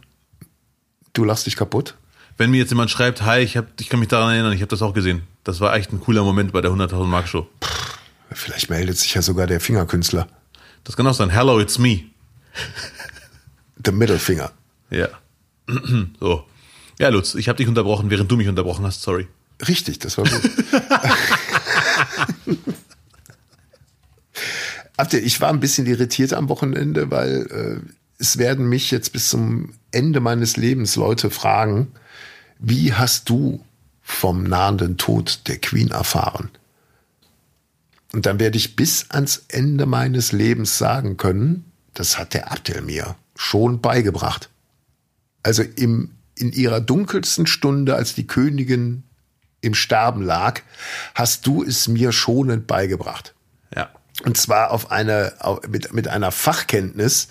Du 1.13 1.23
lachst 1.23 1.45
dich 1.45 1.55
kaputt. 1.55 1.95
Wenn 2.37 2.51
mir 2.51 2.57
jetzt 2.57 2.69
jemand 2.71 2.89
schreibt, 2.91 3.21
hi, 3.21 3.39
ich, 3.39 3.55
hab, 3.57 3.67
ich 3.79 3.87
kann 3.89 3.99
mich 3.99 4.09
daran 4.09 4.33
erinnern, 4.33 4.51
ich 4.53 4.61
habe 4.61 4.69
das 4.69 4.81
auch 4.81 4.93
gesehen. 4.93 5.21
Das 5.43 5.59
war 5.61 5.73
echt 5.75 5.93
ein 5.93 5.99
cooler 6.01 6.23
Moment 6.23 6.51
bei 6.51 6.61
der 6.61 6.71
100.000 6.71 7.05
Mark 7.05 7.27
Show. 7.27 7.47
Vielleicht 8.33 8.69
meldet 8.69 8.97
sich 8.97 9.13
ja 9.13 9.21
sogar 9.21 9.47
der 9.47 9.59
Fingerkünstler. 9.59 10.27
Das 10.83 10.95
kann 10.95 11.05
auch 11.07 11.13
sein. 11.13 11.29
Hello, 11.29 11.59
it's 11.59 11.77
me. 11.77 12.05
The 13.83 13.91
Middle 13.91 14.19
Finger. 14.19 14.51
Ja. 14.89 15.09
so. 16.19 16.45
Ja, 16.99 17.09
Lutz, 17.09 17.35
ich 17.35 17.49
habe 17.49 17.57
dich 17.57 17.67
unterbrochen, 17.67 18.09
während 18.09 18.31
du 18.31 18.37
mich 18.37 18.47
unterbrochen 18.47 18.85
hast. 18.85 19.01
Sorry. 19.01 19.27
Richtig, 19.67 19.99
das 19.99 20.17
war 20.17 20.25
gut. 20.25 20.41
Habt 24.97 25.13
ihr, 25.13 25.23
ich 25.23 25.39
war 25.41 25.49
ein 25.49 25.59
bisschen 25.59 25.85
irritiert 25.87 26.33
am 26.33 26.49
Wochenende, 26.49 27.11
weil 27.11 27.47
äh, 27.49 27.79
es 28.17 28.37
werden 28.37 28.67
mich 28.69 28.91
jetzt 28.91 29.13
bis 29.13 29.29
zum 29.29 29.73
Ende 29.91 30.19
meines 30.19 30.57
Lebens 30.57 30.95
Leute 30.95 31.29
fragen, 31.31 31.91
wie 32.59 32.93
hast 32.93 33.29
du 33.29 33.63
vom 34.03 34.43
nahenden 34.43 34.97
Tod 34.97 35.41
der 35.47 35.57
Queen 35.57 35.89
erfahren? 35.89 36.49
Und 38.13 38.25
dann 38.25 38.39
werde 38.39 38.57
ich 38.57 38.75
bis 38.75 39.09
ans 39.09 39.45
Ende 39.47 39.85
meines 39.85 40.31
Lebens 40.31 40.77
sagen 40.77 41.17
können, 41.17 41.71
das 41.93 42.17
hat 42.17 42.33
der 42.33 42.51
Abdel 42.51 42.81
mir 42.81 43.15
schon 43.35 43.81
beigebracht. 43.81 44.49
Also 45.43 45.63
im, 45.63 46.11
in 46.35 46.51
ihrer 46.51 46.81
dunkelsten 46.81 47.47
Stunde, 47.47 47.95
als 47.95 48.13
die 48.13 48.27
Königin 48.27 49.03
im 49.61 49.73
Sterben 49.73 50.21
lag, 50.21 50.61
hast 51.15 51.45
du 51.47 51.63
es 51.63 51.87
mir 51.87 52.11
schonend 52.11 52.67
beigebracht. 52.67 53.33
Ja. 53.75 53.89
Und 54.23 54.37
zwar 54.37 54.71
auf 54.71 54.91
eine, 54.91 55.33
auf, 55.39 55.67
mit, 55.67 55.93
mit 55.93 56.07
einer 56.07 56.31
Fachkenntnis, 56.31 57.29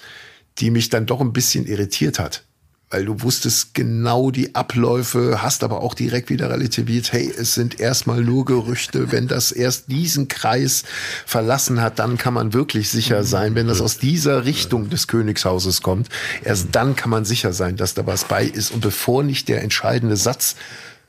die 0.59 0.71
mich 0.71 0.89
dann 0.89 1.07
doch 1.07 1.21
ein 1.21 1.33
bisschen 1.33 1.67
irritiert 1.67 2.19
hat. 2.19 2.45
Weil 2.93 3.05
du 3.05 3.23
wusstest 3.23 3.73
genau 3.75 4.33
die 4.33 4.57
Abläufe, 4.57 5.43
hast 5.43 5.63
aber 5.63 5.81
auch 5.81 5.95
direkt 5.95 6.29
wieder 6.29 6.51
relativiert, 6.51 7.13
hey, 7.13 7.33
es 7.39 7.55
sind 7.55 7.79
erstmal 7.79 8.21
nur 8.23 8.45
Gerüchte. 8.45 9.13
Wenn 9.13 9.29
das 9.29 9.53
erst 9.53 9.93
diesen 9.93 10.27
Kreis 10.27 10.83
verlassen 11.25 11.81
hat, 11.81 12.01
dann 12.01 12.19
kann 12.19 12.35
man 12.35 12.53
wirklich 12.53 12.89
sicher 12.89 13.23
sein. 13.23 13.55
Wenn 13.55 13.69
das 13.69 13.81
aus 13.81 13.99
dieser 13.99 14.45
Richtung 14.45 14.91
des 14.91 15.07
Königshauses 15.07 15.83
kommt, 15.83 16.09
erst 16.43 16.69
dann 16.73 16.97
kann 16.97 17.11
man 17.11 17.25
sicher 17.25 17.53
sein, 17.53 17.77
dass 17.77 17.95
da 17.95 18.07
was 18.09 18.25
bei 18.25 18.45
ist. 18.45 18.73
Und 18.73 18.81
bevor 18.81 19.23
nicht 19.23 19.49
der 19.49 19.63
entscheidende 19.63 20.17
Satz 20.17 20.57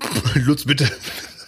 Lutz, 0.36 0.66
bitte. 0.66 0.88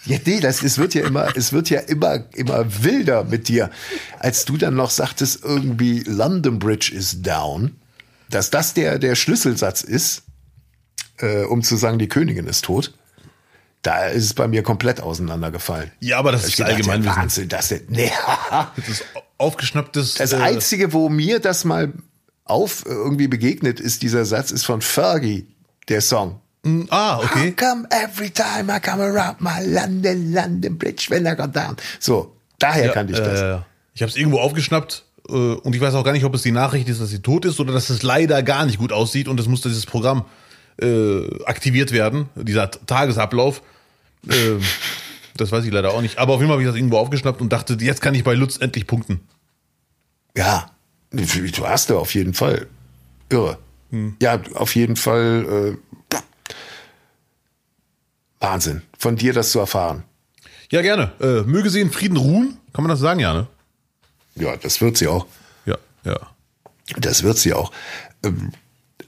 ja, 0.04 0.18
nee, 0.24 0.40
das, 0.40 0.62
es 0.62 0.78
wird 0.78 0.94
ja 0.94 1.04
immer, 1.04 1.28
es 1.36 1.52
wird 1.52 1.70
ja 1.70 1.80
immer, 1.80 2.24
immer 2.34 2.64
wilder 2.82 3.24
mit 3.24 3.48
dir. 3.48 3.70
Als 4.18 4.44
du 4.44 4.56
dann 4.56 4.74
noch 4.74 4.90
sagtest, 4.90 5.44
irgendwie 5.44 6.00
London 6.00 6.58
Bridge 6.58 6.92
is 6.94 7.22
down, 7.22 7.76
dass 8.34 8.50
das 8.50 8.74
der, 8.74 8.98
der 8.98 9.14
Schlüsselsatz 9.14 9.82
ist, 9.82 10.22
äh, 11.18 11.44
um 11.44 11.62
zu 11.62 11.76
sagen, 11.76 11.98
die 11.98 12.08
Königin 12.08 12.46
ist 12.46 12.64
tot, 12.64 12.92
da 13.82 14.06
ist 14.06 14.24
es 14.24 14.34
bei 14.34 14.48
mir 14.48 14.62
komplett 14.62 15.00
auseinandergefallen. 15.00 15.90
Ja, 16.00 16.18
aber 16.18 16.32
das 16.32 16.42
Ich 16.44 16.48
ist 16.50 16.56
gedacht, 16.56 16.72
Allgemeinwissen. 16.74 17.16
Wahnsinn, 17.16 17.48
das, 17.48 17.70
ist- 17.70 17.90
nee, 17.90 18.10
Das 18.76 18.88
ist 18.88 19.04
aufgeschnapptes. 19.38 20.14
das 20.14 20.32
äh, 20.32 20.36
einzige, 20.36 20.92
wo 20.92 21.08
mir 21.08 21.38
das 21.38 21.64
mal 21.64 21.92
auf 22.44 22.84
äh, 22.86 22.90
irgendwie 22.90 23.28
begegnet 23.28 23.80
ist, 23.80 24.02
dieser 24.02 24.24
Satz 24.24 24.50
ist 24.50 24.64
von 24.64 24.80
Fergie, 24.80 25.46
der 25.88 26.00
Song. 26.00 26.40
ah, 26.88 27.18
okay. 27.18 27.50
How 27.50 27.56
come 27.68 27.86
every 27.90 28.30
time 28.30 28.74
I 28.74 28.80
come 28.80 29.02
around 29.02 29.40
my 29.40 29.62
London, 29.64 30.32
London 30.32 30.78
Bridge 30.78 31.06
when 31.10 31.26
I 31.26 31.34
go 31.36 31.46
down? 31.46 31.76
So, 32.00 32.34
daher 32.58 32.88
kannte 32.90 33.12
ich 33.12 33.18
das. 33.18 33.40
Äh, 33.40 33.58
ich 33.94 34.02
habe 34.02 34.10
es 34.10 34.16
irgendwo 34.16 34.38
aufgeschnappt 34.40 35.04
und 35.28 35.74
ich 35.74 35.80
weiß 35.80 35.94
auch 35.94 36.04
gar 36.04 36.12
nicht, 36.12 36.24
ob 36.24 36.34
es 36.34 36.42
die 36.42 36.52
Nachricht 36.52 36.88
ist, 36.88 37.00
dass 37.00 37.10
sie 37.10 37.20
tot 37.20 37.44
ist 37.44 37.58
oder 37.60 37.72
dass 37.72 37.90
es 37.90 38.02
leider 38.02 38.42
gar 38.42 38.66
nicht 38.66 38.78
gut 38.78 38.92
aussieht 38.92 39.28
und 39.28 39.40
es 39.40 39.48
musste 39.48 39.68
dieses 39.68 39.86
Programm 39.86 40.24
äh, 40.80 41.42
aktiviert 41.44 41.92
werden, 41.92 42.28
dieser 42.34 42.70
Tagesablauf. 42.70 43.62
Ähm, 44.30 44.60
das 45.36 45.50
weiß 45.50 45.64
ich 45.64 45.72
leider 45.72 45.92
auch 45.92 46.02
nicht. 46.02 46.18
Aber 46.18 46.34
auf 46.34 46.40
jeden 46.40 46.48
Fall 46.48 46.54
habe 46.54 46.62
ich 46.62 46.68
das 46.68 46.76
irgendwo 46.76 46.98
aufgeschnappt 46.98 47.40
und 47.40 47.52
dachte, 47.52 47.76
jetzt 47.80 48.02
kann 48.02 48.14
ich 48.14 48.24
bei 48.24 48.34
Lutz 48.34 48.58
endlich 48.58 48.86
punkten. 48.86 49.20
Ja, 50.36 50.70
du 51.10 51.66
hast 51.66 51.90
da 51.90 51.94
auf 51.94 52.14
jeden 52.14 52.34
Fall. 52.34 52.66
Irre. 53.30 53.58
Ja, 54.20 54.40
auf 54.54 54.74
jeden 54.74 54.96
Fall 54.96 55.76
äh, 56.12 56.16
Wahnsinn, 58.40 58.82
von 58.98 59.16
dir 59.16 59.32
das 59.32 59.52
zu 59.52 59.60
erfahren. 59.60 60.02
Ja, 60.70 60.82
gerne. 60.82 61.12
Äh, 61.20 61.42
möge 61.42 61.70
sie 61.70 61.80
in 61.80 61.90
Frieden 61.90 62.16
ruhen. 62.16 62.58
Kann 62.72 62.82
man 62.82 62.90
das 62.90 62.98
sagen, 62.98 63.20
ja, 63.20 63.32
ne? 63.32 63.46
Ja, 64.36 64.56
das 64.56 64.80
wird 64.80 64.96
sie 64.96 65.08
auch. 65.08 65.26
Ja, 65.66 65.76
ja. 66.04 66.18
Das 66.96 67.22
wird 67.22 67.38
sie 67.38 67.52
auch. 67.54 67.72
Ähm, 68.22 68.52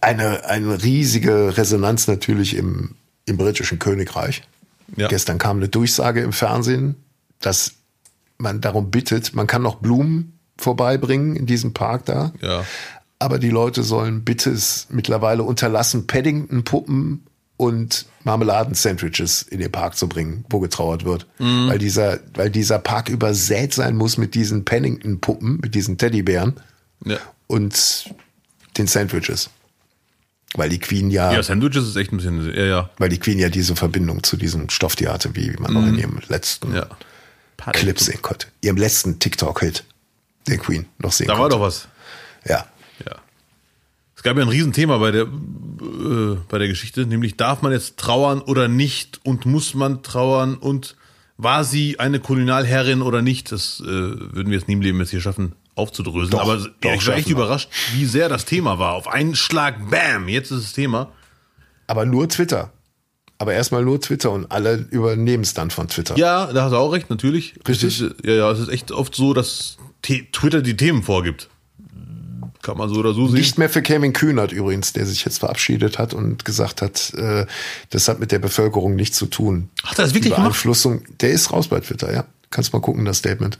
Eine, 0.00 0.44
eine 0.44 0.82
riesige 0.82 1.56
Resonanz 1.56 2.06
natürlich 2.06 2.54
im, 2.54 2.94
im 3.24 3.36
britischen 3.36 3.78
Königreich. 3.78 4.42
Ja. 4.96 5.08
Gestern 5.08 5.38
kam 5.38 5.56
eine 5.56 5.68
Durchsage 5.68 6.20
im 6.20 6.32
Fernsehen, 6.32 6.94
dass 7.40 7.72
man 8.38 8.60
darum 8.60 8.90
bittet, 8.90 9.34
man 9.34 9.46
kann 9.46 9.62
noch 9.62 9.76
Blumen 9.76 10.38
vorbeibringen 10.58 11.34
in 11.34 11.46
diesem 11.46 11.72
Park 11.72 12.04
da. 12.04 12.32
Ja. 12.40 12.64
Aber 13.18 13.38
die 13.38 13.50
Leute 13.50 13.82
sollen 13.82 14.24
bitte 14.24 14.50
es 14.50 14.86
mittlerweile 14.90 15.42
unterlassen, 15.42 16.06
Paddington-Puppen 16.06 17.26
und 17.56 18.06
Marmeladen-Sandwiches 18.24 19.42
in 19.42 19.60
den 19.60 19.72
Park 19.72 19.96
zu 19.96 20.08
bringen, 20.08 20.44
wo 20.50 20.60
getrauert 20.60 21.04
wird. 21.04 21.26
Weil, 21.38 21.78
dieser, 21.78 22.18
weil 22.34 22.50
dieser 22.50 22.78
Park 22.78 23.08
übersät 23.08 23.72
sein 23.72 23.96
muss 23.96 24.18
mit 24.18 24.34
diesen 24.34 24.64
Paddington-Puppen, 24.64 25.60
mit 25.62 25.74
diesen 25.74 25.96
Teddybären 25.98 26.54
Ja. 27.04 27.18
und 27.46 28.10
den 28.76 28.86
Sandwiches. 28.86 29.48
Weil 30.54 30.68
die 30.68 30.78
Queen 30.78 31.10
ja, 31.10 31.32
Ja, 31.32 31.42
Sandwiches 31.42 31.86
ist 31.88 31.96
echt 31.96 32.12
ein 32.12 32.16
bisschen, 32.18 32.54
ja, 32.54 32.64
ja. 32.64 32.90
weil 32.98 33.08
die 33.08 33.18
Queen 33.18 33.38
ja 33.38 33.48
diese 33.48 33.74
Verbindung 33.76 34.22
zu 34.22 34.36
diesem 34.36 34.68
Stofftier 34.70 35.12
hatte, 35.12 35.34
wie 35.34 35.50
man 35.58 35.72
noch 35.72 35.86
in 35.86 35.98
ihrem 35.98 36.18
letzten 36.28 36.74
ja. 36.74 36.86
Clip 37.72 37.98
sehen 37.98 38.22
konnte. 38.22 38.46
Ihrem 38.60 38.76
letzten 38.76 39.18
TikTok-Hit, 39.18 39.84
der 40.46 40.58
Queen, 40.58 40.86
noch 40.98 41.12
sehen 41.12 41.26
Da 41.26 41.34
war 41.34 41.40
konnte. 41.48 41.56
doch 41.56 41.62
was. 41.62 41.88
Ja. 42.46 42.66
Es 44.16 44.22
gab 44.22 44.36
ja 44.36 44.42
ein 44.42 44.48
Riesenthema 44.48 44.98
bei 44.98 45.10
der, 45.10 45.24
äh, 45.24 46.36
bei 46.48 46.58
der 46.58 46.68
Geschichte, 46.68 47.06
nämlich 47.06 47.36
darf 47.36 47.62
man 47.62 47.72
jetzt 47.72 47.98
trauern 47.98 48.40
oder 48.40 48.66
nicht 48.66 49.20
und 49.24 49.46
muss 49.46 49.74
man 49.74 50.02
trauern 50.02 50.56
und 50.56 50.96
war 51.36 51.64
sie 51.64 52.00
eine 52.00 52.18
Kolonialherrin 52.18 53.02
oder 53.02 53.20
nicht? 53.20 53.52
Das 53.52 53.80
äh, 53.80 53.86
würden 53.86 54.46
wir 54.46 54.58
jetzt 54.58 54.68
nie 54.68 54.74
im 54.74 54.80
Leben 54.80 54.98
jetzt 55.00 55.10
hier 55.10 55.20
schaffen 55.20 55.54
aufzudröseln. 55.74 56.30
Doch, 56.30 56.40
Aber 56.40 56.56
doch, 56.56 56.94
ich 56.94 57.06
war 57.06 57.16
echt 57.16 57.28
überrascht, 57.28 57.68
wie 57.92 58.06
sehr 58.06 58.28
das 58.30 58.46
Thema 58.46 58.78
war. 58.78 58.94
Auf 58.94 59.06
einen 59.06 59.36
Schlag, 59.36 59.90
bam, 59.90 60.28
jetzt 60.28 60.50
ist 60.50 60.64
das 60.64 60.72
Thema. 60.72 61.12
Aber 61.86 62.06
nur 62.06 62.28
Twitter. 62.28 62.72
Aber 63.38 63.52
erstmal 63.52 63.84
nur 63.84 64.00
Twitter 64.00 64.30
und 64.30 64.50
alle 64.50 64.86
übernehmen 64.90 65.42
es 65.42 65.52
dann 65.52 65.70
von 65.70 65.88
Twitter. 65.88 66.16
Ja, 66.16 66.50
da 66.52 66.64
hast 66.64 66.72
du 66.72 66.76
auch 66.76 66.92
recht, 66.92 67.10
natürlich. 67.10 67.54
Richtig. 67.68 68.00
Es 68.00 68.00
ist, 68.00 68.14
ja, 68.24 68.32
ja, 68.32 68.50
es 68.50 68.60
ist 68.60 68.68
echt 68.68 68.90
oft 68.90 69.14
so, 69.14 69.34
dass 69.34 69.76
Twitter 70.02 70.62
die 70.62 70.76
Themen 70.76 71.02
vorgibt. 71.02 71.50
Kann 72.66 72.78
man 72.78 72.88
so 72.88 72.96
oder 72.96 73.14
so 73.14 73.28
sehen. 73.28 73.36
Nicht 73.36 73.58
mehr 73.58 73.70
für 73.70 73.80
Kevin 73.80 74.12
Kühnert 74.12 74.50
übrigens, 74.50 74.92
der 74.92 75.06
sich 75.06 75.24
jetzt 75.24 75.38
verabschiedet 75.38 76.00
hat 76.00 76.14
und 76.14 76.44
gesagt 76.44 76.82
hat, 76.82 77.14
äh, 77.14 77.46
das 77.90 78.08
hat 78.08 78.18
mit 78.18 78.32
der 78.32 78.40
Bevölkerung 78.40 78.96
nichts 78.96 79.16
zu 79.16 79.26
tun. 79.26 79.68
Ach, 79.84 79.94
das 79.94 80.08
ist 80.08 80.14
wirklich 80.14 80.32
die 80.32 80.34
gemacht? 80.34 80.50
Beeinflussung, 80.50 81.02
der 81.20 81.30
ist 81.30 81.52
raus 81.52 81.68
bei 81.68 81.78
Twitter, 81.78 82.12
ja. 82.12 82.24
Kannst 82.50 82.72
mal 82.72 82.80
gucken, 82.80 83.04
das 83.04 83.18
Statement. 83.18 83.56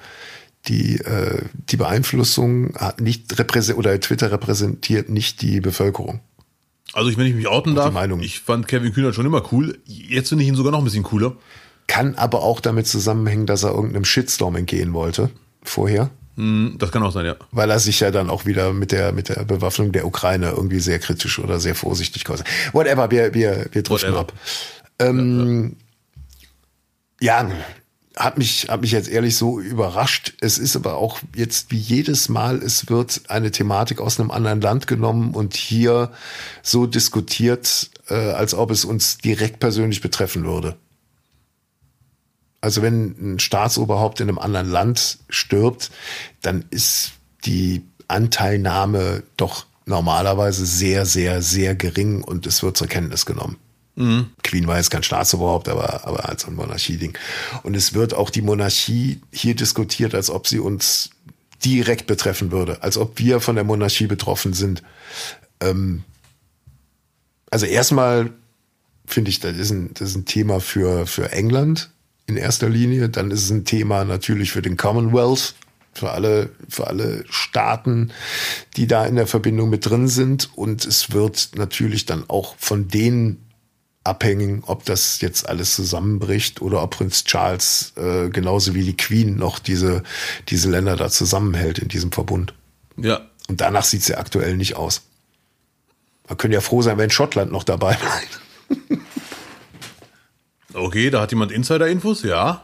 Die, 0.67 0.97
äh, 0.97 1.41
die 1.71 1.77
Beeinflussung 1.77 2.75
hat 2.75 3.01
nicht 3.01 3.39
repräsent 3.39 3.79
oder 3.79 4.01
Twitter 4.01 4.33
repräsentiert 4.33 5.09
nicht 5.09 5.41
die 5.41 5.61
Bevölkerung. 5.61 6.19
Also 6.93 7.09
ich, 7.09 7.17
wenn 7.17 7.27
ich 7.27 7.35
mich 7.37 7.47
outen 7.47 7.77
darf, 7.77 7.93
Meinung. 7.93 8.21
ich 8.23 8.41
fand 8.41 8.67
Kevin 8.67 8.93
Kühnert 8.93 9.15
schon 9.15 9.27
immer 9.27 9.53
cool. 9.53 9.79
Jetzt 9.85 10.31
finde 10.31 10.43
ich 10.43 10.49
ihn 10.49 10.57
sogar 10.57 10.73
noch 10.73 10.81
ein 10.81 10.85
bisschen 10.85 11.05
cooler. 11.05 11.37
Kann 11.87 12.17
aber 12.17 12.43
auch 12.43 12.59
damit 12.59 12.89
zusammenhängen, 12.89 13.47
dass 13.47 13.63
er 13.63 13.71
irgendeinem 13.71 14.05
Shitstorm 14.05 14.57
entgehen 14.57 14.95
wollte 14.95 15.31
vorher. 15.63 16.11
Hm, 16.37 16.77
Das 16.79 16.93
kann 16.93 17.03
auch 17.03 17.13
sein, 17.13 17.27
ja. 17.27 17.37
weil 17.51 17.71
er 17.71 17.81
sich 17.81 18.01
ja 18.01 18.11
dann 18.11 18.29
auch 18.31 18.45
wieder 18.45 18.73
mit 18.73 18.93
der 18.93 19.13
mit 19.13 19.29
der 19.31 19.45
Bewaffnung 19.45 19.93
der 19.93 20.07
Ukraine 20.07 20.51
irgendwie 20.51 20.81
sehr 20.81 20.99
kritisch 20.99 21.39
oder 21.39 21.59
sehr 21.61 21.75
vorsichtig 21.75 22.25
geäußert. 22.25 22.47
Whatever, 22.73 23.11
wir 23.11 23.33
wir 23.35 23.67
wir 23.73 23.83
driften 23.83 24.13
Whatever. 24.13 24.21
ab. 24.21 24.33
Ähm, 24.99 25.77
ja, 27.21 27.49
hat 28.17 28.37
mich 28.39 28.69
hat 28.69 28.83
mich 28.83 28.93
jetzt 28.93 29.09
ehrlich 29.09 29.37
so 29.37 29.61
überrascht. 29.61 30.35
Es 30.41 30.59
ist 30.59 30.77
aber 30.77 30.97
auch 30.97 31.21
jetzt 31.35 31.71
wie 31.71 31.79
jedes 31.79 32.29
Mal, 32.29 32.57
es 32.63 32.89
wird 32.91 33.23
eine 33.29 33.51
Thematik 33.51 34.01
aus 34.01 34.21
einem 34.21 34.31
anderen 34.31 34.61
Land 34.61 34.87
genommen 34.87 35.33
und 35.35 35.55
hier 35.55 36.13
so 36.63 36.87
diskutiert, 36.87 37.91
äh, 38.09 38.15
als 38.15 38.53
ob 38.55 38.71
es 38.71 38.85
uns 38.85 39.19
direkt 39.19 39.59
persönlich 39.61 40.01
betreffen 40.03 40.45
würde. 40.45 40.77
Also 42.67 42.83
wenn 42.83 43.35
ein 43.35 43.39
Staatsoberhaupt 43.39 44.19
in 44.19 44.29
einem 44.29 44.41
anderen 44.41 44.69
Land 44.69 45.19
stirbt, 45.29 45.93
dann 46.43 46.65
ist 46.71 47.13
die 47.45 47.85
Anteilnahme 48.09 49.23
doch 49.37 49.67
normalerweise 49.85 50.67
sehr, 50.67 51.07
sehr, 51.07 51.43
sehr 51.43 51.77
gering 51.77 52.25
und 52.25 52.45
es 52.45 52.65
wird 52.65 52.77
zur 52.77 52.89
Kenntnis 52.89 53.25
genommen. 53.25 53.57
Queen 54.43 54.67
war 54.67 54.79
jetzt 54.79 54.91
kein 54.91 55.05
Staatsoberhaupt, 55.05 55.69
aber, 55.69 56.09
aber 56.09 56.29
als 56.29 56.45
ein 56.45 56.57
Monarchieding. 56.57 57.17
Und 57.63 57.77
es 57.77 57.95
wird 57.95 58.15
auch 58.15 58.31
die 58.31 58.43
Monarchie 58.43 59.21
hier 59.31 59.55
diskutiert, 59.55 60.17
als 60.17 60.29
ob 60.29 60.49
sie 60.49 60.59
uns 60.59 61.11
direkt 61.65 62.09
betreffen 62.09 62.51
würde, 62.51 62.83
als 62.83 62.99
ob 62.99 63.21
wir 63.21 63.39
von 63.39 63.55
der 63.55 63.65
Monarchie 63.65 64.09
betroffen 64.09 64.55
sind. 64.55 64.83
Ähm, 65.61 66.03
also 67.49 67.65
erstmal 67.65 68.33
finde 69.07 69.31
ich, 69.31 69.39
das 69.39 69.57
ist 69.57 69.71
ein, 69.71 69.95
das 69.95 70.09
ist 70.09 70.17
ein 70.17 70.25
Thema 70.25 70.59
für, 70.59 71.07
für 71.07 71.31
England 71.31 71.93
in 72.27 72.37
erster 72.37 72.69
Linie. 72.69 73.09
Dann 73.09 73.31
ist 73.31 73.45
es 73.45 73.51
ein 73.51 73.65
Thema 73.65 74.05
natürlich 74.05 74.53
für 74.53 74.63
den 74.63 74.77
Commonwealth, 74.77 75.55
für 75.95 76.11
alle, 76.11 76.51
für 76.69 76.87
alle 76.87 77.25
Staaten, 77.29 78.13
die 78.77 78.87
da 78.87 79.07
in 79.07 79.17
der 79.17 79.27
Verbindung 79.27 79.71
mit 79.71 79.89
drin 79.89 80.09
sind. 80.09 80.51
Und 80.57 80.85
es 80.85 81.13
wird 81.13 81.51
natürlich 81.55 82.07
dann 82.07 82.25
auch 82.29 82.57
von 82.59 82.89
denen 82.89 83.43
abhängen, 84.05 84.63
ob 84.67 84.85
das 84.85 85.21
jetzt 85.21 85.49
alles 85.49 85.75
zusammenbricht 85.75 86.63
oder 86.63 86.83
ob 86.83 86.93
Prinz 86.93 87.25
Charles 87.25 87.93
äh, 87.97 88.29
genauso 88.31 88.75
wie 88.75 88.85
die 88.85 88.97
Queen 88.97 89.37
noch 89.37 89.59
diese, 89.59 90.05
diese 90.49 90.71
Länder 90.71 90.97
da 90.97 91.11
zusammenhält 91.11 91.79
in 91.79 91.89
diesem 91.89 92.13
Verbund. 92.13 92.55
Ja. 92.97 93.23
Und 93.49 93.61
danach 93.61 93.85
sieht 93.85 94.03
es 94.03 94.09
ja 94.09 94.19
aktuell 94.19 94.57
nicht 94.57 94.77
aus. 94.77 95.03
Man 96.29 96.39
könnte 96.39 96.55
ja 96.55 96.61
froh 96.61 96.83
sein, 96.83 96.99
wenn 96.99 97.11
Schottland 97.11 97.53
noch 97.53 97.65
dabei 97.65 97.95
bleibt. 97.97 99.01
Okay, 100.77 101.11
da 101.11 101.23
hat 101.23 101.33
jemand 101.33 101.53
Insider-Infos, 101.53 102.23
ja. 102.23 102.63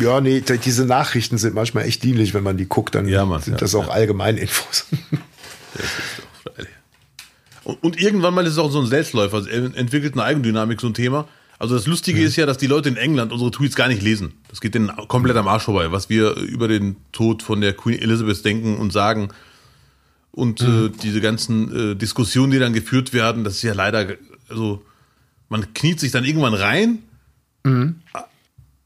Ja, 0.00 0.20
nee, 0.20 0.40
diese 0.40 0.84
Nachrichten 0.86 1.38
sind 1.38 1.54
manchmal 1.54 1.84
echt 1.84 2.02
dienlich, 2.02 2.34
wenn 2.34 2.42
man 2.42 2.56
die 2.56 2.66
guckt, 2.66 2.94
dann 2.94 3.06
Ja, 3.08 3.24
Mann, 3.24 3.42
sind 3.42 3.54
ja, 3.54 3.58
das 3.58 3.74
auch 3.74 3.88
ja. 3.88 3.92
Allgemeininfos. 3.92 4.86
Und, 7.64 7.82
und 7.82 8.00
irgendwann 8.00 8.34
mal 8.34 8.46
ist 8.46 8.52
es 8.52 8.58
auch 8.58 8.70
so 8.70 8.80
ein 8.80 8.86
Selbstläufer, 8.86 9.38
es 9.38 9.46
entwickelt 9.46 10.14
eine 10.14 10.22
Eigendynamik, 10.24 10.80
so 10.80 10.86
ein 10.86 10.94
Thema. 10.94 11.28
Also 11.58 11.74
das 11.74 11.86
Lustige 11.86 12.22
ist 12.22 12.36
ja, 12.36 12.46
dass 12.46 12.58
die 12.58 12.66
Leute 12.66 12.88
in 12.88 12.96
England 12.96 13.32
unsere 13.32 13.50
Tweets 13.50 13.76
gar 13.76 13.88
nicht 13.88 14.02
lesen. 14.02 14.34
Das 14.48 14.60
geht 14.60 14.74
denen 14.74 14.94
komplett 15.08 15.36
am 15.36 15.48
Arsch 15.48 15.64
vorbei, 15.64 15.90
was 15.90 16.08
wir 16.10 16.36
über 16.36 16.68
den 16.68 16.96
Tod 17.12 17.42
von 17.42 17.60
der 17.60 17.72
Queen 17.72 17.98
Elizabeth 17.98 18.44
denken 18.44 18.76
und 18.76 18.92
sagen. 18.92 19.30
Und 20.32 20.60
äh, 20.60 20.90
diese 21.02 21.22
ganzen 21.22 21.92
äh, 21.92 21.96
Diskussionen, 21.96 22.52
die 22.52 22.58
dann 22.58 22.74
geführt 22.74 23.14
werden, 23.14 23.42
das 23.42 23.54
ist 23.54 23.62
ja 23.62 23.72
leider, 23.72 24.16
also 24.50 24.82
man 25.48 25.72
kniet 25.72 25.98
sich 25.98 26.12
dann 26.12 26.24
irgendwann 26.24 26.52
rein, 26.52 26.98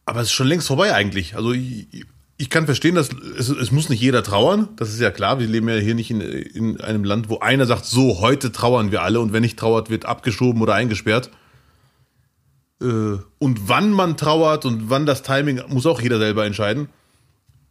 aber 0.06 0.20
es 0.20 0.28
ist 0.28 0.32
schon 0.32 0.48
längst 0.48 0.66
vorbei 0.66 0.94
eigentlich. 0.94 1.36
Also 1.36 1.52
ich, 1.52 2.06
ich 2.36 2.50
kann 2.50 2.64
verstehen, 2.64 2.94
dass 2.94 3.10
es, 3.38 3.48
es 3.48 3.70
muss 3.70 3.88
nicht 3.90 4.00
jeder 4.00 4.22
trauern. 4.22 4.68
Das 4.76 4.88
ist 4.88 5.00
ja 5.00 5.10
klar. 5.10 5.38
Wir 5.38 5.46
leben 5.46 5.68
ja 5.68 5.76
hier 5.76 5.94
nicht 5.94 6.10
in, 6.10 6.20
in 6.20 6.80
einem 6.80 7.04
Land, 7.04 7.28
wo 7.28 7.38
einer 7.40 7.66
sagt, 7.66 7.84
so, 7.84 8.20
heute 8.20 8.50
trauern 8.50 8.90
wir 8.90 9.02
alle 9.02 9.20
und 9.20 9.32
wenn 9.32 9.42
nicht 9.42 9.58
trauert, 9.58 9.90
wird 9.90 10.06
abgeschoben 10.06 10.62
oder 10.62 10.74
eingesperrt. 10.74 11.30
Äh, 12.80 13.18
Und 13.38 13.68
wann 13.68 13.92
man 13.92 14.16
trauert 14.16 14.64
und 14.64 14.88
wann 14.88 15.04
das 15.06 15.22
Timing, 15.22 15.60
muss 15.68 15.86
auch 15.86 16.00
jeder 16.00 16.18
selber 16.18 16.46
entscheiden. 16.46 16.88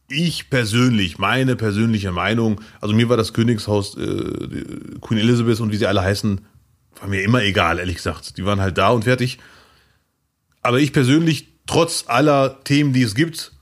Ich 0.08 0.50
persönlich, 0.50 1.18
meine 1.18 1.56
persönliche 1.56 2.12
Meinung, 2.12 2.62
also 2.80 2.96
mir 2.96 3.10
war 3.10 3.18
das 3.18 3.34
Königshaus, 3.34 3.98
äh, 3.98 5.00
Queen 5.02 5.20
Elizabeth 5.20 5.60
und 5.60 5.72
wie 5.72 5.78
sie 5.78 5.88
alle 5.88 6.02
heißen, 6.02 6.42
war 7.00 7.08
mir 7.10 7.24
immer 7.24 7.42
egal, 7.44 7.80
ehrlich 7.80 7.98
gesagt. 7.98 8.38
Die 8.38 8.46
waren 8.46 8.62
halt 8.62 8.78
da 8.78 8.90
und 8.90 9.04
fertig. 9.04 9.40
Aber 10.62 10.80
ich 10.80 10.94
persönlich, 10.94 11.48
trotz 11.66 12.06
aller 12.08 12.64
Themen, 12.64 12.94
die 12.94 13.02
es 13.04 13.16
gibt, 13.16 13.54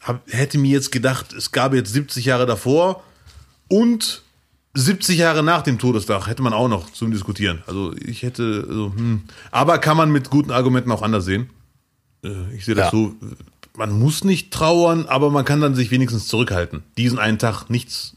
hab, 0.00 0.22
hätte 0.32 0.58
mir 0.58 0.70
jetzt 0.72 0.90
gedacht, 0.92 1.32
es 1.32 1.52
gab 1.52 1.74
jetzt 1.74 1.92
70 1.92 2.24
Jahre 2.24 2.46
davor 2.46 3.02
und 3.68 4.22
70 4.74 5.18
Jahre 5.18 5.42
nach 5.42 5.62
dem 5.62 5.78
Todestag 5.78 6.26
hätte 6.26 6.42
man 6.42 6.52
auch 6.54 6.68
noch 6.68 6.90
zum 6.92 7.10
Diskutieren. 7.12 7.62
Also 7.66 7.94
ich 7.94 8.22
hätte, 8.22 8.64
also, 8.68 8.92
hm. 8.94 9.22
aber 9.50 9.78
kann 9.78 9.96
man 9.96 10.10
mit 10.10 10.30
guten 10.30 10.50
Argumenten 10.50 10.90
auch 10.90 11.02
anders 11.02 11.24
sehen. 11.24 11.50
Äh, 12.24 12.54
Ich 12.56 12.64
sehe 12.64 12.74
das 12.74 12.86
Ja. 12.86 12.90
so, 12.90 13.14
man 13.76 13.92
muss 13.92 14.24
nicht 14.24 14.50
trauern, 14.50 15.06
aber 15.06 15.30
man 15.30 15.44
kann 15.44 15.60
dann 15.60 15.74
sich 15.74 15.90
wenigstens 15.90 16.26
zurückhalten. 16.26 16.82
Diesen 16.96 17.18
einen 17.18 17.38
Tag 17.38 17.68
nichts, 17.68 18.16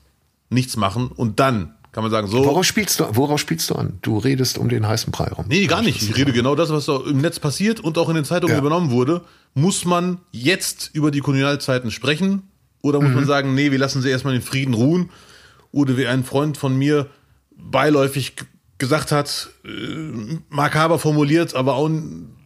nichts 0.49 0.77
machen 0.77 1.07
und 1.09 1.39
dann 1.39 1.74
kann 1.95 2.03
man 2.03 2.11
sagen, 2.11 2.27
so. 2.27 2.43
Worauf 2.43 2.65
spielst 2.65 2.99
du, 2.99 3.05
worauf 3.15 3.39
spielst 3.39 3.69
du 3.69 3.75
an? 3.75 3.99
Du 4.01 4.17
redest 4.17 4.57
um 4.57 4.67
den 4.67 4.85
heißen 4.85 5.13
Brei 5.13 5.29
rum. 5.29 5.45
Nee, 5.47 5.65
gar 5.65 5.81
nicht. 5.81 6.01
Ich 6.01 6.17
rede 6.17 6.33
genau 6.33 6.53
das, 6.53 6.69
was 6.69 6.89
im 6.89 7.19
Netz 7.19 7.39
passiert 7.39 7.79
und 7.79 7.97
auch 7.97 8.09
in 8.09 8.15
den 8.15 8.25
Zeitungen 8.25 8.53
Ja. 8.53 8.59
übernommen 8.59 8.91
wurde. 8.91 9.21
Muss 9.53 9.85
man 9.85 10.17
jetzt 10.33 10.89
über 10.91 11.09
die 11.09 11.21
Kolonialzeiten 11.21 11.91
sprechen? 11.91 12.49
Oder 12.81 12.99
muss 12.99 13.13
man 13.13 13.25
sagen, 13.25 13.55
nee, 13.55 13.71
wir 13.71 13.79
lassen 13.79 14.01
sie 14.01 14.09
erstmal 14.09 14.35
in 14.35 14.41
Frieden 14.41 14.73
ruhen? 14.73 15.09
Oder 15.71 15.95
wie 15.95 16.05
ein 16.05 16.25
Freund 16.25 16.57
von 16.57 16.75
mir 16.75 17.07
beiläufig 17.57 18.33
gesagt 18.77 19.13
hat, 19.13 19.51
äh, 19.63 19.69
makaber 20.49 20.99
formuliert, 20.99 21.55
aber 21.55 21.75
auch 21.75 21.89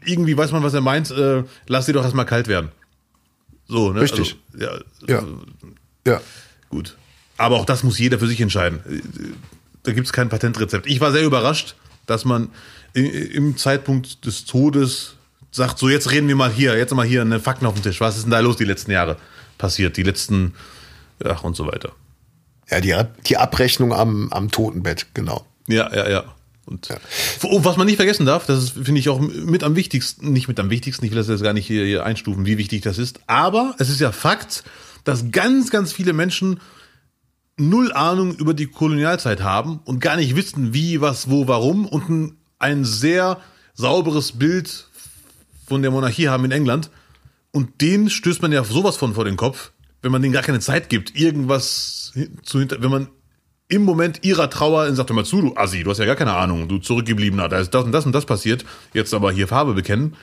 irgendwie 0.05 0.37
weiß 0.37 0.51
man, 0.51 0.61
was 0.61 0.75
er 0.75 0.81
meint, 0.81 1.09
äh, 1.09 1.43
lass 1.65 1.87
sie 1.87 1.93
doch 1.93 2.03
erstmal 2.03 2.27
kalt 2.27 2.47
werden. 2.47 2.69
So, 3.67 3.91
ne? 3.93 4.01
Richtig. 4.01 4.35
Also, 4.53 4.65
ja, 5.07 5.15
Ja. 5.15 5.23
Ja. 6.05 6.21
Gut. 6.69 6.98
Aber 7.39 7.55
auch 7.55 7.65
das 7.65 7.83
muss 7.83 7.97
jeder 7.97 8.19
für 8.19 8.27
sich 8.27 8.41
entscheiden. 8.41 8.79
Da 9.83 9.93
gibt 9.93 10.05
es 10.05 10.13
kein 10.13 10.29
Patentrezept. 10.29 10.85
Ich 10.87 10.99
war 10.99 11.11
sehr 11.11 11.23
überrascht, 11.23 11.75
dass 12.05 12.25
man 12.25 12.49
im 12.93 13.55
Zeitpunkt 13.57 14.25
des 14.25 14.45
Todes 14.45 15.15
sagt, 15.51 15.79
so 15.79 15.89
jetzt 15.89 16.11
reden 16.11 16.27
wir 16.27 16.35
mal 16.35 16.51
hier, 16.51 16.77
jetzt 16.77 16.93
mal 16.93 17.05
hier 17.05 17.21
eine 17.21 17.39
Fakten 17.39 17.65
auf 17.65 17.73
den 17.75 17.83
Tisch. 17.83 18.01
Was 18.01 18.17
ist 18.17 18.23
denn 18.23 18.31
da 18.31 18.39
los 18.39 18.57
die 18.57 18.65
letzten 18.65 18.91
Jahre 18.91 19.17
passiert? 19.57 19.95
Die 19.97 20.03
letzten, 20.03 20.53
ach 21.23 21.43
und 21.43 21.55
so 21.55 21.65
weiter. 21.65 21.93
Ja, 22.69 22.81
die, 22.81 22.93
Ab- 22.93 23.23
die 23.23 23.37
Abrechnung 23.37 23.93
am, 23.93 24.31
am 24.31 24.51
Totenbett, 24.51 25.07
genau. 25.13 25.45
Ja, 25.67 25.93
ja, 25.95 26.09
ja. 26.09 26.23
Und 26.65 26.89
oh, 27.43 27.63
was 27.63 27.77
man 27.77 27.87
nicht 27.87 27.95
vergessen 27.95 28.25
darf, 28.25 28.45
das 28.45 28.63
ist, 28.63 28.69
finde 28.73 28.99
ich 28.99 29.09
auch 29.09 29.19
mit 29.19 29.63
am 29.63 29.75
wichtigsten, 29.75 30.33
nicht 30.33 30.47
mit 30.47 30.59
am 30.59 30.69
wichtigsten, 30.69 31.05
ich 31.05 31.11
will 31.11 31.17
das 31.17 31.27
jetzt 31.27 31.41
gar 31.41 31.53
nicht 31.53 31.65
hier, 31.65 31.83
hier 31.83 32.05
einstufen, 32.05 32.45
wie 32.45 32.59
wichtig 32.59 32.81
das 32.81 32.99
ist, 32.99 33.21
aber 33.25 33.73
es 33.79 33.89
ist 33.89 33.99
ja 34.01 34.11
Fakt, 34.11 34.63
dass 35.03 35.31
ganz, 35.31 35.71
ganz 35.71 35.93
viele 35.93 36.13
Menschen 36.13 36.59
null 37.59 37.91
Ahnung 37.93 38.35
über 38.35 38.53
die 38.53 38.67
Kolonialzeit 38.67 39.41
haben 39.41 39.79
und 39.85 39.99
gar 39.99 40.15
nicht 40.15 40.35
wissen, 40.35 40.73
wie, 40.73 41.01
was, 41.01 41.29
wo, 41.29 41.47
warum 41.47 41.85
und 41.85 42.09
ein, 42.09 42.37
ein 42.57 42.85
sehr 42.85 43.39
sauberes 43.73 44.33
Bild 44.33 44.87
von 45.67 45.81
der 45.81 45.91
Monarchie 45.91 46.29
haben 46.29 46.45
in 46.45 46.51
England. 46.51 46.89
Und 47.51 47.81
den 47.81 48.09
stößt 48.09 48.41
man 48.41 48.51
ja 48.51 48.63
sowas 48.63 48.97
von 48.97 49.13
vor 49.13 49.25
den 49.25 49.37
Kopf, 49.37 49.71
wenn 50.01 50.11
man 50.11 50.21
denen 50.21 50.33
gar 50.33 50.43
keine 50.43 50.59
Zeit 50.59 50.89
gibt, 50.89 51.15
irgendwas 51.15 52.13
zu 52.43 52.59
hinter, 52.59 52.81
wenn 52.81 52.91
man 52.91 53.07
im 53.67 53.83
Moment 53.83 54.23
ihrer 54.23 54.49
Trauer 54.49 54.93
sagt, 54.95 55.09
hör 55.09 55.15
mal 55.15 55.25
zu, 55.25 55.41
du 55.41 55.55
Assi, 55.55 55.83
du 55.83 55.91
hast 55.91 55.99
ja 55.99 56.05
gar 56.05 56.15
keine 56.15 56.33
Ahnung, 56.33 56.67
du 56.67 56.79
Zurückgebliebener, 56.79 57.49
da 57.49 57.59
ist 57.59 57.73
das 57.73 57.83
und 57.83 57.91
das 57.91 58.05
und 58.05 58.13
das 58.13 58.25
passiert, 58.25 58.65
jetzt 58.93 59.13
aber 59.13 59.31
hier 59.31 59.47
Farbe 59.47 59.73
bekennen, 59.73 60.15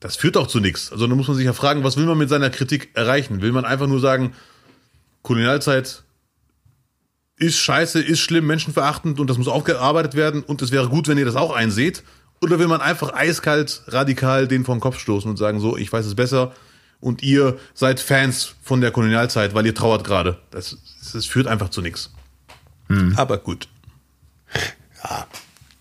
das 0.00 0.16
führt 0.16 0.36
auch 0.36 0.46
zu 0.46 0.60
nichts. 0.60 0.92
Also 0.92 1.06
da 1.06 1.14
muss 1.14 1.28
man 1.28 1.36
sich 1.36 1.46
ja 1.46 1.52
fragen, 1.52 1.82
was 1.82 1.96
will 1.96 2.06
man 2.06 2.18
mit 2.18 2.28
seiner 2.28 2.50
Kritik 2.50 2.90
erreichen? 2.94 3.40
Will 3.40 3.52
man 3.52 3.64
einfach 3.64 3.86
nur 3.86 4.00
sagen, 4.00 4.32
Kolonialzeit 5.22 6.02
ist 7.40 7.58
scheiße, 7.58 8.00
ist 8.00 8.20
schlimm, 8.20 8.46
menschenverachtend 8.46 9.18
und 9.18 9.28
das 9.28 9.38
muss 9.38 9.48
aufgearbeitet 9.48 10.14
werden 10.14 10.42
und 10.42 10.62
es 10.62 10.70
wäre 10.70 10.88
gut, 10.88 11.08
wenn 11.08 11.18
ihr 11.18 11.24
das 11.24 11.36
auch 11.36 11.52
einseht? 11.52 12.04
Oder 12.42 12.58
will 12.58 12.68
man 12.68 12.80
einfach 12.80 13.12
eiskalt, 13.12 13.82
radikal 13.86 14.46
den 14.46 14.64
vom 14.64 14.78
Kopf 14.78 14.98
stoßen 14.98 15.28
und 15.28 15.36
sagen, 15.38 15.58
so, 15.58 15.76
ich 15.76 15.92
weiß 15.92 16.06
es 16.06 16.14
besser 16.14 16.52
und 17.00 17.22
ihr 17.22 17.58
seid 17.74 17.98
Fans 17.98 18.54
von 18.62 18.80
der 18.80 18.90
Kolonialzeit, 18.90 19.54
weil 19.54 19.66
ihr 19.66 19.74
trauert 19.74 20.04
gerade? 20.04 20.38
Das, 20.50 20.76
das 21.12 21.26
führt 21.26 21.46
einfach 21.46 21.70
zu 21.70 21.80
nichts. 21.80 22.10
Aber 23.16 23.38
gut. 23.38 23.68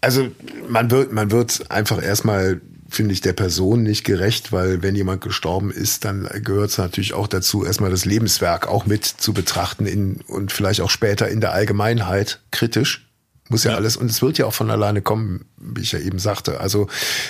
Also 0.01 0.31
man 0.69 0.89
wird, 0.91 1.11
man 1.11 1.31
wird 1.31 1.69
einfach 1.69 2.01
erstmal, 2.01 2.61
finde 2.89 3.13
ich, 3.13 3.21
der 3.21 3.33
Person 3.33 3.83
nicht 3.83 4.03
gerecht, 4.03 4.51
weil 4.51 4.81
wenn 4.81 4.95
jemand 4.95 5.21
gestorben 5.21 5.71
ist, 5.71 6.05
dann 6.05 6.27
gehört 6.43 6.71
es 6.71 6.77
natürlich 6.77 7.13
auch 7.13 7.27
dazu, 7.27 7.65
erstmal 7.65 7.91
das 7.91 8.05
Lebenswerk 8.05 8.67
auch 8.67 8.85
mit 8.85 9.05
zu 9.05 9.33
betrachten 9.33 9.85
in, 9.85 10.21
und 10.27 10.51
vielleicht 10.51 10.81
auch 10.81 10.89
später 10.89 11.27
in 11.27 11.41
der 11.41 11.53
Allgemeinheit 11.53 12.41
kritisch. 12.51 13.05
Muss 13.51 13.63
ja, 13.63 13.71
Ja. 13.71 13.77
alles, 13.77 13.97
und 13.97 14.11
es 14.11 14.21
wird 14.21 14.37
ja 14.37 14.45
auch 14.45 14.53
von 14.53 14.69
alleine 14.69 15.01
kommen, 15.01 15.45
wie 15.57 15.81
ich 15.81 15.91
ja 15.91 15.99
eben 15.99 16.19
sagte. 16.19 16.59
Also 16.59 16.87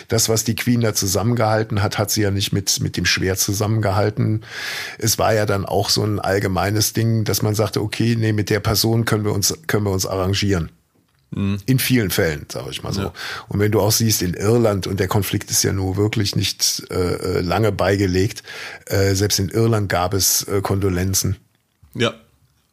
das, 0.10 0.28
was 0.28 0.44
die 0.44 0.56
Queen 0.56 0.82
da 0.82 0.94
zusammengehalten 0.94 1.82
hat, 1.82 1.98
hat 1.98 2.12
sie 2.12 2.22
ja 2.22 2.32
nicht 2.32 2.52
mit, 2.52 2.82
mit 2.82 2.98
dem 2.98 3.06
Schwert 3.06 3.40
zusammengehalten. 3.40 4.44
Es 4.98 5.18
war 5.18 5.34
ja 5.34 5.46
dann 5.46 5.66
auch 5.66 5.90
so 5.90 6.04
ein 6.04 6.20
allgemeines 6.20 6.92
Ding, 6.92 7.24
dass 7.24 7.42
man 7.42 7.56
sagte, 7.56 7.82
okay, 7.82 8.18
nee, 8.20 8.34
mit 8.34 8.50
der 8.50 8.60
Person 8.60 9.06
können 9.06 9.24
wir 9.24 9.32
uns, 9.34 9.58
können 9.68 9.86
wir 9.86 9.92
uns 9.92 10.06
arrangieren. 10.06 10.70
In 11.32 11.78
vielen 11.78 12.10
Fällen, 12.10 12.48
sage 12.52 12.72
ich 12.72 12.82
mal 12.82 12.92
so. 12.92 13.02
Ja. 13.02 13.14
Und 13.50 13.60
wenn 13.60 13.72
du 13.72 13.80
auch 13.82 13.92
siehst, 13.92 14.24
in 14.24 14.34
Irland, 14.34 14.88
und 14.88 15.00
der 15.00 15.08
Konflikt 15.08 15.52
ist 15.52 15.62
ja 15.64 15.72
nur 15.72 15.96
wirklich 15.96 16.36
nicht 16.36 16.84
äh, 16.90 16.96
äh, 16.96 17.42
lange 17.42 17.72
beigelegt, 17.72 18.42
äh, 18.88 19.14
selbst 19.14 19.38
in 19.38 19.50
Irland 19.50 19.90
gab 19.90 20.16
es 20.16 20.42
äh, 20.48 20.62
Kondolenzen, 20.62 21.36
Ja. 21.94 22.16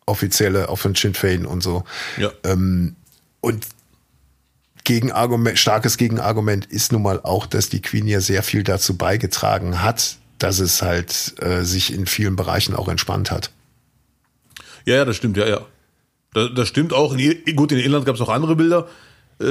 offizielle, 0.07 0.70
auch 0.70 0.76
von 0.78 0.94
Sinn 0.94 1.12
Fein 1.12 1.44
und 1.44 1.62
so. 1.62 1.84
Ja. 2.16 2.32
Ähm, 2.44 2.96
und 3.42 3.66
Gegenargument, 4.84 5.59
starkes 5.59 5.98
Gegenargument 5.98 6.64
ist 6.66 6.92
nun 6.92 7.02
mal 7.02 7.20
auch, 7.20 7.44
dass 7.44 7.68
die 7.68 7.82
Queen 7.82 8.07
ja 8.07 8.20
sehr 8.22 8.42
viel 8.42 8.62
dazu 8.62 8.96
beigetragen 8.96 9.82
hat, 9.82 10.16
dass 10.38 10.61
es 10.61 10.80
halt 10.80 11.34
äh, 11.42 11.62
sich 11.62 11.92
in 11.92 12.07
vielen 12.07 12.36
Bereichen 12.36 12.74
auch 12.74 12.88
entspannt 12.88 13.30
hat. 13.30 13.50
Ja, 14.86 14.96
ja, 14.96 15.04
das 15.04 15.16
stimmt, 15.16 15.36
ja, 15.36 15.46
ja. 15.46 15.61
Das, 16.37 16.51
das 16.55 16.68
stimmt 16.68 16.93
auch. 16.93 17.16
In, 17.16 17.57
gut, 17.57 17.72
in 17.72 17.78
Irland 17.78 18.05
gab 18.05 18.14
es 18.14 18.20
auch 18.20 18.28
andere 18.28 18.57
Bilder. 18.57 18.87
Äh, 19.41 19.47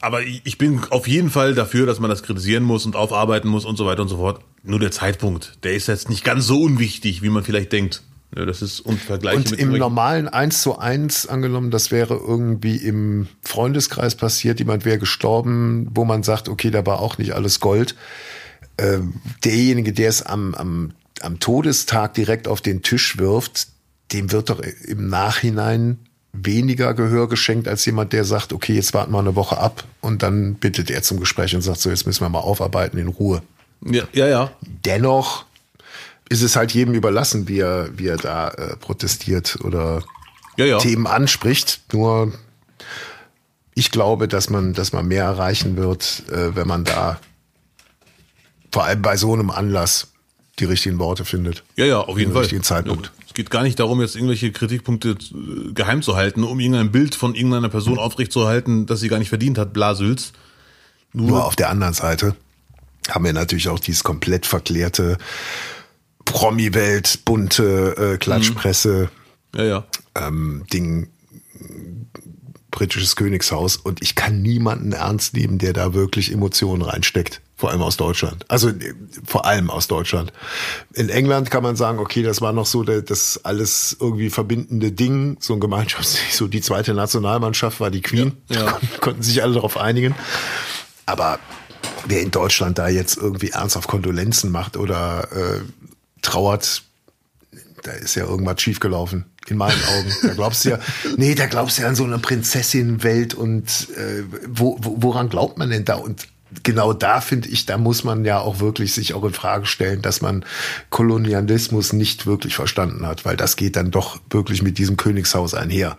aber 0.00 0.22
ich 0.22 0.58
bin 0.58 0.80
auf 0.90 1.08
jeden 1.08 1.28
Fall 1.28 1.54
dafür, 1.54 1.86
dass 1.86 1.98
man 1.98 2.08
das 2.08 2.22
kritisieren 2.22 2.62
muss 2.62 2.86
und 2.86 2.94
aufarbeiten 2.94 3.48
muss 3.48 3.64
und 3.64 3.76
so 3.76 3.84
weiter 3.84 4.02
und 4.02 4.08
so 4.08 4.18
fort. 4.18 4.40
Nur 4.62 4.78
der 4.78 4.92
Zeitpunkt, 4.92 5.58
der 5.64 5.74
ist 5.74 5.88
jetzt 5.88 6.08
nicht 6.08 6.22
ganz 6.22 6.46
so 6.46 6.60
unwichtig, 6.60 7.22
wie 7.22 7.30
man 7.30 7.42
vielleicht 7.42 7.72
denkt. 7.72 8.02
Das 8.30 8.62
ist 8.62 8.80
unvergleichbar 8.80 9.52
Und 9.52 9.52
im 9.58 9.76
normalen 9.76 10.28
1 10.28 10.62
zu 10.62 10.78
1 10.78 11.26
angenommen, 11.26 11.72
das 11.72 11.90
wäre 11.90 12.14
irgendwie 12.14 12.76
im 12.76 13.26
Freundeskreis 13.42 14.14
passiert, 14.14 14.60
jemand 14.60 14.84
wäre 14.84 14.98
gestorben, 14.98 15.88
wo 15.94 16.04
man 16.04 16.22
sagt, 16.22 16.48
okay, 16.48 16.70
da 16.70 16.86
war 16.86 17.00
auch 17.00 17.18
nicht 17.18 17.32
alles 17.32 17.58
Gold. 17.58 17.96
Ähm, 18.78 19.14
derjenige, 19.44 19.92
der 19.92 20.08
es 20.08 20.22
am, 20.22 20.54
am, 20.54 20.92
am 21.22 21.40
Todestag 21.40 22.14
direkt 22.14 22.46
auf 22.46 22.60
den 22.60 22.82
Tisch 22.82 23.18
wirft, 23.18 23.73
dem 24.14 24.32
wird 24.32 24.48
doch 24.48 24.60
im 24.60 25.08
Nachhinein 25.08 25.98
weniger 26.32 26.94
Gehör 26.94 27.28
geschenkt 27.28 27.68
als 27.68 27.84
jemand, 27.84 28.12
der 28.12 28.24
sagt, 28.24 28.52
okay, 28.52 28.74
jetzt 28.74 28.94
warten 28.94 29.12
wir 29.12 29.18
eine 29.18 29.36
Woche 29.36 29.58
ab 29.58 29.84
und 30.00 30.22
dann 30.22 30.54
bittet 30.54 30.90
er 30.90 31.02
zum 31.02 31.20
Gespräch 31.20 31.54
und 31.54 31.60
sagt 31.62 31.80
so, 31.80 31.90
jetzt 31.90 32.06
müssen 32.06 32.22
wir 32.22 32.28
mal 32.28 32.40
aufarbeiten 32.40 32.98
in 32.98 33.08
Ruhe. 33.08 33.42
Ja, 33.84 34.04
ja, 34.12 34.26
ja. 34.26 34.50
Dennoch 34.84 35.44
ist 36.28 36.42
es 36.42 36.56
halt 36.56 36.72
jedem 36.72 36.94
überlassen, 36.94 37.46
wie 37.48 37.58
er, 37.60 37.90
wie 37.96 38.08
er 38.08 38.16
da 38.16 38.48
äh, 38.48 38.76
protestiert 38.76 39.58
oder 39.62 40.02
Ja, 40.56 40.64
ja. 40.64 40.78
Themen 40.78 41.06
anspricht. 41.06 41.82
Nur 41.92 42.32
ich 43.74 43.90
glaube, 43.90 44.26
dass 44.26 44.50
man, 44.50 44.72
dass 44.72 44.92
man 44.92 45.06
mehr 45.06 45.24
erreichen 45.24 45.76
wird, 45.76 46.24
äh, 46.30 46.56
wenn 46.56 46.66
man 46.66 46.84
da 46.84 47.20
vor 48.72 48.84
allem 48.84 49.02
bei 49.02 49.16
so 49.16 49.32
einem 49.32 49.50
Anlass 49.50 50.08
die 50.58 50.64
richtigen 50.64 50.98
Worte 50.98 51.24
findet. 51.24 51.62
Ja, 51.76 51.84
ja, 51.84 52.00
auf 52.00 52.16
jeden 52.18 52.30
Den 52.30 52.32
Fall. 52.32 52.42
richtigen 52.42 52.62
Zeitpunkt. 52.62 53.06
Ja, 53.06 53.23
geht 53.34 53.50
gar 53.50 53.62
nicht 53.62 53.78
darum, 53.78 54.00
jetzt 54.00 54.14
irgendwelche 54.16 54.52
Kritikpunkte 54.52 55.10
äh, 55.10 55.72
geheim 55.72 56.02
zu 56.02 56.16
halten, 56.16 56.44
um 56.44 56.58
irgendein 56.60 56.92
Bild 56.92 57.14
von 57.14 57.34
irgendeiner 57.34 57.68
Person 57.68 57.98
aufrechtzuerhalten, 57.98 58.86
das 58.86 59.00
sie 59.00 59.08
gar 59.08 59.18
nicht 59.18 59.28
verdient 59.28 59.58
hat, 59.58 59.72
Blasülz. 59.72 60.32
Nur 61.12 61.44
auf 61.44 61.56
der 61.56 61.70
anderen 61.70 61.94
Seite 61.94 62.34
haben 63.10 63.24
wir 63.24 63.32
natürlich 63.32 63.68
auch 63.68 63.78
dieses 63.78 64.02
komplett 64.02 64.46
verklärte 64.46 65.18
Promi-Welt, 66.24 67.20
bunte 67.24 68.14
äh, 68.14 68.18
Klatschpresse, 68.18 69.10
Ja, 69.54 69.64
ja. 69.64 69.84
ähm, 70.14 70.64
Ding, 70.72 71.08
britisches 72.74 73.14
Königshaus 73.14 73.76
und 73.76 74.02
ich 74.02 74.16
kann 74.16 74.42
niemanden 74.42 74.92
ernst 74.92 75.34
nehmen, 75.34 75.58
der 75.58 75.72
da 75.72 75.94
wirklich 75.94 76.32
Emotionen 76.32 76.82
reinsteckt. 76.82 77.40
Vor 77.56 77.70
allem 77.70 77.82
aus 77.82 77.96
Deutschland. 77.96 78.44
Also 78.48 78.70
äh, 78.70 78.94
vor 79.24 79.46
allem 79.46 79.70
aus 79.70 79.86
Deutschland. 79.86 80.32
In 80.92 81.08
England 81.08 81.52
kann 81.52 81.62
man 81.62 81.76
sagen, 81.76 82.00
okay, 82.00 82.24
das 82.24 82.40
war 82.40 82.52
noch 82.52 82.66
so 82.66 82.82
das 82.82 83.44
alles 83.44 83.96
irgendwie 84.00 84.28
verbindende 84.28 84.90
Ding, 84.90 85.36
so 85.38 85.54
ein 85.54 85.60
Gemeinschafts-, 85.60 86.18
so 86.32 86.48
die 86.48 86.60
zweite 86.60 86.94
Nationalmannschaft 86.94 87.78
war 87.78 87.92
die 87.92 88.02
Queen. 88.02 88.32
Ja, 88.48 88.64
ja. 88.66 88.80
Konnten 89.00 89.22
sich 89.22 89.40
alle 89.42 89.54
darauf 89.54 89.76
einigen. 89.76 90.16
Aber 91.06 91.38
wer 92.06 92.22
in 92.22 92.32
Deutschland 92.32 92.78
da 92.78 92.88
jetzt 92.88 93.16
irgendwie 93.16 93.50
ernsthaft 93.50 93.88
Kondolenzen 93.88 94.50
macht 94.50 94.76
oder 94.76 95.28
äh, 95.30 95.60
trauert, 96.22 96.82
da 97.84 97.92
ist 97.92 98.14
ja 98.14 98.24
irgendwas 98.24 98.60
schiefgelaufen. 98.60 99.26
In 99.46 99.58
meinen 99.58 99.80
Augen. 99.96 100.10
Da 100.22 100.32
glaubst 100.32 100.64
du 100.64 100.70
ja, 100.70 100.78
nee, 101.16 101.34
da 101.34 101.46
glaubst 101.46 101.78
du 101.78 101.82
ja 101.82 101.88
an 101.88 101.94
so 101.94 102.04
eine 102.04 102.18
Prinzessin-Welt 102.18 103.34
und 103.34 103.88
äh, 103.96 104.24
wo, 104.48 104.78
wo, 104.80 104.96
woran 105.02 105.28
glaubt 105.28 105.58
man 105.58 105.68
denn 105.70 105.84
da? 105.84 105.96
Und 105.96 106.26
genau 106.62 106.94
da 106.94 107.20
finde 107.20 107.48
ich, 107.50 107.66
da 107.66 107.76
muss 107.76 108.04
man 108.04 108.24
ja 108.24 108.40
auch 108.40 108.60
wirklich 108.60 108.94
sich 108.94 109.12
auch 109.12 109.24
in 109.24 109.34
Frage 109.34 109.66
stellen, 109.66 110.00
dass 110.00 110.22
man 110.22 110.46
Kolonialismus 110.88 111.92
nicht 111.92 112.26
wirklich 112.26 112.56
verstanden 112.56 113.06
hat, 113.06 113.26
weil 113.26 113.36
das 113.36 113.56
geht 113.56 113.76
dann 113.76 113.90
doch 113.90 114.18
wirklich 114.30 114.62
mit 114.62 114.78
diesem 114.78 114.96
Königshaus 114.96 115.52
einher. 115.52 115.98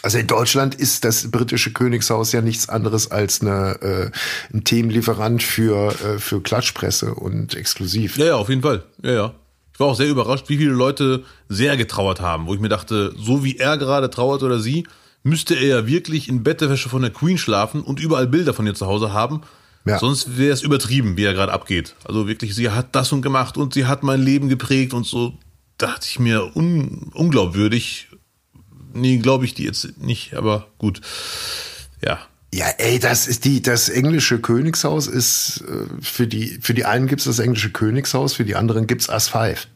Also 0.00 0.18
in 0.18 0.26
Deutschland 0.26 0.74
ist 0.74 1.04
das 1.04 1.30
britische 1.30 1.72
Königshaus 1.72 2.32
ja 2.32 2.40
nichts 2.40 2.68
anderes 2.68 3.10
als 3.10 3.40
eine, 3.42 3.80
äh, 3.82 4.10
ein 4.54 4.64
Themenlieferant 4.64 5.42
für, 5.42 5.90
äh, 6.00 6.18
für 6.18 6.40
Klatschpresse 6.40 7.14
und 7.14 7.54
exklusiv. 7.54 8.16
Ja, 8.16 8.26
ja, 8.26 8.36
auf 8.36 8.48
jeden 8.48 8.62
Fall. 8.62 8.84
Ja, 9.02 9.12
ja. 9.12 9.34
Ich 9.78 9.80
war 9.80 9.90
auch 9.90 9.94
sehr 9.94 10.08
überrascht, 10.08 10.48
wie 10.48 10.56
viele 10.56 10.72
Leute 10.72 11.22
sehr 11.48 11.76
getrauert 11.76 12.20
haben, 12.20 12.48
wo 12.48 12.54
ich 12.54 12.58
mir 12.58 12.68
dachte, 12.68 13.14
so 13.16 13.44
wie 13.44 13.58
er 13.58 13.78
gerade 13.78 14.10
trauert 14.10 14.42
oder 14.42 14.58
sie, 14.58 14.88
müsste 15.22 15.54
er 15.54 15.66
ja 15.66 15.86
wirklich 15.86 16.28
in 16.28 16.42
Bettwäsche 16.42 16.88
von 16.88 17.00
der 17.00 17.12
Queen 17.12 17.38
schlafen 17.38 17.82
und 17.82 18.00
überall 18.00 18.26
Bilder 18.26 18.54
von 18.54 18.66
ihr 18.66 18.74
zu 18.74 18.88
Hause 18.88 19.12
haben. 19.12 19.42
Ja. 19.84 20.00
Sonst 20.00 20.36
wäre 20.36 20.52
es 20.52 20.62
übertrieben, 20.62 21.16
wie 21.16 21.22
er 21.22 21.32
gerade 21.32 21.52
abgeht. 21.52 21.94
Also 22.02 22.26
wirklich, 22.26 22.56
sie 22.56 22.70
hat 22.70 22.96
das 22.96 23.12
und 23.12 23.22
gemacht 23.22 23.56
und 23.56 23.72
sie 23.72 23.86
hat 23.86 24.02
mein 24.02 24.20
Leben 24.20 24.48
geprägt 24.48 24.94
und 24.94 25.06
so 25.06 25.38
dachte 25.76 26.08
ich 26.10 26.18
mir 26.18 26.56
un 26.56 27.12
unglaubwürdig. 27.14 28.08
Nee, 28.94 29.18
glaube 29.18 29.44
ich 29.44 29.54
die 29.54 29.62
jetzt 29.62 29.96
nicht, 30.00 30.34
aber 30.34 30.66
gut. 30.78 31.02
Ja. 32.04 32.18
Ja, 32.52 32.66
ey, 32.78 32.98
das 32.98 33.26
ist 33.26 33.44
die, 33.44 33.60
das 33.60 33.88
englische 33.88 34.40
Königshaus 34.40 35.06
ist 35.06 35.64
äh, 35.68 36.02
für 36.02 36.26
die, 36.26 36.58
für 36.62 36.72
die 36.72 36.86
einen 36.86 37.06
gibt's 37.06 37.24
das 37.24 37.40
englische 37.40 37.70
Königshaus, 37.70 38.34
für 38.34 38.44
die 38.44 38.56
anderen 38.56 38.86
gibt's 38.86 39.10
As 39.10 39.28
5. 39.28 39.68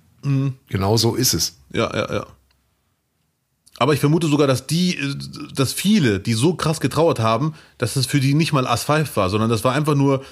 Genau 0.69 0.97
so 0.97 1.15
ist 1.15 1.35
es. 1.35 1.59
Ja, 1.73 1.95
ja, 1.95 2.15
ja. 2.15 2.27
Aber 3.79 3.95
ich 3.95 4.01
vermute 4.01 4.29
sogar, 4.29 4.47
dass 4.47 4.67
die, 4.67 4.97
äh, 4.97 5.15
dass 5.55 5.75
viele, 5.75 6.19
die 6.19 6.33
so 6.33 6.55
krass 6.55 6.81
getrauert 6.81 7.21
haben, 7.21 7.55
dass 7.77 7.97
es 7.97 8.07
für 8.07 8.21
die 8.21 8.33
nicht 8.33 8.55
mal 8.55 8.67
As 8.67 8.85
5 8.85 9.17
war, 9.17 9.29
sondern 9.29 9.51
das 9.51 9.65
war 9.65 9.75
einfach 9.75 9.95
nur, 9.95 10.25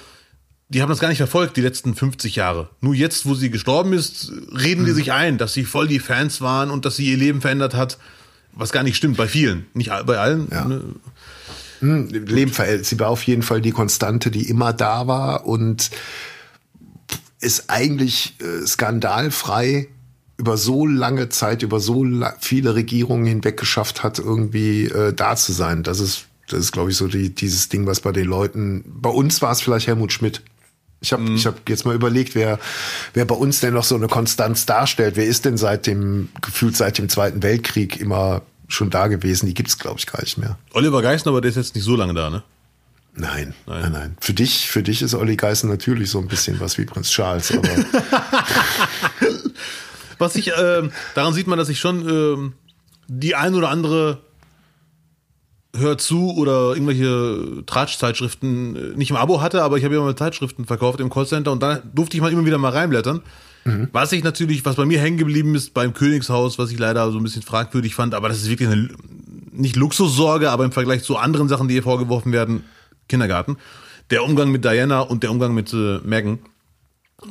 die 0.69 0.81
haben 0.81 0.89
das 0.89 0.99
gar 0.99 1.09
nicht 1.09 1.17
verfolgt, 1.17 1.57
die 1.57 1.61
letzten 1.61 1.93
50 1.93 2.37
Jahre. 2.37 2.69
Nur 2.79 2.95
jetzt, 2.95 3.25
wo 3.27 3.35
sie 3.35 3.51
gestorben 3.51 3.93
ist, 3.93 4.31
reden 4.57 4.85
die 4.85 4.93
sich 4.93 5.11
ein, 5.11 5.37
dass 5.37 5.53
sie 5.53 5.65
voll 5.65 5.87
die 5.87 5.99
Fans 5.99 6.41
waren 6.41 6.71
und 6.71 6.85
dass 6.85 6.95
sie 6.95 7.11
ihr 7.11 7.17
Leben 7.17 7.41
verändert 7.41 7.75
hat, 7.75 7.99
was 8.53 8.71
gar 8.71 8.83
nicht 8.83 8.95
stimmt, 8.95 9.17
bei 9.17 9.27
vielen. 9.27 9.65
Nicht 9.73 9.91
bei 10.05 10.17
allen. 10.17 10.47
Ja. 10.49 10.65
ne? 10.65 10.81
Leben 11.81 12.51
verändert. 12.51 12.85
Sie 12.85 12.99
war 12.99 13.09
auf 13.09 13.23
jeden 13.23 13.41
Fall 13.41 13.61
die 13.61 13.71
Konstante, 13.71 14.31
die 14.31 14.49
immer 14.49 14.73
da 14.73 15.07
war 15.07 15.45
und 15.45 15.89
ist 17.39 17.69
eigentlich 17.69 18.35
äh, 18.39 18.65
skandalfrei 18.65 19.87
über 20.37 20.57
so 20.57 20.85
lange 20.85 21.29
Zeit, 21.29 21.61
über 21.61 21.79
so 21.79 22.05
viele 22.39 22.75
Regierungen 22.75 23.25
hinweg 23.25 23.57
geschafft 23.57 24.03
hat, 24.03 24.19
irgendwie 24.19 24.85
äh, 24.85 25.13
da 25.13 25.35
zu 25.35 25.51
sein. 25.51 25.83
Das 25.83 25.99
ist, 25.99 26.25
das 26.47 26.59
ist, 26.59 26.71
glaube 26.71 26.91
ich, 26.91 26.97
so 26.97 27.07
die, 27.07 27.33
dieses 27.33 27.69
Ding, 27.69 27.85
was 27.85 27.99
bei 27.99 28.11
den 28.11 28.25
Leuten. 28.25 28.83
Bei 28.87 29.09
uns 29.09 29.41
war 29.41 29.51
es 29.51 29.61
vielleicht 29.61 29.87
Helmut 29.87 30.13
Schmidt. 30.13 30.41
Ich 30.99 31.13
habe 31.13 31.31
ich 31.31 31.47
hab 31.47 31.67
jetzt 31.67 31.85
mal 31.85 31.95
überlegt, 31.95 32.35
wer, 32.35 32.59
wer 33.15 33.25
bei 33.25 33.33
uns 33.33 33.59
denn 33.59 33.73
noch 33.73 33.83
so 33.83 33.95
eine 33.95 34.07
Konstanz 34.07 34.67
darstellt. 34.67 35.15
Wer 35.15 35.25
ist 35.25 35.45
denn 35.45 35.57
seit 35.57 35.87
dem, 35.87 36.29
gefühlt 36.41 36.77
seit 36.77 36.99
dem 36.99 37.09
Zweiten 37.09 37.41
Weltkrieg 37.41 37.99
immer 37.99 38.43
schon 38.71 38.89
da 38.89 39.07
gewesen? 39.07 39.45
Die 39.45 39.53
gibt's 39.53 39.77
glaube 39.77 39.99
ich, 39.99 40.07
gar 40.07 40.21
nicht 40.21 40.37
mehr. 40.37 40.57
Oliver 40.73 41.01
Geisner, 41.01 41.31
aber 41.31 41.41
der 41.41 41.49
ist 41.49 41.57
jetzt 41.57 41.75
nicht 41.75 41.83
so 41.83 41.95
lange 41.95 42.13
da, 42.13 42.29
ne? 42.29 42.43
Nein, 43.13 43.53
nein, 43.67 43.91
nein, 43.91 44.17
Für 44.21 44.33
dich, 44.33 44.69
für 44.69 44.83
dich 44.83 45.01
ist 45.01 45.13
Olli 45.13 45.35
Geißen 45.35 45.69
natürlich 45.69 46.09
so 46.09 46.19
ein 46.19 46.27
bisschen 46.27 46.61
was 46.61 46.77
wie 46.77 46.85
Prinz 46.85 47.09
Charles, 47.09 47.51
aber 47.51 47.67
Was 50.17 50.35
ich, 50.35 50.51
ähm, 50.57 50.91
daran 51.15 51.33
sieht 51.33 51.47
man, 51.47 51.57
dass 51.57 51.67
ich 51.67 51.79
schon 51.79 52.07
ähm, 52.07 52.53
die 53.07 53.35
ein 53.35 53.55
oder 53.55 53.69
andere 53.69 54.19
Hör 55.75 55.97
zu 55.97 56.31
oder 56.35 56.73
irgendwelche 56.73 57.63
Tratschzeitschriften 57.65 58.75
äh, 58.75 58.97
nicht 58.97 59.09
im 59.09 59.15
Abo 59.15 59.41
hatte, 59.41 59.63
aber 59.63 59.77
ich 59.77 59.83
habe 59.83 59.95
ja 59.95 60.01
mal 60.01 60.15
Zeitschriften 60.15 60.65
verkauft 60.65 60.99
im 60.99 61.09
Callcenter 61.09 61.51
und 61.51 61.63
da 61.63 61.81
durfte 61.93 62.15
ich 62.15 62.21
mal 62.21 62.31
immer 62.31 62.45
wieder 62.45 62.59
mal 62.59 62.71
reinblättern. 62.71 63.21
Was 63.91 64.11
ich 64.11 64.23
natürlich, 64.23 64.65
was 64.65 64.75
bei 64.75 64.85
mir 64.85 64.99
hängen 64.99 65.17
geblieben 65.17 65.53
ist 65.55 65.73
beim 65.73 65.93
Königshaus, 65.93 66.57
was 66.57 66.71
ich 66.71 66.79
leider 66.79 67.11
so 67.11 67.17
ein 67.17 67.23
bisschen 67.23 67.43
fragwürdig 67.43 67.93
fand, 67.93 68.15
aber 68.15 68.27
das 68.27 68.41
ist 68.41 68.49
wirklich 68.49 68.69
eine, 68.69 68.89
nicht 69.51 69.75
Luxussorge, 69.75 70.49
aber 70.49 70.65
im 70.65 70.71
Vergleich 70.71 71.03
zu 71.03 71.17
anderen 71.17 71.47
Sachen, 71.47 71.67
die 71.67 71.75
ihr 71.75 71.83
vorgeworfen 71.83 72.31
werden, 72.31 72.63
Kindergarten. 73.07 73.57
Der 74.09 74.23
Umgang 74.23 74.51
mit 74.51 74.65
Diana 74.65 75.01
und 75.01 75.23
der 75.23 75.31
Umgang 75.31 75.53
mit 75.53 75.71
äh. 75.73 75.99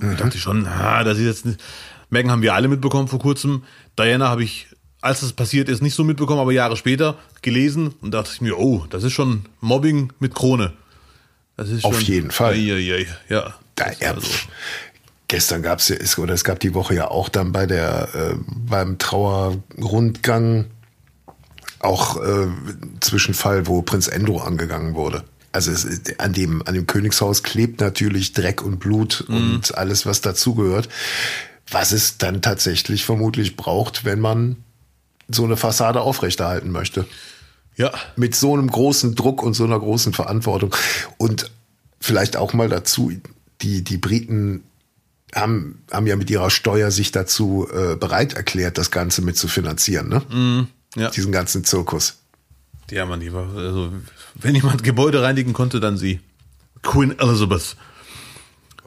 Da 0.01 0.15
dachte 0.15 0.37
ich 0.37 0.43
schon, 0.43 0.67
ah, 0.67 1.03
das 1.03 1.19
ist 1.19 1.25
jetzt 1.25 1.47
nicht. 1.47 1.61
Meghan 2.11 2.31
haben 2.31 2.43
wir 2.43 2.55
alle 2.55 2.69
mitbekommen 2.69 3.09
vor 3.09 3.19
kurzem. 3.19 3.65
Diana 3.99 4.29
habe 4.29 4.45
ich, 4.45 4.69
als 5.01 5.23
es 5.23 5.33
passiert 5.33 5.69
ist, 5.69 5.83
nicht 5.83 5.95
so 5.95 6.05
mitbekommen, 6.05 6.41
aber 6.41 6.53
Jahre 6.53 6.77
später 6.77 7.17
gelesen 7.43 7.95
und 8.01 8.13
dachte 8.13 8.31
ich 8.33 8.41
mir, 8.41 8.59
oh, 8.59 8.87
das 8.91 9.03
ist 9.03 9.13
schon 9.13 9.47
Mobbing 9.61 10.13
mit 10.21 10.35
Krone. 10.35 10.73
Das 11.57 11.69
ist 11.69 11.85
Auf 11.85 11.97
schon, 11.97 12.05
jeden 12.05 12.31
Fall. 12.31 12.55
Ei, 12.55 12.73
ei, 12.73 12.95
ei, 12.95 13.07
ja. 13.29 13.55
da, 13.75 13.87
Das 13.87 14.01
ja, 14.01 14.17
war 14.17 14.23
gestern 15.31 15.63
gab's 15.63 15.89
ja, 15.89 15.97
ist- 15.97 16.19
oder 16.19 16.35
es 16.35 16.45
gab 16.45 16.59
die 16.59 16.75
Woche 16.75 16.95
ja 16.95 17.09
auch 17.09 17.29
dann 17.29 17.53
bei 17.53 17.65
der, 17.65 18.09
äh, 18.15 18.35
beim 18.49 18.99
Trauerrundgang 18.99 20.67
auch 21.79 22.17
äh, 22.17 22.49
Zwischenfall, 23.01 23.67
wo 23.67 23.81
Prinz 23.81 24.09
Endro 24.09 24.41
angegangen 24.41 24.95
wurde. 24.95 25.23
Also 25.53 25.71
es, 25.71 25.87
an 26.19 26.33
dem, 26.33 26.67
an 26.67 26.75
dem 26.75 26.87
Königshaus 26.87 27.43
klebt 27.43 27.81
natürlich 27.81 28.33
Dreck 28.33 28.61
und 28.63 28.79
Blut 28.81 29.23
und 29.29 29.77
alles, 29.77 30.05
was 30.05 30.21
dazugehört. 30.21 30.89
Was 31.71 31.93
es 31.93 32.19
dann 32.19 32.43
tatsächlich 32.43 33.05
vermutlich 33.05 33.57
braucht, 33.57 34.05
wenn 34.05 34.21
man 34.21 34.57
so 35.29 35.45
eine 35.45 35.57
Fassade 35.57 36.01
aufrechterhalten 36.01 36.71
möchte 36.71 37.07
Ja, 37.77 37.93
mit 38.17 38.35
so 38.35 38.53
einem 38.53 38.69
großen 38.69 39.15
Druck 39.15 39.43
und 39.43 39.55
so 39.55 39.65
einer 39.65 39.79
großen 39.79 40.13
Verantwortung. 40.13 40.75
Und 41.19 41.51
vielleicht 42.01 42.37
auch 42.37 42.53
mal 42.53 42.69
dazu, 42.69 43.13
die, 43.63 43.83
die 43.83 43.99
Briten 43.99 44.65
haben, 45.35 45.83
haben 45.91 46.07
ja 46.07 46.17
mit 46.17 46.31
ihrer 46.31 46.51
Steuer 46.51 46.91
sich 46.91 47.13
dazu 47.13 47.69
äh, 47.73 47.97
bereit 47.97 48.35
erklärt, 48.35 48.79
das 48.79 48.91
Ganze 48.91 49.23
mit 49.23 49.37
zu 49.37 49.49
finanzieren, 49.49 50.09
ne? 50.09 50.67
ja. 50.97 51.11
Diesen 51.11 51.33
ganzen 51.33 51.65
Zirkus. 51.65 52.19
Ja, 52.91 53.07
man, 53.07 53.21
die 53.21 53.33
war, 53.33 53.55
also, 53.55 53.93
wenn 54.35 54.55
jemand 54.55 54.83
Gebäude 54.83 55.23
reinigen 55.23 55.53
konnte, 55.53 55.81
dann 55.81 55.97
sie. 55.97 56.21
Queen 56.83 57.17
Elizabeth. 57.19 57.77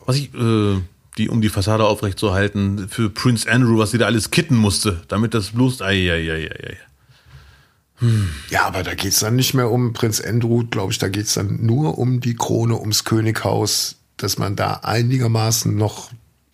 Was 0.06 0.18
ich, 0.18 0.34
äh, 0.34 0.82
die, 1.18 1.30
um 1.30 1.42
die 1.42 1.50
Fassade 1.50 1.86
aufrechtzuerhalten, 1.86 2.90
für 2.90 3.10
Prince 3.10 3.50
Andrew, 3.50 3.78
was 3.78 3.92
sie 3.92 3.98
da 3.98 4.08
alles 4.08 4.32
kitten 4.32 4.56
musste, 4.56 5.04
damit 5.08 5.34
das 5.34 5.52
bloß, 5.52 5.82
ei, 5.82 6.12
ei. 6.12 6.78
Ja, 8.50 8.66
aber 8.66 8.84
da 8.84 8.96
geht's 8.96 9.20
dann 9.20 9.36
nicht 9.36 9.54
mehr 9.54 9.72
um 9.72 9.94
Prinz 9.94 10.20
Andrew, 10.20 10.66
glaube 10.70 10.92
ich, 10.92 10.98
da 10.98 11.08
geht's 11.08 11.36
dann 11.36 11.66
nur 11.66 11.98
um 11.98 12.20
die 12.20 12.36
Krone, 12.36 12.78
ums 12.78 13.06
Könighaus, 13.06 13.98
dass 14.18 14.38
man 14.38 14.56
da 14.56 14.82
einigermaßen 14.84 15.74
noch 15.76 16.12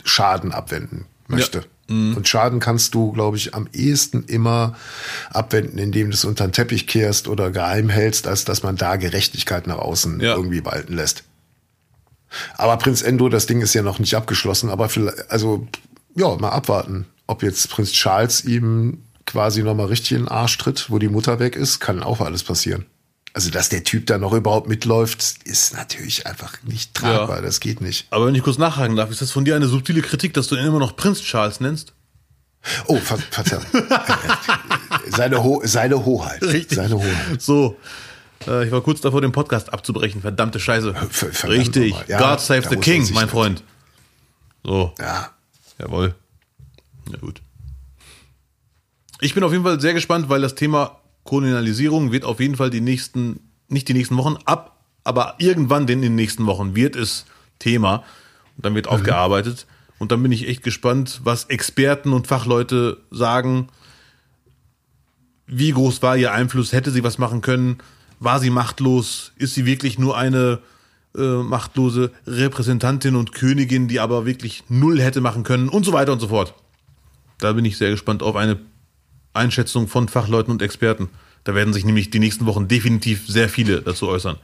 Schaden 0.10 0.52
abwenden 0.52 1.06
möchte. 1.28 1.64
Und 1.88 2.28
Schaden 2.28 2.60
kannst 2.60 2.94
du, 2.94 3.12
glaube 3.14 3.38
ich, 3.38 3.56
am 3.56 3.68
ehesten 3.74 4.24
immer 4.26 4.76
abwenden, 5.32 5.80
indem 5.80 6.12
du 6.12 6.14
es 6.14 6.24
unter 6.24 6.48
den 6.48 6.52
Teppich 6.54 6.86
kehrst 6.86 7.28
oder 7.28 7.50
geheim 7.50 7.90
hältst, 7.90 8.28
als 8.28 8.46
dass 8.46 8.62
man 8.62 8.76
da 8.76 8.96
Gerechtigkeit 8.96 9.66
nach 9.66 9.80
außen 9.80 10.20
Ja. 10.20 10.36
irgendwie 10.36 10.64
walten 10.64 10.94
lässt. 10.94 11.24
Aber 12.58 12.78
Prinz 12.78 13.02
Endo, 13.02 13.28
das 13.28 13.48
Ding 13.48 13.62
ist 13.62 13.74
ja 13.74 13.82
noch 13.82 13.98
nicht 13.98 14.14
abgeschlossen, 14.14 14.70
aber 14.70 14.88
vielleicht, 14.88 15.32
also, 15.32 15.68
ja, 16.16 16.36
mal 16.36 16.50
abwarten, 16.50 17.08
ob 17.26 17.42
jetzt 17.42 17.68
Prinz 17.72 17.92
Charles 17.92 18.44
ihm 18.46 19.02
quasi 19.26 19.64
nochmal 19.64 19.88
richtig 19.88 20.12
in 20.12 20.24
den 20.26 20.28
Arsch 20.28 20.60
tritt, 20.60 20.92
wo 20.92 21.00
die 21.00 21.10
Mutter 21.10 21.40
weg 21.40 21.56
ist, 21.56 21.80
kann 21.80 22.04
auch 22.04 22.22
alles 22.22 22.44
passieren. 22.44 22.86
Also, 23.40 23.52
dass 23.52 23.70
der 23.70 23.86
Typ 23.86 24.06
da 24.08 24.18
noch 24.18 24.34
überhaupt 24.34 24.68
mitläuft, 24.68 25.46
ist 25.46 25.74
natürlich 25.74 26.28
einfach 26.28 26.62
nicht 26.64 26.94
tragbar. 26.94 27.38
Ja. 27.38 27.42
Das 27.42 27.62
geht 27.62 27.80
nicht. 27.80 28.06
Aber 28.10 28.26
wenn 28.26 28.36
ich 28.36 28.44
kurz 28.44 28.58
nachhaken 28.58 28.98
darf, 28.98 29.10
ist 29.12 29.22
das 29.22 29.32
von 29.32 29.46
dir 29.46 29.56
eine 29.56 29.70
subtile 29.70 30.02
Kritik, 30.02 30.34
dass 30.34 30.48
du 30.48 30.58
ihn 30.58 30.66
immer 30.66 30.78
noch 30.78 30.98
Prinz 30.98 31.22
Charles 31.22 31.62
nennst? 31.62 31.94
Oh, 32.88 32.98
ver 32.98 33.18
verdammt. 33.18 33.66
seine, 35.16 35.42
Ho 35.42 35.62
seine 35.64 36.04
Hoheit. 36.04 36.44
Seine 36.70 36.96
Hoheit. 36.96 37.42
So. 37.42 37.78
Äh, 38.46 38.66
ich 38.66 38.74
war 38.74 38.82
kurz 38.82 39.00
davor, 39.00 39.22
den 39.22 39.32
Podcast 39.32 39.72
abzubrechen. 39.72 40.20
Verdammte 40.20 40.60
Scheiße. 40.60 40.94
Ver- 40.94 41.32
verdammt 41.32 41.62
Richtig. 41.62 41.96
Ja, 42.10 42.18
God 42.20 42.42
save 42.42 42.68
the 42.70 42.76
King, 42.76 43.10
mein 43.14 43.30
Freund. 43.30 43.64
So. 44.66 44.94
Ja. 45.00 45.30
Jawohl. 45.78 46.14
Na 47.10 47.18
gut. 47.20 47.42
Ich 49.22 49.34
bin 49.34 49.46
auf 49.46 49.54
jeden 49.54 49.64
Fall 49.64 49.80
sehr 49.80 49.94
gespannt, 49.94 50.28
weil 50.28 50.42
das 50.42 50.56
Thema 50.56 51.00
Kolonialisierung 51.30 52.12
wird 52.12 52.26
auf 52.26 52.40
jeden 52.40 52.56
Fall 52.56 52.72
die 52.72 52.82
nächsten, 52.82 53.40
nicht 53.68 53.88
die 53.88 53.94
nächsten 53.94 54.18
Wochen 54.18 54.38
ab, 54.46 54.84
aber 55.04 55.36
irgendwann 55.38 55.88
in 55.88 56.02
den 56.02 56.16
nächsten 56.16 56.48
Wochen 56.48 56.76
wird 56.76 56.96
es 56.96 57.28
Thema 57.60 58.04
und 58.58 58.66
dann 58.66 58.74
wird 58.74 58.88
aufgearbeitet. 58.88 59.68
Und 60.00 60.12
dann 60.12 60.24
bin 60.24 60.32
ich 60.32 60.48
echt 60.48 60.64
gespannt, 60.64 61.22
was 61.24 61.44
Experten 61.46 62.14
und 62.14 62.26
Fachleute 62.26 62.98
sagen. 63.12 63.68
Wie 65.46 65.70
groß 65.70 66.02
war 66.02 66.18
ihr 66.18 66.34
Einfluss? 66.34 66.74
Hätte 66.74 66.90
sie 66.90 67.04
was 67.04 67.20
machen 67.20 67.42
können? 67.42 67.78
War 68.20 68.40
sie 68.40 68.50
machtlos? 68.50 69.32
Ist 69.36 69.54
sie 69.54 69.68
wirklich 69.68 70.00
nur 70.00 70.18
eine 70.18 70.58
äh, 71.16 71.44
machtlose 71.44 72.12
Repräsentantin 72.26 73.16
und 73.16 73.34
Königin, 73.34 73.88
die 73.88 74.00
aber 74.00 74.26
wirklich 74.26 74.64
null 74.68 75.00
hätte 75.00 75.22
machen 75.22 75.44
können 75.44 75.70
und 75.70 75.86
so 75.86 75.94
weiter 75.94 76.12
und 76.12 76.22
so 76.22 76.30
fort. 76.30 76.56
Da 77.38 77.54
bin 77.54 77.66
ich 77.66 77.78
sehr 77.78 77.92
gespannt 77.92 78.24
auf 78.24 78.36
eine 78.36 78.60
Einschätzung 79.40 79.88
von 79.88 80.08
Fachleuten 80.08 80.52
und 80.52 80.62
Experten. 80.62 81.10
Da 81.44 81.56
werden 81.56 81.74
sich 81.74 81.86
nämlich 81.86 82.10
die 82.10 82.20
nächsten 82.20 82.46
Wochen 82.46 82.68
definitiv 82.68 83.28
sehr 83.28 83.50
viele 83.50 83.82
dazu 83.82 84.08
äußern. 84.08 84.38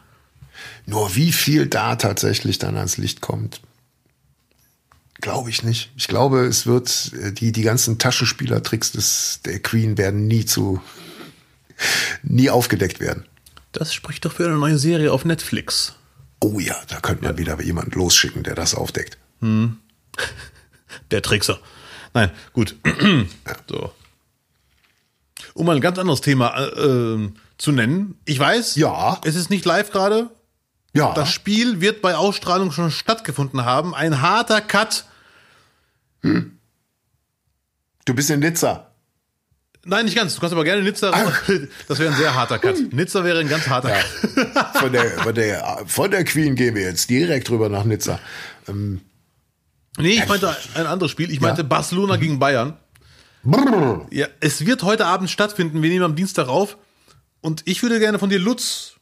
Nur 0.85 1.15
wie 1.15 1.31
viel 1.31 1.67
da 1.67 1.95
tatsächlich 1.95 2.57
dann 2.57 2.77
ans 2.77 2.97
Licht 2.97 3.21
kommt, 3.21 3.61
glaube 5.21 5.49
ich 5.49 5.63
nicht. 5.63 5.91
Ich 5.95 6.07
glaube, 6.07 6.45
es 6.45 6.65
wird, 6.65 7.11
äh, 7.21 7.31
die, 7.31 7.51
die 7.51 7.61
ganzen 7.61 7.97
Taschenspielertricks 7.97 8.91
des, 8.91 9.41
der 9.45 9.59
Queen 9.59 9.97
werden 9.97 10.27
nie 10.27 10.45
zu, 10.45 10.81
nie 12.23 12.49
aufgedeckt 12.49 12.99
werden. 12.99 13.25
Das 13.71 13.93
spricht 13.93 14.23
doch 14.25 14.31
für 14.31 14.45
eine 14.45 14.57
neue 14.57 14.77
Serie 14.77 15.11
auf 15.11 15.25
Netflix. 15.25 15.95
Oh 16.39 16.59
ja, 16.59 16.75
da 16.87 16.99
könnte 16.99 17.23
man 17.23 17.37
wieder 17.37 17.61
jemanden 17.61 17.91
losschicken, 17.97 18.43
der 18.43 18.55
das 18.55 18.75
aufdeckt. 18.75 19.17
Der 21.11 21.21
Trickser. 21.21 21.59
Nein, 22.13 22.31
gut. 22.53 22.75
so. 23.69 23.91
Um 25.55 25.65
mal 25.65 25.75
ein 25.77 25.81
ganz 25.81 25.97
anderes 25.97 26.19
Thema 26.21 26.55
äh, 26.57 26.63
äh, 26.65 27.29
zu 27.57 27.71
nennen. 27.71 28.19
Ich 28.25 28.37
weiß, 28.37 28.75
Ja. 28.75 29.19
es 29.23 29.35
ist 29.35 29.49
nicht 29.49 29.63
live 29.65 29.89
gerade. 29.89 30.29
Ja, 30.93 31.13
Das 31.13 31.29
Spiel 31.31 31.79
wird 31.81 32.01
bei 32.01 32.15
Ausstrahlung 32.15 32.71
schon 32.71 32.91
stattgefunden 32.91 33.65
haben. 33.65 33.95
Ein 33.95 34.21
harter 34.21 34.61
Cut. 34.61 35.05
du 36.21 38.13
bist 38.13 38.29
in 38.29 38.39
Nizza. 38.41 38.91
Nein, 39.87 40.05
nicht 40.05 40.15
ganz. 40.17 40.33
Du 40.35 40.41
kannst 40.41 40.53
aber 40.53 40.63
gerne 40.63 40.81
Nizza. 40.83 41.11
Das 41.87 41.99
wäre 41.99 42.11
ein 42.11 42.17
sehr 42.17 42.33
harter 42.35 42.59
Cut. 42.59 42.91
Nizza 42.93 43.23
wäre 43.23 43.39
ein 43.39 43.47
ganz 43.47 43.67
harter 43.67 43.91
Cut. 43.91 44.75
Von 44.81 44.91
der, 44.91 45.09
von, 45.19 45.35
der, 45.35 45.83
von 45.85 46.11
der 46.11 46.23
Queen 46.25 46.55
gehen 46.55 46.75
wir 46.75 46.81
jetzt 46.83 47.09
direkt 47.09 47.49
rüber 47.49 47.69
nach 47.69 47.83
Nizza. 47.85 48.19
Ähm, 48.67 49.01
Nee, 49.97 50.09
ich 50.21 50.27
meinte 50.27 50.53
ein 50.73 50.87
anderes 50.87 51.09
Spiel. 51.11 51.31
Ich 51.31 51.39
meinte 51.39 51.63
Barcelona 51.63 52.17
gegen 52.17 52.37
Bayern. 52.37 52.77
Brrr. 53.45 54.07
Ja, 54.11 54.27
es 54.39 54.65
wird 54.65 54.83
heute 54.83 55.05
Abend 55.05 55.29
stattfinden. 55.29 55.81
Wir 55.81 55.89
nehmen 55.89 56.03
am 56.03 56.15
Dienstag 56.15 56.47
auf. 56.47 56.77
Und 57.41 57.61
ich 57.65 57.81
würde 57.83 57.99
gerne 57.99 58.19
von 58.19 58.29
dir, 58.29 58.39
Lutz, 58.39 58.93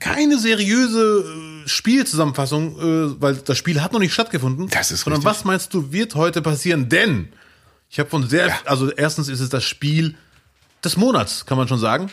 keine 0.00 0.38
seriöse 0.38 1.24
äh, 1.64 1.68
Spielzusammenfassung, 1.68 2.78
äh, 2.78 3.20
weil 3.20 3.36
das 3.36 3.58
Spiel 3.58 3.82
hat 3.82 3.92
noch 3.92 4.00
nicht 4.00 4.12
stattgefunden. 4.14 4.68
Das 4.68 4.90
ist 4.90 5.02
Sondern 5.02 5.20
richtig. 5.22 5.38
was 5.38 5.44
meinst 5.44 5.74
du, 5.74 5.92
wird 5.92 6.14
heute 6.14 6.42
passieren? 6.42 6.88
Denn 6.88 7.28
ich 7.88 7.98
habe 7.98 8.08
von 8.08 8.28
sehr, 8.28 8.50
also 8.64 8.90
erstens 8.90 9.28
ist 9.28 9.40
es 9.40 9.48
das 9.50 9.64
Spiel 9.64 10.16
des 10.82 10.96
Monats, 10.96 11.44
kann 11.46 11.58
man 11.58 11.68
schon 11.68 11.78
sagen. 11.78 12.10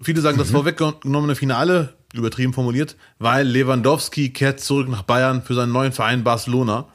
Viele 0.00 0.20
sagen 0.20 0.36
das 0.38 0.50
vorweggenommene 0.50 1.36
Finale, 1.36 1.94
übertrieben 2.12 2.52
formuliert, 2.52 2.96
weil 3.20 3.46
Lewandowski 3.46 4.30
kehrt 4.30 4.60
zurück 4.60 4.88
nach 4.88 5.02
Bayern 5.02 5.42
für 5.44 5.54
seinen 5.54 5.72
neuen 5.72 5.92
Verein 5.92 6.24
Barcelona. 6.24 6.88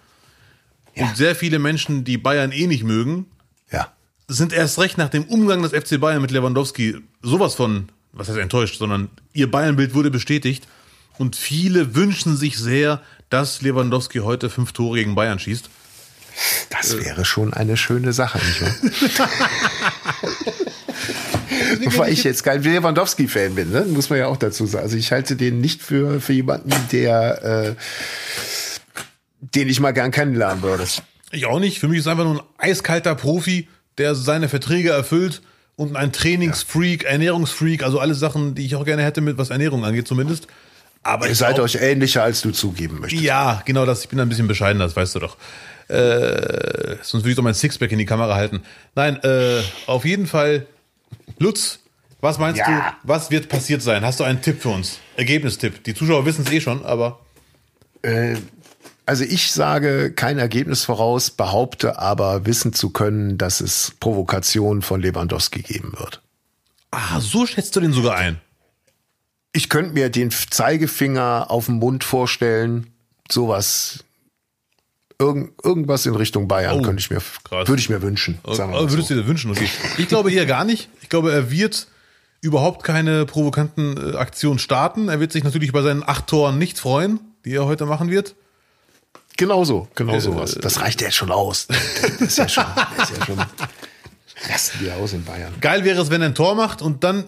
Und 0.97 1.15
sehr 1.15 1.35
viele 1.35 1.59
Menschen, 1.59 2.03
die 2.03 2.17
Bayern 2.17 2.51
eh 2.51 2.67
nicht 2.67 2.83
mögen, 2.83 3.27
Ja. 3.29 3.36
Sind 4.27 4.53
erst 4.53 4.77
recht 4.79 4.97
nach 4.97 5.09
dem 5.09 5.23
Umgang 5.23 5.61
des 5.61 5.71
FC 5.71 5.99
Bayern 5.99 6.21
mit 6.21 6.31
Lewandowski 6.31 6.97
sowas 7.21 7.55
von, 7.55 7.89
was 8.11 8.27
heißt 8.27 8.37
enttäuscht, 8.37 8.77
sondern 8.77 9.09
ihr 9.33 9.49
Bayern-Bild 9.49 9.93
wurde 9.93 10.11
bestätigt. 10.11 10.67
Und 11.17 11.35
viele 11.35 11.95
wünschen 11.95 12.37
sich 12.37 12.57
sehr, 12.57 13.01
dass 13.29 13.61
Lewandowski 13.61 14.19
heute 14.19 14.49
fünf 14.49 14.73
Tore 14.73 14.97
gegen 14.97 15.15
Bayern 15.15 15.39
schießt. 15.39 15.69
Das 16.69 16.99
wäre 16.99 17.25
schon 17.25 17.53
eine 17.53 17.77
schöne 17.77 18.13
Sache, 18.13 18.37
nicht 18.37 18.61
wahr? 18.61 19.29
Wobei 21.85 22.11
ich 22.11 22.23
jetzt 22.23 22.43
kein 22.43 22.61
Lewandowski-Fan 22.61 23.55
bin, 23.55 23.71
ne? 23.71 23.85
muss 23.89 24.09
man 24.09 24.19
ja 24.19 24.27
auch 24.27 24.37
dazu 24.37 24.67
sagen. 24.67 24.83
Also 24.83 24.97
ich 24.97 25.11
halte 25.11 25.35
den 25.35 25.59
nicht 25.59 25.81
für, 25.81 26.21
für 26.21 26.33
jemanden, 26.33 26.69
der 26.91 27.43
äh, 27.43 27.75
den 29.41 29.69
ich 29.69 29.79
mal 29.79 29.91
gern 29.91 30.11
kennenlernen 30.11 30.61
würde. 30.61 30.85
Ich 31.31 31.45
auch 31.45 31.59
nicht. 31.59 31.79
Für 31.79 31.87
mich 31.87 31.99
ist 31.99 32.07
einfach 32.07 32.23
nur 32.25 32.41
ein 32.41 32.69
eiskalter 32.69 33.15
Profi, 33.15 33.67
der 33.97 34.15
seine 34.15 34.49
Verträge 34.49 34.89
erfüllt 34.91 35.41
und 35.75 35.95
ein 35.95 36.11
Trainingsfreak, 36.11 37.03
Ernährungsfreak, 37.03 37.83
also 37.83 37.99
alle 37.99 38.13
Sachen, 38.15 38.55
die 38.55 38.65
ich 38.65 38.75
auch 38.75 38.85
gerne 38.85 39.03
hätte, 39.03 39.21
mit 39.21 39.37
was 39.37 39.49
Ernährung 39.49 39.85
angeht 39.85 40.07
zumindest. 40.07 40.47
Aber 41.03 41.27
Ihr 41.27 41.35
seid 41.35 41.59
auch- 41.59 41.63
euch 41.63 41.75
ähnlicher, 41.75 42.23
als 42.23 42.41
du 42.41 42.51
zugeben 42.51 42.99
möchtest. 42.99 43.23
Ja, 43.23 43.61
genau 43.65 43.85
das. 43.85 44.01
Ich 44.01 44.09
bin 44.09 44.19
ein 44.19 44.27
bisschen 44.29 44.47
bescheidener, 44.47 44.85
das 44.85 44.95
weißt 44.95 45.15
du 45.15 45.19
doch. 45.19 45.37
Äh, 45.87 46.95
sonst 47.01 47.23
würde 47.23 47.29
ich 47.29 47.35
doch 47.35 47.43
mein 47.43 47.53
Sixpack 47.53 47.91
in 47.91 47.97
die 47.99 48.05
Kamera 48.05 48.35
halten. 48.35 48.61
Nein, 48.95 49.21
äh, 49.23 49.61
auf 49.85 50.03
jeden 50.03 50.27
Fall, 50.27 50.65
Lutz, 51.39 51.79
was 52.19 52.39
meinst 52.39 52.59
Ja. 52.59 52.65
du, 53.03 53.07
was 53.07 53.31
wird 53.31 53.47
passiert 53.47 53.81
sein? 53.81 54.03
Hast 54.03 54.19
du 54.19 54.23
einen 54.25 54.41
Tipp 54.41 54.61
für 54.61 54.69
uns? 54.69 54.99
Ergebnistipp. 55.15 55.83
Die 55.85 55.93
Zuschauer 55.93 56.25
wissen 56.25 56.43
es 56.45 56.51
eh 56.51 56.59
schon, 56.59 56.83
aber 56.85 57.19
Also 59.07 59.23
ich 59.23 59.51
sage 59.53 60.11
kein 60.11 60.37
Ergebnis 60.37 60.83
voraus, 60.83 61.31
behaupte 61.31 61.97
aber 61.97 62.45
wissen 62.45 62.73
zu 62.73 62.89
können, 62.89 63.37
dass 63.37 63.61
es 63.61 63.93
Provokation 64.01 64.81
von 64.81 65.01
Lewandowski 65.01 65.61
geben 65.61 65.93
wird. 65.97 66.21
ah, 66.91 67.19
so 67.21 67.45
schätzt 67.45 67.75
du 67.75 67.79
den 67.79 67.93
sogar 67.93 68.15
ein. 68.17 68.39
Ich 69.53 69.69
könnte 69.69 69.93
mir 69.93 70.09
den 70.09 70.29
Zeigefinger 70.29 71.47
auf 71.49 71.67
dem 71.67 71.75
Mund 71.75 72.03
vorstellen, 72.03 72.87
sowas, 73.31 74.03
irgend, 75.19 75.51
irgendwas 75.63 76.05
in 76.05 76.13
Richtung 76.15 76.47
Bayern 76.49 76.79
Oh, 76.79 76.81
könnte 76.83 76.99
ich 76.99 77.09
mir, 77.09 77.21
krass. 77.45 77.67
würde 77.67 77.79
ich 77.79 77.89
mir 77.89 78.01
wünschen. 78.01 78.39
Sagen 78.45 78.73
wir 78.73 78.81
mal 78.81 78.91
würdest 78.91 79.07
so. 79.07 79.15
du 79.15 79.21
dir 79.21 79.27
wünschen, 79.27 79.51
okay. 79.51 79.69
Ich 79.97 80.09
glaube 80.09 80.31
eher 80.33 80.45
gar 80.45 80.65
nicht. 80.65 80.89
Ich 81.01 81.07
glaube, 81.09 81.31
er 81.31 81.49
wird 81.49 81.87
überhaupt 82.41 82.83
keine 82.83 83.25
provokanten 83.25 84.13
äh, 84.13 84.17
Aktionen 84.17 84.59
starten. 84.59 85.07
Er 85.07 85.21
wird 85.21 85.31
sich 85.31 85.45
natürlich 85.45 85.71
bei 85.71 85.81
seinen 85.81 86.03
acht 86.03 86.27
Toren 86.27 86.57
nicht 86.59 86.77
freuen, 86.77 87.19
die 87.45 87.53
er 87.55 87.65
heute 87.65 87.85
machen 87.85 88.11
wird. 88.11 88.35
Genau 89.37 89.63
so, 89.63 89.87
genau 89.95 90.15
Äh, 90.15 90.21
sowas. 90.21 90.57
Das 90.61 90.81
reicht 90.81 91.01
ja 91.01 91.07
jetzt 91.07 91.15
schon 91.17 91.31
aus. 91.31 91.67
Das 92.01 92.21
ist 92.21 92.37
ja 92.37 92.49
schon, 92.49 92.65
das 92.97 93.09
ist 93.11 93.17
ja 93.19 93.25
schon 93.25 93.37
rasten 94.49 94.79
wir 94.85 94.95
aus 94.95 95.13
in 95.13 95.23
Bayern. 95.23 95.53
Geil 95.61 95.83
wäre 95.83 96.01
es, 96.01 96.09
wenn 96.09 96.21
er 96.21 96.27
ein 96.29 96.35
Tor 96.35 96.55
macht 96.55 96.81
und 96.81 97.03
dann 97.03 97.25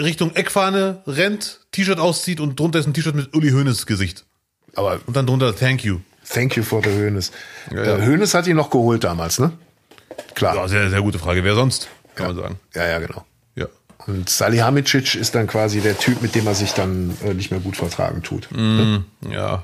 Richtung 0.00 0.34
Eckfahne 0.34 1.02
rennt, 1.06 1.60
T-Shirt 1.72 1.98
auszieht 1.98 2.40
und 2.40 2.58
drunter 2.58 2.78
ist 2.78 2.86
ein 2.86 2.94
T-Shirt 2.94 3.14
mit 3.14 3.34
Uli 3.34 3.50
Hoeneß 3.50 3.86
Gesicht. 3.86 4.24
Aber 4.74 5.00
Und 5.06 5.14
dann 5.16 5.26
drunter 5.26 5.54
Thank 5.54 5.84
you. 5.84 5.98
thank 6.28 6.56
you 6.56 6.62
for 6.62 6.82
the 6.82 6.90
Hönes. 6.90 7.30
Ja, 7.70 7.84
ja. 7.84 7.96
Äh, 7.98 8.06
Hönes 8.06 8.32
hat 8.34 8.46
ihn 8.46 8.56
noch 8.56 8.70
geholt 8.70 9.04
damals, 9.04 9.38
ne? 9.38 9.52
Klar. 10.34 10.56
Ja, 10.56 10.68
sehr, 10.68 10.88
sehr 10.90 11.02
gute 11.02 11.18
Frage. 11.18 11.44
Wer 11.44 11.54
sonst? 11.54 11.88
Kann 12.14 12.28
man 12.28 12.36
sagen. 12.36 12.60
Ja, 12.74 12.86
ja, 12.86 12.98
genau. 12.98 13.24
Ja. 13.54 13.66
Und 14.06 14.28
Salihamidzic 14.30 15.14
ist 15.14 15.34
dann 15.34 15.46
quasi 15.46 15.80
der 15.80 15.98
Typ, 15.98 16.22
mit 16.22 16.34
dem 16.34 16.46
er 16.46 16.54
sich 16.54 16.72
dann 16.72 17.16
äh, 17.24 17.34
nicht 17.34 17.50
mehr 17.50 17.60
gut 17.60 17.76
vertragen 17.76 18.22
tut. 18.22 18.48
Ja. 19.28 19.62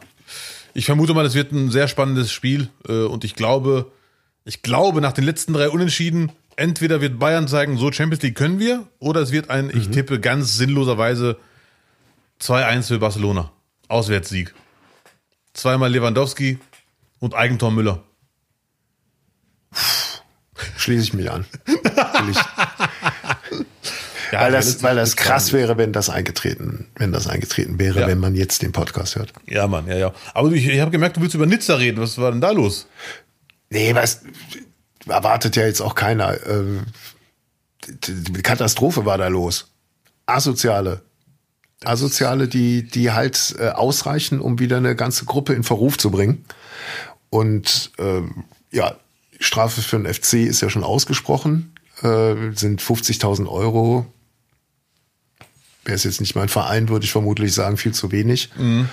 Ich 0.79 0.87
vermute 0.87 1.13
mal, 1.13 1.27
es 1.27 1.35
wird 1.35 1.51
ein 1.51 1.73
sehr 1.73 1.89
spannendes 1.89 2.31
Spiel 2.31 2.69
äh, 2.89 3.03
und 3.03 3.25
ich 3.25 3.35
glaube, 3.35 3.91
ich 4.45 4.63
glaube, 4.63 5.01
nach 5.01 5.13
den 5.13 5.25
letzten 5.25 5.53
drei 5.53 5.71
Unentschieden, 5.71 6.31
entweder 6.55 7.01
wird 7.01 7.19
Bayern 7.19 7.49
sagen, 7.49 7.77
so 7.79 7.91
Champions 7.91 8.23
League 8.23 8.37
können 8.37 8.61
wir, 8.61 8.87
oder 9.01 9.21
es 9.21 9.33
wird 9.33 9.51
ein, 9.51 9.77
ich 9.77 9.89
tippe 9.89 10.21
ganz 10.21 10.55
sinnloserweise 10.55 11.37
2-1 12.41 12.87
für 12.87 13.01
Barcelona. 13.01 13.51
Auswärtssieg. 13.89 14.55
Zweimal 15.53 15.91
Lewandowski 15.91 16.61
und 17.19 17.35
Eigentor 17.35 17.73
Müller. 17.73 18.05
Schließe 20.77 21.03
ich 21.03 21.13
mich 21.13 21.29
an. 21.29 21.45
Will 21.67 22.31
ich, 22.31 22.39
Ja, 24.33 24.41
weil 24.43 24.53
das 24.53 24.83
weil 24.83 24.97
das 24.97 25.17
krass 25.17 25.53
wäre, 25.53 25.79
wenn 25.79 25.93
das 25.93 26.11
eingetreten, 26.11 26.87
wenn 26.97 27.13
das 27.13 27.27
eingetreten 27.29 27.79
wäre, 27.79 28.01
Ja. 28.01 28.07
wenn 28.07 28.19
man 28.19 28.35
jetzt 28.35 28.63
den 28.63 28.73
Podcast 28.73 29.17
hört. 29.17 29.33
Ja, 29.47 29.67
Mann, 29.67 29.87
ja, 29.87 29.97
ja. 29.97 30.15
Aber 30.35 30.51
ich, 30.53 30.67
ich 30.69 30.81
habe 30.81 30.91
gemerkt, 30.91 31.17
du 31.17 31.21
willst 31.21 31.35
über 31.35 31.47
Nizza 31.47 31.75
reden. 31.77 32.01
Was 32.01 32.19
war 32.19 32.31
denn 32.31 32.41
da 32.41 32.51
los? 32.51 32.87
Nee, 33.71 33.95
was 33.95 34.23
erwartet 35.07 35.57
ja 35.57 35.65
jetzt 35.65 35.81
auch 35.81 35.95
keiner. 35.95 36.37
Ähm, 36.47 36.83
die- 37.87 38.23
die 38.33 38.43
Katastrophe 38.43 39.05
war 39.07 39.17
da 39.19 39.29
los. 39.29 39.71
Asoziale, 40.27 41.01
Asoziale, 41.85 42.49
die, 42.49 42.83
die 42.83 43.13
halt 43.13 43.55
äh, 43.59 43.69
ausreichen, 43.69 44.41
um 44.41 44.59
wieder 44.59 44.77
eine 44.79 44.95
ganze 44.97 45.25
Gruppe 45.25 45.55
in 45.55 45.63
Verruf 45.65 45.97
zu 45.97 46.11
bringen. 46.11 46.45
Und 47.31 47.93
ähm, 47.99 48.45
ja, 48.73 48.97
Strafe 49.41 49.81
für 49.81 49.99
den 49.99 50.13
FC 50.13 50.35
ist 50.35 50.61
ja 50.61 50.69
schon 50.71 50.85
ausgesprochen, 50.85 51.73
äh, 52.03 52.35
sind 52.55 52.83
50.000 52.83 53.47
Euro. 53.49 54.07
Wäre 55.89 55.97
es 55.97 56.05
jetzt 56.05 56.21
nicht 56.21 56.35
mein 56.35 56.51
Verein, 56.51 56.91
würde 56.91 57.07
ich 57.07 57.13
vermutlich 57.13 57.55
sagen, 57.55 57.79
viel 57.79 57.95
zu 57.95 58.13
wenig. 58.13 58.51
Mhm. 58.59 58.91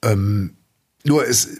Ähm, 0.00 0.54
nur 1.02 1.26
es, 1.26 1.58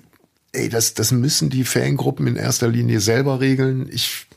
ey, 0.53 0.69
das, 0.69 0.95
das 0.95 1.11
müssen 1.11 1.51
die 1.51 1.65
Fangruppen 1.65 2.29
in 2.29 2.37
erster 2.37 2.69
Linie 2.69 3.01
selber 3.01 3.41
regeln. 3.41 3.91
Ich 3.91 4.29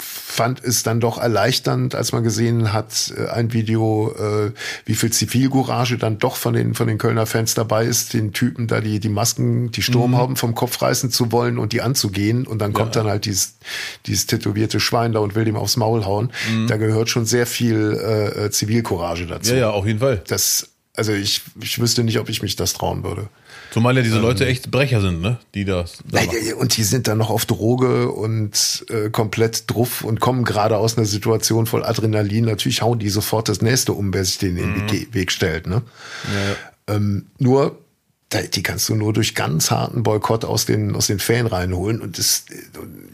fand 0.00 0.62
es 0.62 0.82
dann 0.84 1.00
doch 1.00 1.18
erleichternd, 1.18 1.94
als 1.94 2.12
man 2.12 2.22
gesehen 2.22 2.72
hat, 2.72 3.12
äh, 3.16 3.28
ein 3.28 3.52
Video, 3.52 4.14
äh, 4.16 4.52
wie 4.84 4.94
viel 4.94 5.10
Zivilcourage 5.10 5.98
dann 5.98 6.18
doch 6.18 6.36
von 6.36 6.54
den, 6.54 6.74
von 6.74 6.86
den 6.86 6.98
Kölner 6.98 7.26
Fans 7.26 7.54
dabei 7.54 7.84
ist, 7.84 8.14
den 8.14 8.32
Typen 8.32 8.68
da 8.68 8.80
die, 8.80 9.00
die 9.00 9.08
Masken, 9.08 9.72
die 9.72 9.82
Sturmhauben 9.82 10.34
mhm. 10.34 10.36
vom 10.36 10.54
Kopf 10.54 10.80
reißen 10.80 11.10
zu 11.10 11.32
wollen 11.32 11.58
und 11.58 11.72
die 11.72 11.82
anzugehen. 11.82 12.46
Und 12.46 12.60
dann 12.60 12.72
kommt 12.72 12.94
ja. 12.94 13.02
dann 13.02 13.10
halt 13.10 13.24
dieses, 13.24 13.56
dieses 14.06 14.26
tätowierte 14.26 14.80
Schwein 14.80 15.12
da 15.12 15.18
und 15.18 15.34
will 15.34 15.44
dem 15.44 15.56
aufs 15.56 15.76
Maul 15.76 16.04
hauen. 16.04 16.30
Mhm. 16.50 16.68
Da 16.68 16.76
gehört 16.76 17.08
schon 17.08 17.26
sehr 17.26 17.46
viel 17.46 17.98
äh, 18.00 18.46
äh 18.46 18.50
Zivilcourage 18.50 19.26
dazu. 19.26 19.52
Ja, 19.52 19.58
ja, 19.58 19.70
auf 19.70 19.86
jeden 19.86 19.98
Fall. 19.98 20.22
Das, 20.28 20.68
also 20.98 21.12
ich, 21.12 21.42
ich 21.62 21.78
wüsste 21.78 22.02
nicht, 22.02 22.18
ob 22.18 22.28
ich 22.28 22.42
mich 22.42 22.56
das 22.56 22.72
trauen 22.72 23.04
würde. 23.04 23.28
Zumal 23.70 23.96
ja 23.96 24.02
diese 24.02 24.16
ähm, 24.16 24.22
Leute 24.22 24.46
echt 24.46 24.70
Brecher 24.70 25.00
sind, 25.00 25.20
ne? 25.20 25.38
Die 25.54 25.64
das. 25.64 25.98
Da 26.10 26.20
und 26.58 26.76
die 26.76 26.82
sind 26.82 27.06
dann 27.06 27.18
noch 27.18 27.30
auf 27.30 27.46
Droge 27.46 28.10
und 28.10 28.84
äh, 28.88 29.08
komplett 29.08 29.70
druff 29.70 30.02
und 30.02 30.20
kommen 30.20 30.44
gerade 30.44 30.76
aus 30.76 30.98
einer 30.98 31.06
Situation 31.06 31.66
voll 31.66 31.84
Adrenalin. 31.84 32.46
Natürlich 32.46 32.82
hauen 32.82 32.98
die 32.98 33.10
sofort 33.10 33.48
das 33.48 33.62
nächste 33.62 33.92
um, 33.92 34.12
wer 34.12 34.24
sich 34.24 34.38
denen 34.38 34.56
mhm. 34.56 34.80
in 34.80 34.86
den 34.86 35.00
mhm. 35.00 35.14
Weg 35.14 35.30
stellt, 35.30 35.66
ne? 35.66 35.82
Ja, 36.34 36.50
ja. 36.50 36.96
Ähm, 36.96 37.26
nur 37.38 37.78
die 38.52 38.62
kannst 38.62 38.88
du 38.90 38.94
nur 38.94 39.14
durch 39.14 39.34
ganz 39.34 39.70
harten 39.70 40.02
Boykott 40.02 40.44
aus 40.44 40.66
den, 40.66 40.94
aus 40.94 41.06
den 41.06 41.18
Fan 41.18 41.46
reinholen. 41.46 42.02
Und 42.02 42.18
das, 42.18 42.44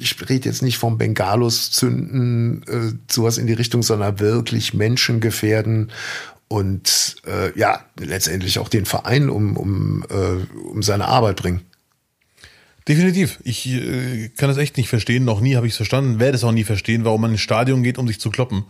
ich 0.01 0.17
rede 0.29 0.49
jetzt 0.49 0.61
nicht 0.61 0.77
vom 0.77 0.99
Bengalos 0.99 1.71
zünden, 1.71 2.65
äh, 2.67 2.97
sowas 3.09 3.39
in 3.39 3.47
die 3.47 3.53
Richtung, 3.53 3.85
sondern 3.85 4.19
wirklich 4.19 4.75
Menschen 4.75 5.21
gefährden 5.21 5.93
und 6.49 7.17
äh, 7.27 7.59
ja, 7.59 7.85
letztendlich 7.99 8.59
auch 8.59 8.69
den 8.69 8.87
Verein 8.87 9.31
um, 9.31 9.57
um, 9.57 10.05
äh, 10.11 10.57
um 10.69 10.83
seine 10.83 11.07
Arbeit 11.07 11.37
bringen. 11.37 11.63
Definitiv. 12.87 13.39
Ich 13.45 13.67
äh, 13.67 14.29
kann 14.37 14.49
das 14.49 14.59
echt 14.59 14.77
nicht 14.77 14.89
verstehen. 14.89 15.25
Noch 15.25 15.41
nie 15.41 15.57
habe 15.57 15.67
ich 15.67 15.73
es 15.73 15.77
verstanden. 15.79 16.21
Werde 16.21 16.37
es 16.37 16.45
auch 16.45 16.53
nie 16.53 16.65
verstehen, 16.65 17.05
warum 17.05 17.23
man 17.23 17.33
ins 17.33 17.41
Stadion 17.41 17.83
geht, 17.83 17.99
um 17.99 18.07
sich 18.07 18.21
zu 18.21 18.31
kloppen. 18.31 18.65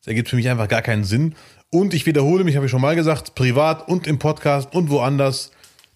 Das 0.00 0.08
ergibt 0.08 0.28
für 0.28 0.36
mich 0.36 0.48
einfach 0.48 0.68
gar 0.68 0.82
keinen 0.82 1.04
Sinn. 1.04 1.34
Und 1.70 1.94
ich 1.94 2.06
wiederhole 2.06 2.44
mich, 2.44 2.56
habe 2.56 2.66
ich 2.66 2.70
schon 2.70 2.80
mal 2.80 2.94
gesagt, 2.94 3.34
privat 3.34 3.88
und 3.88 4.06
im 4.06 4.18
Podcast 4.18 4.74
und 4.74 4.90
woanders. 4.90 5.50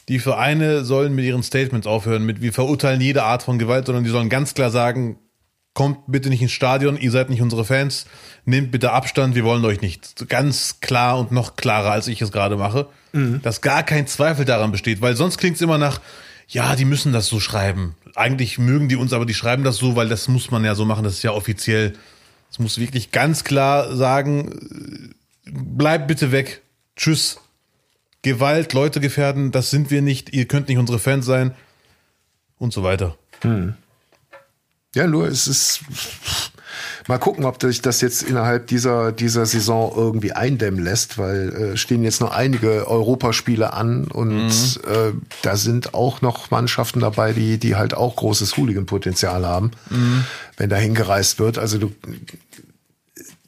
Die 0.08 0.18
Vereine 0.18 0.84
sollen 0.84 1.14
mit 1.14 1.24
ihren 1.24 1.42
Statements 1.42 1.86
aufhören, 1.86 2.24
mit 2.24 2.40
wir 2.40 2.52
verurteilen 2.52 3.00
jede 3.00 3.22
Art 3.22 3.42
von 3.42 3.58
Gewalt, 3.58 3.86
sondern 3.86 4.04
die 4.04 4.10
sollen 4.10 4.28
ganz 4.28 4.54
klar 4.54 4.70
sagen, 4.70 5.18
kommt 5.74 6.00
bitte 6.06 6.28
nicht 6.28 6.42
ins 6.42 6.52
Stadion, 6.52 6.98
ihr 6.98 7.10
seid 7.10 7.30
nicht 7.30 7.40
unsere 7.40 7.64
Fans, 7.64 8.06
nehmt 8.44 8.70
bitte 8.70 8.92
Abstand, 8.92 9.34
wir 9.34 9.44
wollen 9.44 9.64
euch 9.64 9.80
nicht. 9.80 10.28
Ganz 10.28 10.80
klar 10.80 11.18
und 11.18 11.32
noch 11.32 11.56
klarer, 11.56 11.92
als 11.92 12.08
ich 12.08 12.20
es 12.20 12.32
gerade 12.32 12.56
mache, 12.56 12.88
mhm. 13.12 13.40
dass 13.42 13.60
gar 13.62 13.82
kein 13.82 14.06
Zweifel 14.06 14.44
daran 14.44 14.72
besteht, 14.72 15.00
weil 15.00 15.16
sonst 15.16 15.38
klingt 15.38 15.56
es 15.56 15.62
immer 15.62 15.78
nach, 15.78 16.00
ja, 16.48 16.76
die 16.76 16.84
müssen 16.84 17.12
das 17.12 17.26
so 17.26 17.40
schreiben. 17.40 17.94
Eigentlich 18.14 18.58
mögen 18.58 18.88
die 18.88 18.96
uns, 18.96 19.14
aber 19.14 19.24
die 19.24 19.34
schreiben 19.34 19.64
das 19.64 19.76
so, 19.76 19.96
weil 19.96 20.08
das 20.08 20.28
muss 20.28 20.50
man 20.50 20.64
ja 20.64 20.74
so 20.74 20.84
machen, 20.84 21.04
das 21.04 21.14
ist 21.14 21.22
ja 21.22 21.32
offiziell. 21.32 21.94
Es 22.50 22.58
muss 22.58 22.78
wirklich 22.78 23.10
ganz 23.10 23.44
klar 23.44 23.96
sagen, 23.96 25.14
bleibt 25.46 26.08
bitte 26.08 26.32
weg. 26.32 26.60
Tschüss. 26.96 27.38
Gewalt, 28.20 28.72
Leute 28.72 29.00
gefährden, 29.00 29.50
das 29.50 29.70
sind 29.70 29.90
wir 29.90 30.02
nicht, 30.02 30.32
ihr 30.32 30.46
könnt 30.46 30.68
nicht 30.68 30.78
unsere 30.78 30.98
Fans 30.98 31.26
sein 31.26 31.54
und 32.58 32.72
so 32.72 32.82
weiter. 32.84 33.16
Mhm. 33.42 33.74
Ja, 34.94 35.06
nur 35.06 35.26
es 35.26 35.46
ist 35.46 35.80
mal 37.08 37.18
gucken, 37.18 37.44
ob 37.44 37.60
sich 37.60 37.80
das 37.80 38.00
jetzt 38.00 38.22
innerhalb 38.22 38.66
dieser, 38.66 39.12
dieser 39.12 39.46
Saison 39.46 39.92
irgendwie 39.96 40.32
eindämmen 40.32 40.82
lässt, 40.82 41.18
weil 41.18 41.48
äh, 41.54 41.76
stehen 41.76 42.04
jetzt 42.04 42.20
noch 42.20 42.32
einige 42.32 42.86
Europaspiele 42.86 43.72
an 43.72 44.04
und 44.04 44.46
mhm. 44.46 44.50
äh, 44.86 45.12
da 45.42 45.56
sind 45.56 45.94
auch 45.94 46.20
noch 46.20 46.50
Mannschaften 46.50 47.00
dabei, 47.00 47.32
die, 47.32 47.58
die 47.58 47.76
halt 47.76 47.94
auch 47.94 48.16
großes 48.16 48.56
Hooligan-Potenzial 48.56 49.46
haben, 49.46 49.70
mhm. 49.88 50.24
wenn 50.56 50.68
da 50.68 50.76
hingereist 50.76 51.38
wird. 51.38 51.58
Also 51.58 51.78
du, 51.78 51.92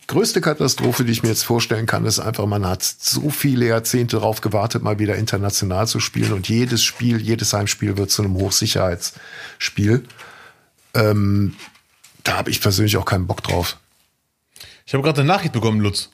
größte 0.07 0.41
Katastrophe, 0.41 1.05
die 1.05 1.13
ich 1.13 1.23
mir 1.23 1.31
jetzt 1.31 1.45
vorstellen 1.45 1.87
kann, 1.87 2.05
ist 2.05 2.21
einfach, 2.21 2.47
man 2.47 2.67
hat 2.67 2.83
so 2.83 3.31
viele 3.31 3.67
Jahrzehnte 3.67 4.17
darauf 4.17 4.41
gewartet, 4.41 4.83
mal 4.83 4.99
wieder 4.99 5.17
international 5.17 5.87
zu 5.87 6.01
spielen 6.01 6.33
und 6.33 6.49
jedes 6.49 6.83
Spiel, 6.83 7.21
jedes 7.21 7.53
Heimspiel 7.53 7.97
wird 7.97 8.11
zu 8.11 8.23
einem 8.23 8.35
Hochsicherheitsspiel. 8.35 10.05
Ähm, 10.95 11.55
da 12.23 12.37
habe 12.37 12.51
ich 12.51 12.61
persönlich 12.61 12.97
auch 12.97 13.05
keinen 13.05 13.27
Bock 13.27 13.43
drauf. 13.43 13.79
Ich 14.87 14.95
habe 14.95 15.03
gerade 15.03 15.21
eine 15.21 15.29
Nachricht 15.29 15.53
bekommen, 15.53 15.81
Lutz. 15.81 16.11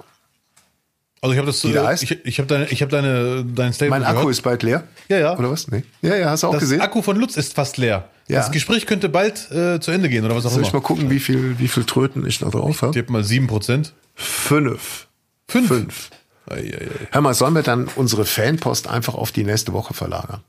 Also 1.23 1.35
ich 1.35 1.39
habe 1.39 1.47
das, 1.47 1.65
äh, 1.65 2.05
ich, 2.05 2.25
ich 2.25 2.39
habe 2.39 2.47
deine, 2.47 2.69
ich 2.69 2.81
habe 2.81 2.91
deine, 2.91 3.45
dein 3.45 3.73
Statement. 3.75 4.03
Mein 4.03 4.05
Akku 4.05 4.21
gehört. 4.21 4.33
ist 4.33 4.43
bald 4.43 4.63
leer. 4.63 4.85
Ja, 5.09 5.19
ja. 5.19 5.39
Oder 5.39 5.51
was? 5.51 5.69
Nee. 5.69 5.85
Ja, 6.01 6.17
ja, 6.17 6.31
hast 6.31 6.43
du 6.43 6.47
auch 6.47 6.53
das 6.53 6.61
gesehen. 6.61 6.79
Das 6.79 6.87
Akku 6.87 7.03
von 7.03 7.17
Lutz 7.17 7.37
ist 7.37 7.53
fast 7.53 7.77
leer. 7.77 8.09
Ja. 8.29 8.39
Das 8.39 8.51
Gespräch 8.51 8.87
könnte 8.87 9.09
bald 9.09 9.51
äh, 9.51 9.81
zu 9.81 9.91
Ende 9.91 10.09
gehen 10.09 10.25
oder 10.25 10.35
was 10.35 10.47
auch 10.47 10.51
Soll 10.51 10.61
immer. 10.61 10.71
Soll 10.71 10.79
ich 10.79 10.83
mal 10.83 10.87
gucken, 10.87 11.11
wie 11.11 11.21
viel, 11.21 11.59
wie 11.59 11.69
viel 11.69 11.85
Tröten 11.85 12.25
ich 12.27 12.39
da 12.39 12.49
drauf 12.49 12.81
habe? 12.81 12.93
Ich 12.97 13.03
habe 13.03 13.13
mal 13.13 13.25
sieben 13.25 13.49
Prozent. 13.49 13.93
Fünf. 14.15 15.09
Fünf. 15.49 15.69
Fünf. 15.69 16.11
Ei, 16.49 16.55
ei, 16.55 16.85
ei. 16.85 16.89
Hör 17.11 17.21
mal, 17.21 17.35
sollen 17.35 17.55
wir 17.55 17.63
dann 17.63 17.89
unsere 17.97 18.25
Fanpost 18.25 18.89
einfach 18.89 19.15
auf 19.15 19.31
die 19.31 19.45
nächste 19.45 19.73
Woche 19.75 19.93
verlagern? 19.93 20.41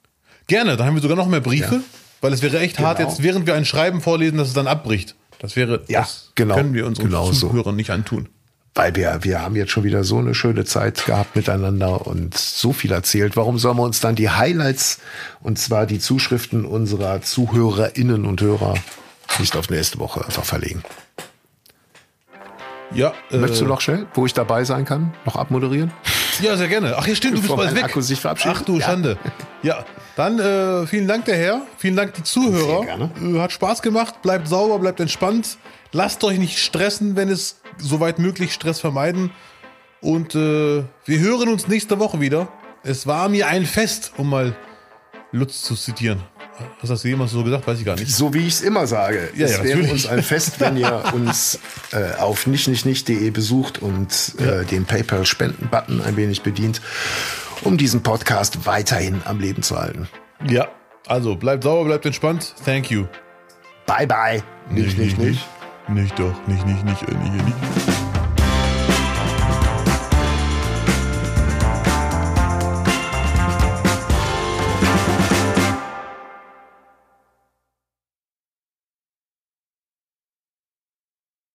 Gerne, 0.47 0.77
da 0.77 0.86
haben 0.86 0.95
wir 0.95 1.01
sogar 1.01 1.17
noch 1.17 1.27
mehr 1.27 1.41
Briefe. 1.41 1.75
Ja. 1.75 1.82
Weil 2.22 2.34
es 2.34 2.41
wäre 2.41 2.59
echt 2.59 2.78
genau. 2.78 2.89
hart, 2.89 2.99
jetzt 2.99 3.24
während 3.24 3.47
wir 3.47 3.55
ein 3.55 3.65
Schreiben 3.65 3.99
vorlesen, 3.99 4.38
dass 4.38 4.47
es 4.47 4.53
dann 4.53 4.67
abbricht. 4.67 5.15
Das 5.39 5.55
wäre, 5.55 5.82
ja, 5.88 6.01
das 6.01 6.32
genau, 6.36 6.55
können 6.55 6.74
wir 6.74 6.86
unseren 6.86 7.07
genau 7.07 7.32
Zuhörern 7.32 7.63
so. 7.63 7.72
nicht 7.72 7.89
antun. 7.89 8.30
Weil 8.74 8.95
wir, 8.95 9.19
wir 9.24 9.41
haben 9.41 9.55
jetzt 9.55 9.72
schon 9.72 9.84
wieder 9.84 10.03
so 10.05 10.19
eine 10.19 10.34
schöne 10.34 10.63
Zeit 10.63 11.05
gehabt 11.05 11.36
miteinander 11.36 12.07
und 12.07 12.38
so 12.38 12.72
viel 12.72 12.91
erzählt. 12.91 13.36
Warum 13.36 13.57
sollen 13.57 13.76
wir 13.78 13.84
uns 13.84 13.99
dann 13.99 14.15
die 14.15 14.30
Highlights 14.30 14.99
und 15.41 15.59
zwar 15.59 15.86
die 15.86 15.99
Zuschriften 15.99 16.63
unserer 16.63 17.22
ZuhörerInnen 17.22 18.26
und 18.26 18.39
Hörer 18.39 18.76
nicht 19.39 19.57
auf 19.57 19.69
nächste 19.69 19.99
Woche 19.99 20.24
einfach 20.24 20.45
verlegen? 20.45 20.84
Ja. 22.93 23.13
Möchtest 23.32 23.61
äh, 23.61 23.65
du 23.65 23.69
noch 23.69 23.82
schnell, 23.82 24.07
wo 24.13 24.26
ich 24.26 24.34
dabei 24.34 24.63
sein 24.63 24.86
kann, 24.86 25.13
noch 25.26 25.36
abmoderieren? 25.36 25.91
Ja, 26.39 26.55
sehr 26.57 26.67
gerne. 26.67 26.95
Ach, 26.97 27.05
hier 27.05 27.15
stimmt, 27.15 27.38
du 27.38 27.41
bist 27.41 27.55
bald 27.55 27.75
weg. 27.75 27.84
Akku 27.86 28.01
sich 28.01 28.19
verabschiedet. 28.19 28.57
Ach 28.59 28.61
du 28.63 28.77
ja. 28.77 28.86
Schande. 28.86 29.17
Ja, 29.63 29.86
dann 30.15 30.39
äh, 30.39 30.88
vielen 30.88 31.07
Dank 31.07 31.25
der 31.25 31.38
Herr, 31.38 31.61
vielen 31.77 31.95
Dank 31.95 32.13
die 32.13 32.23
Zuhörer. 32.23 32.86
Gerne. 32.86 33.11
Äh, 33.21 33.39
hat 33.39 33.51
Spaß 33.51 33.82
gemacht, 33.82 34.21
bleibt 34.21 34.47
sauber, 34.47 34.79
bleibt 34.79 34.99
entspannt. 34.99 35.57
Lasst 35.91 36.23
euch 36.23 36.39
nicht 36.39 36.57
stressen, 36.59 37.15
wenn 37.15 37.29
es 37.29 37.59
soweit 37.77 38.19
möglich 38.19 38.53
Stress 38.53 38.79
vermeiden. 38.79 39.32
Und 40.01 40.36
äh, 40.36 40.84
wir 41.05 41.19
hören 41.19 41.49
uns 41.49 41.67
nächste 41.67 41.99
Woche 41.99 42.19
wieder. 42.19 42.47
Es 42.84 43.05
war 43.05 43.29
mir 43.29 43.47
ein 43.47 43.65
Fest, 43.65 44.13
um 44.17 44.29
mal 44.29 44.55
Lutz 45.32 45.61
zu 45.61 45.75
zitieren. 45.75 46.23
Hast 46.80 46.84
du 46.84 46.88
das 46.88 47.03
jemals 47.03 47.32
so 47.32 47.43
gesagt? 47.43 47.68
Weiß 47.68 47.80
ich 47.80 47.86
gar 47.86 47.95
nicht. 47.95 48.12
So 48.12 48.34
wie 48.34 48.39
ich 48.39 48.53
es 48.53 48.62
immer 48.62 48.88
sage. 48.88 49.30
Ja, 49.36 49.45
es 49.45 49.57
ja, 49.57 49.64
wäre 49.64 49.91
uns 49.91 50.07
ein 50.07 50.24
Fest, 50.24 50.59
wenn 50.59 50.78
ihr 50.78 51.03
uns 51.14 51.59
äh, 51.91 52.20
auf 52.20 52.47
nichtnichtnicht.de 52.47 53.30
besucht 53.32 53.82
und 53.82 54.34
äh, 54.39 54.45
ja. 54.45 54.64
den 54.64 54.86
PayPal-Spenden-Button 54.86 56.01
ein 56.01 56.18
wenig 56.18 56.41
bedient, 56.41 56.82
um 57.64 57.78
diesen 57.78 58.03
Podcast 58.03 58.66
weiterhin 58.66 59.22
am 59.26 59.39
Leben 59.39 59.64
zu 59.64 59.80
halten. 59.80 60.07
Ja, 60.47 60.68
also 61.07 61.36
bleibt 61.36 61.64
sauber, 61.64 61.86
bleibt 61.86 62.05
entspannt. 62.05 62.53
Thank 62.66 62.89
you. 62.91 63.05
Bye, 63.86 64.07
bye. 64.07 64.43
Nicht, 64.70 64.97
nicht, 64.97 65.18
nicht. 65.18 65.45
Nicht, 65.88 65.89
nicht 65.89 66.20
doch. 66.20 66.36
Nicht, 66.47 66.66
nicht, 66.66 66.86
nicht, 66.86 67.07
nicht, 67.07 67.45
nicht. 67.45 67.90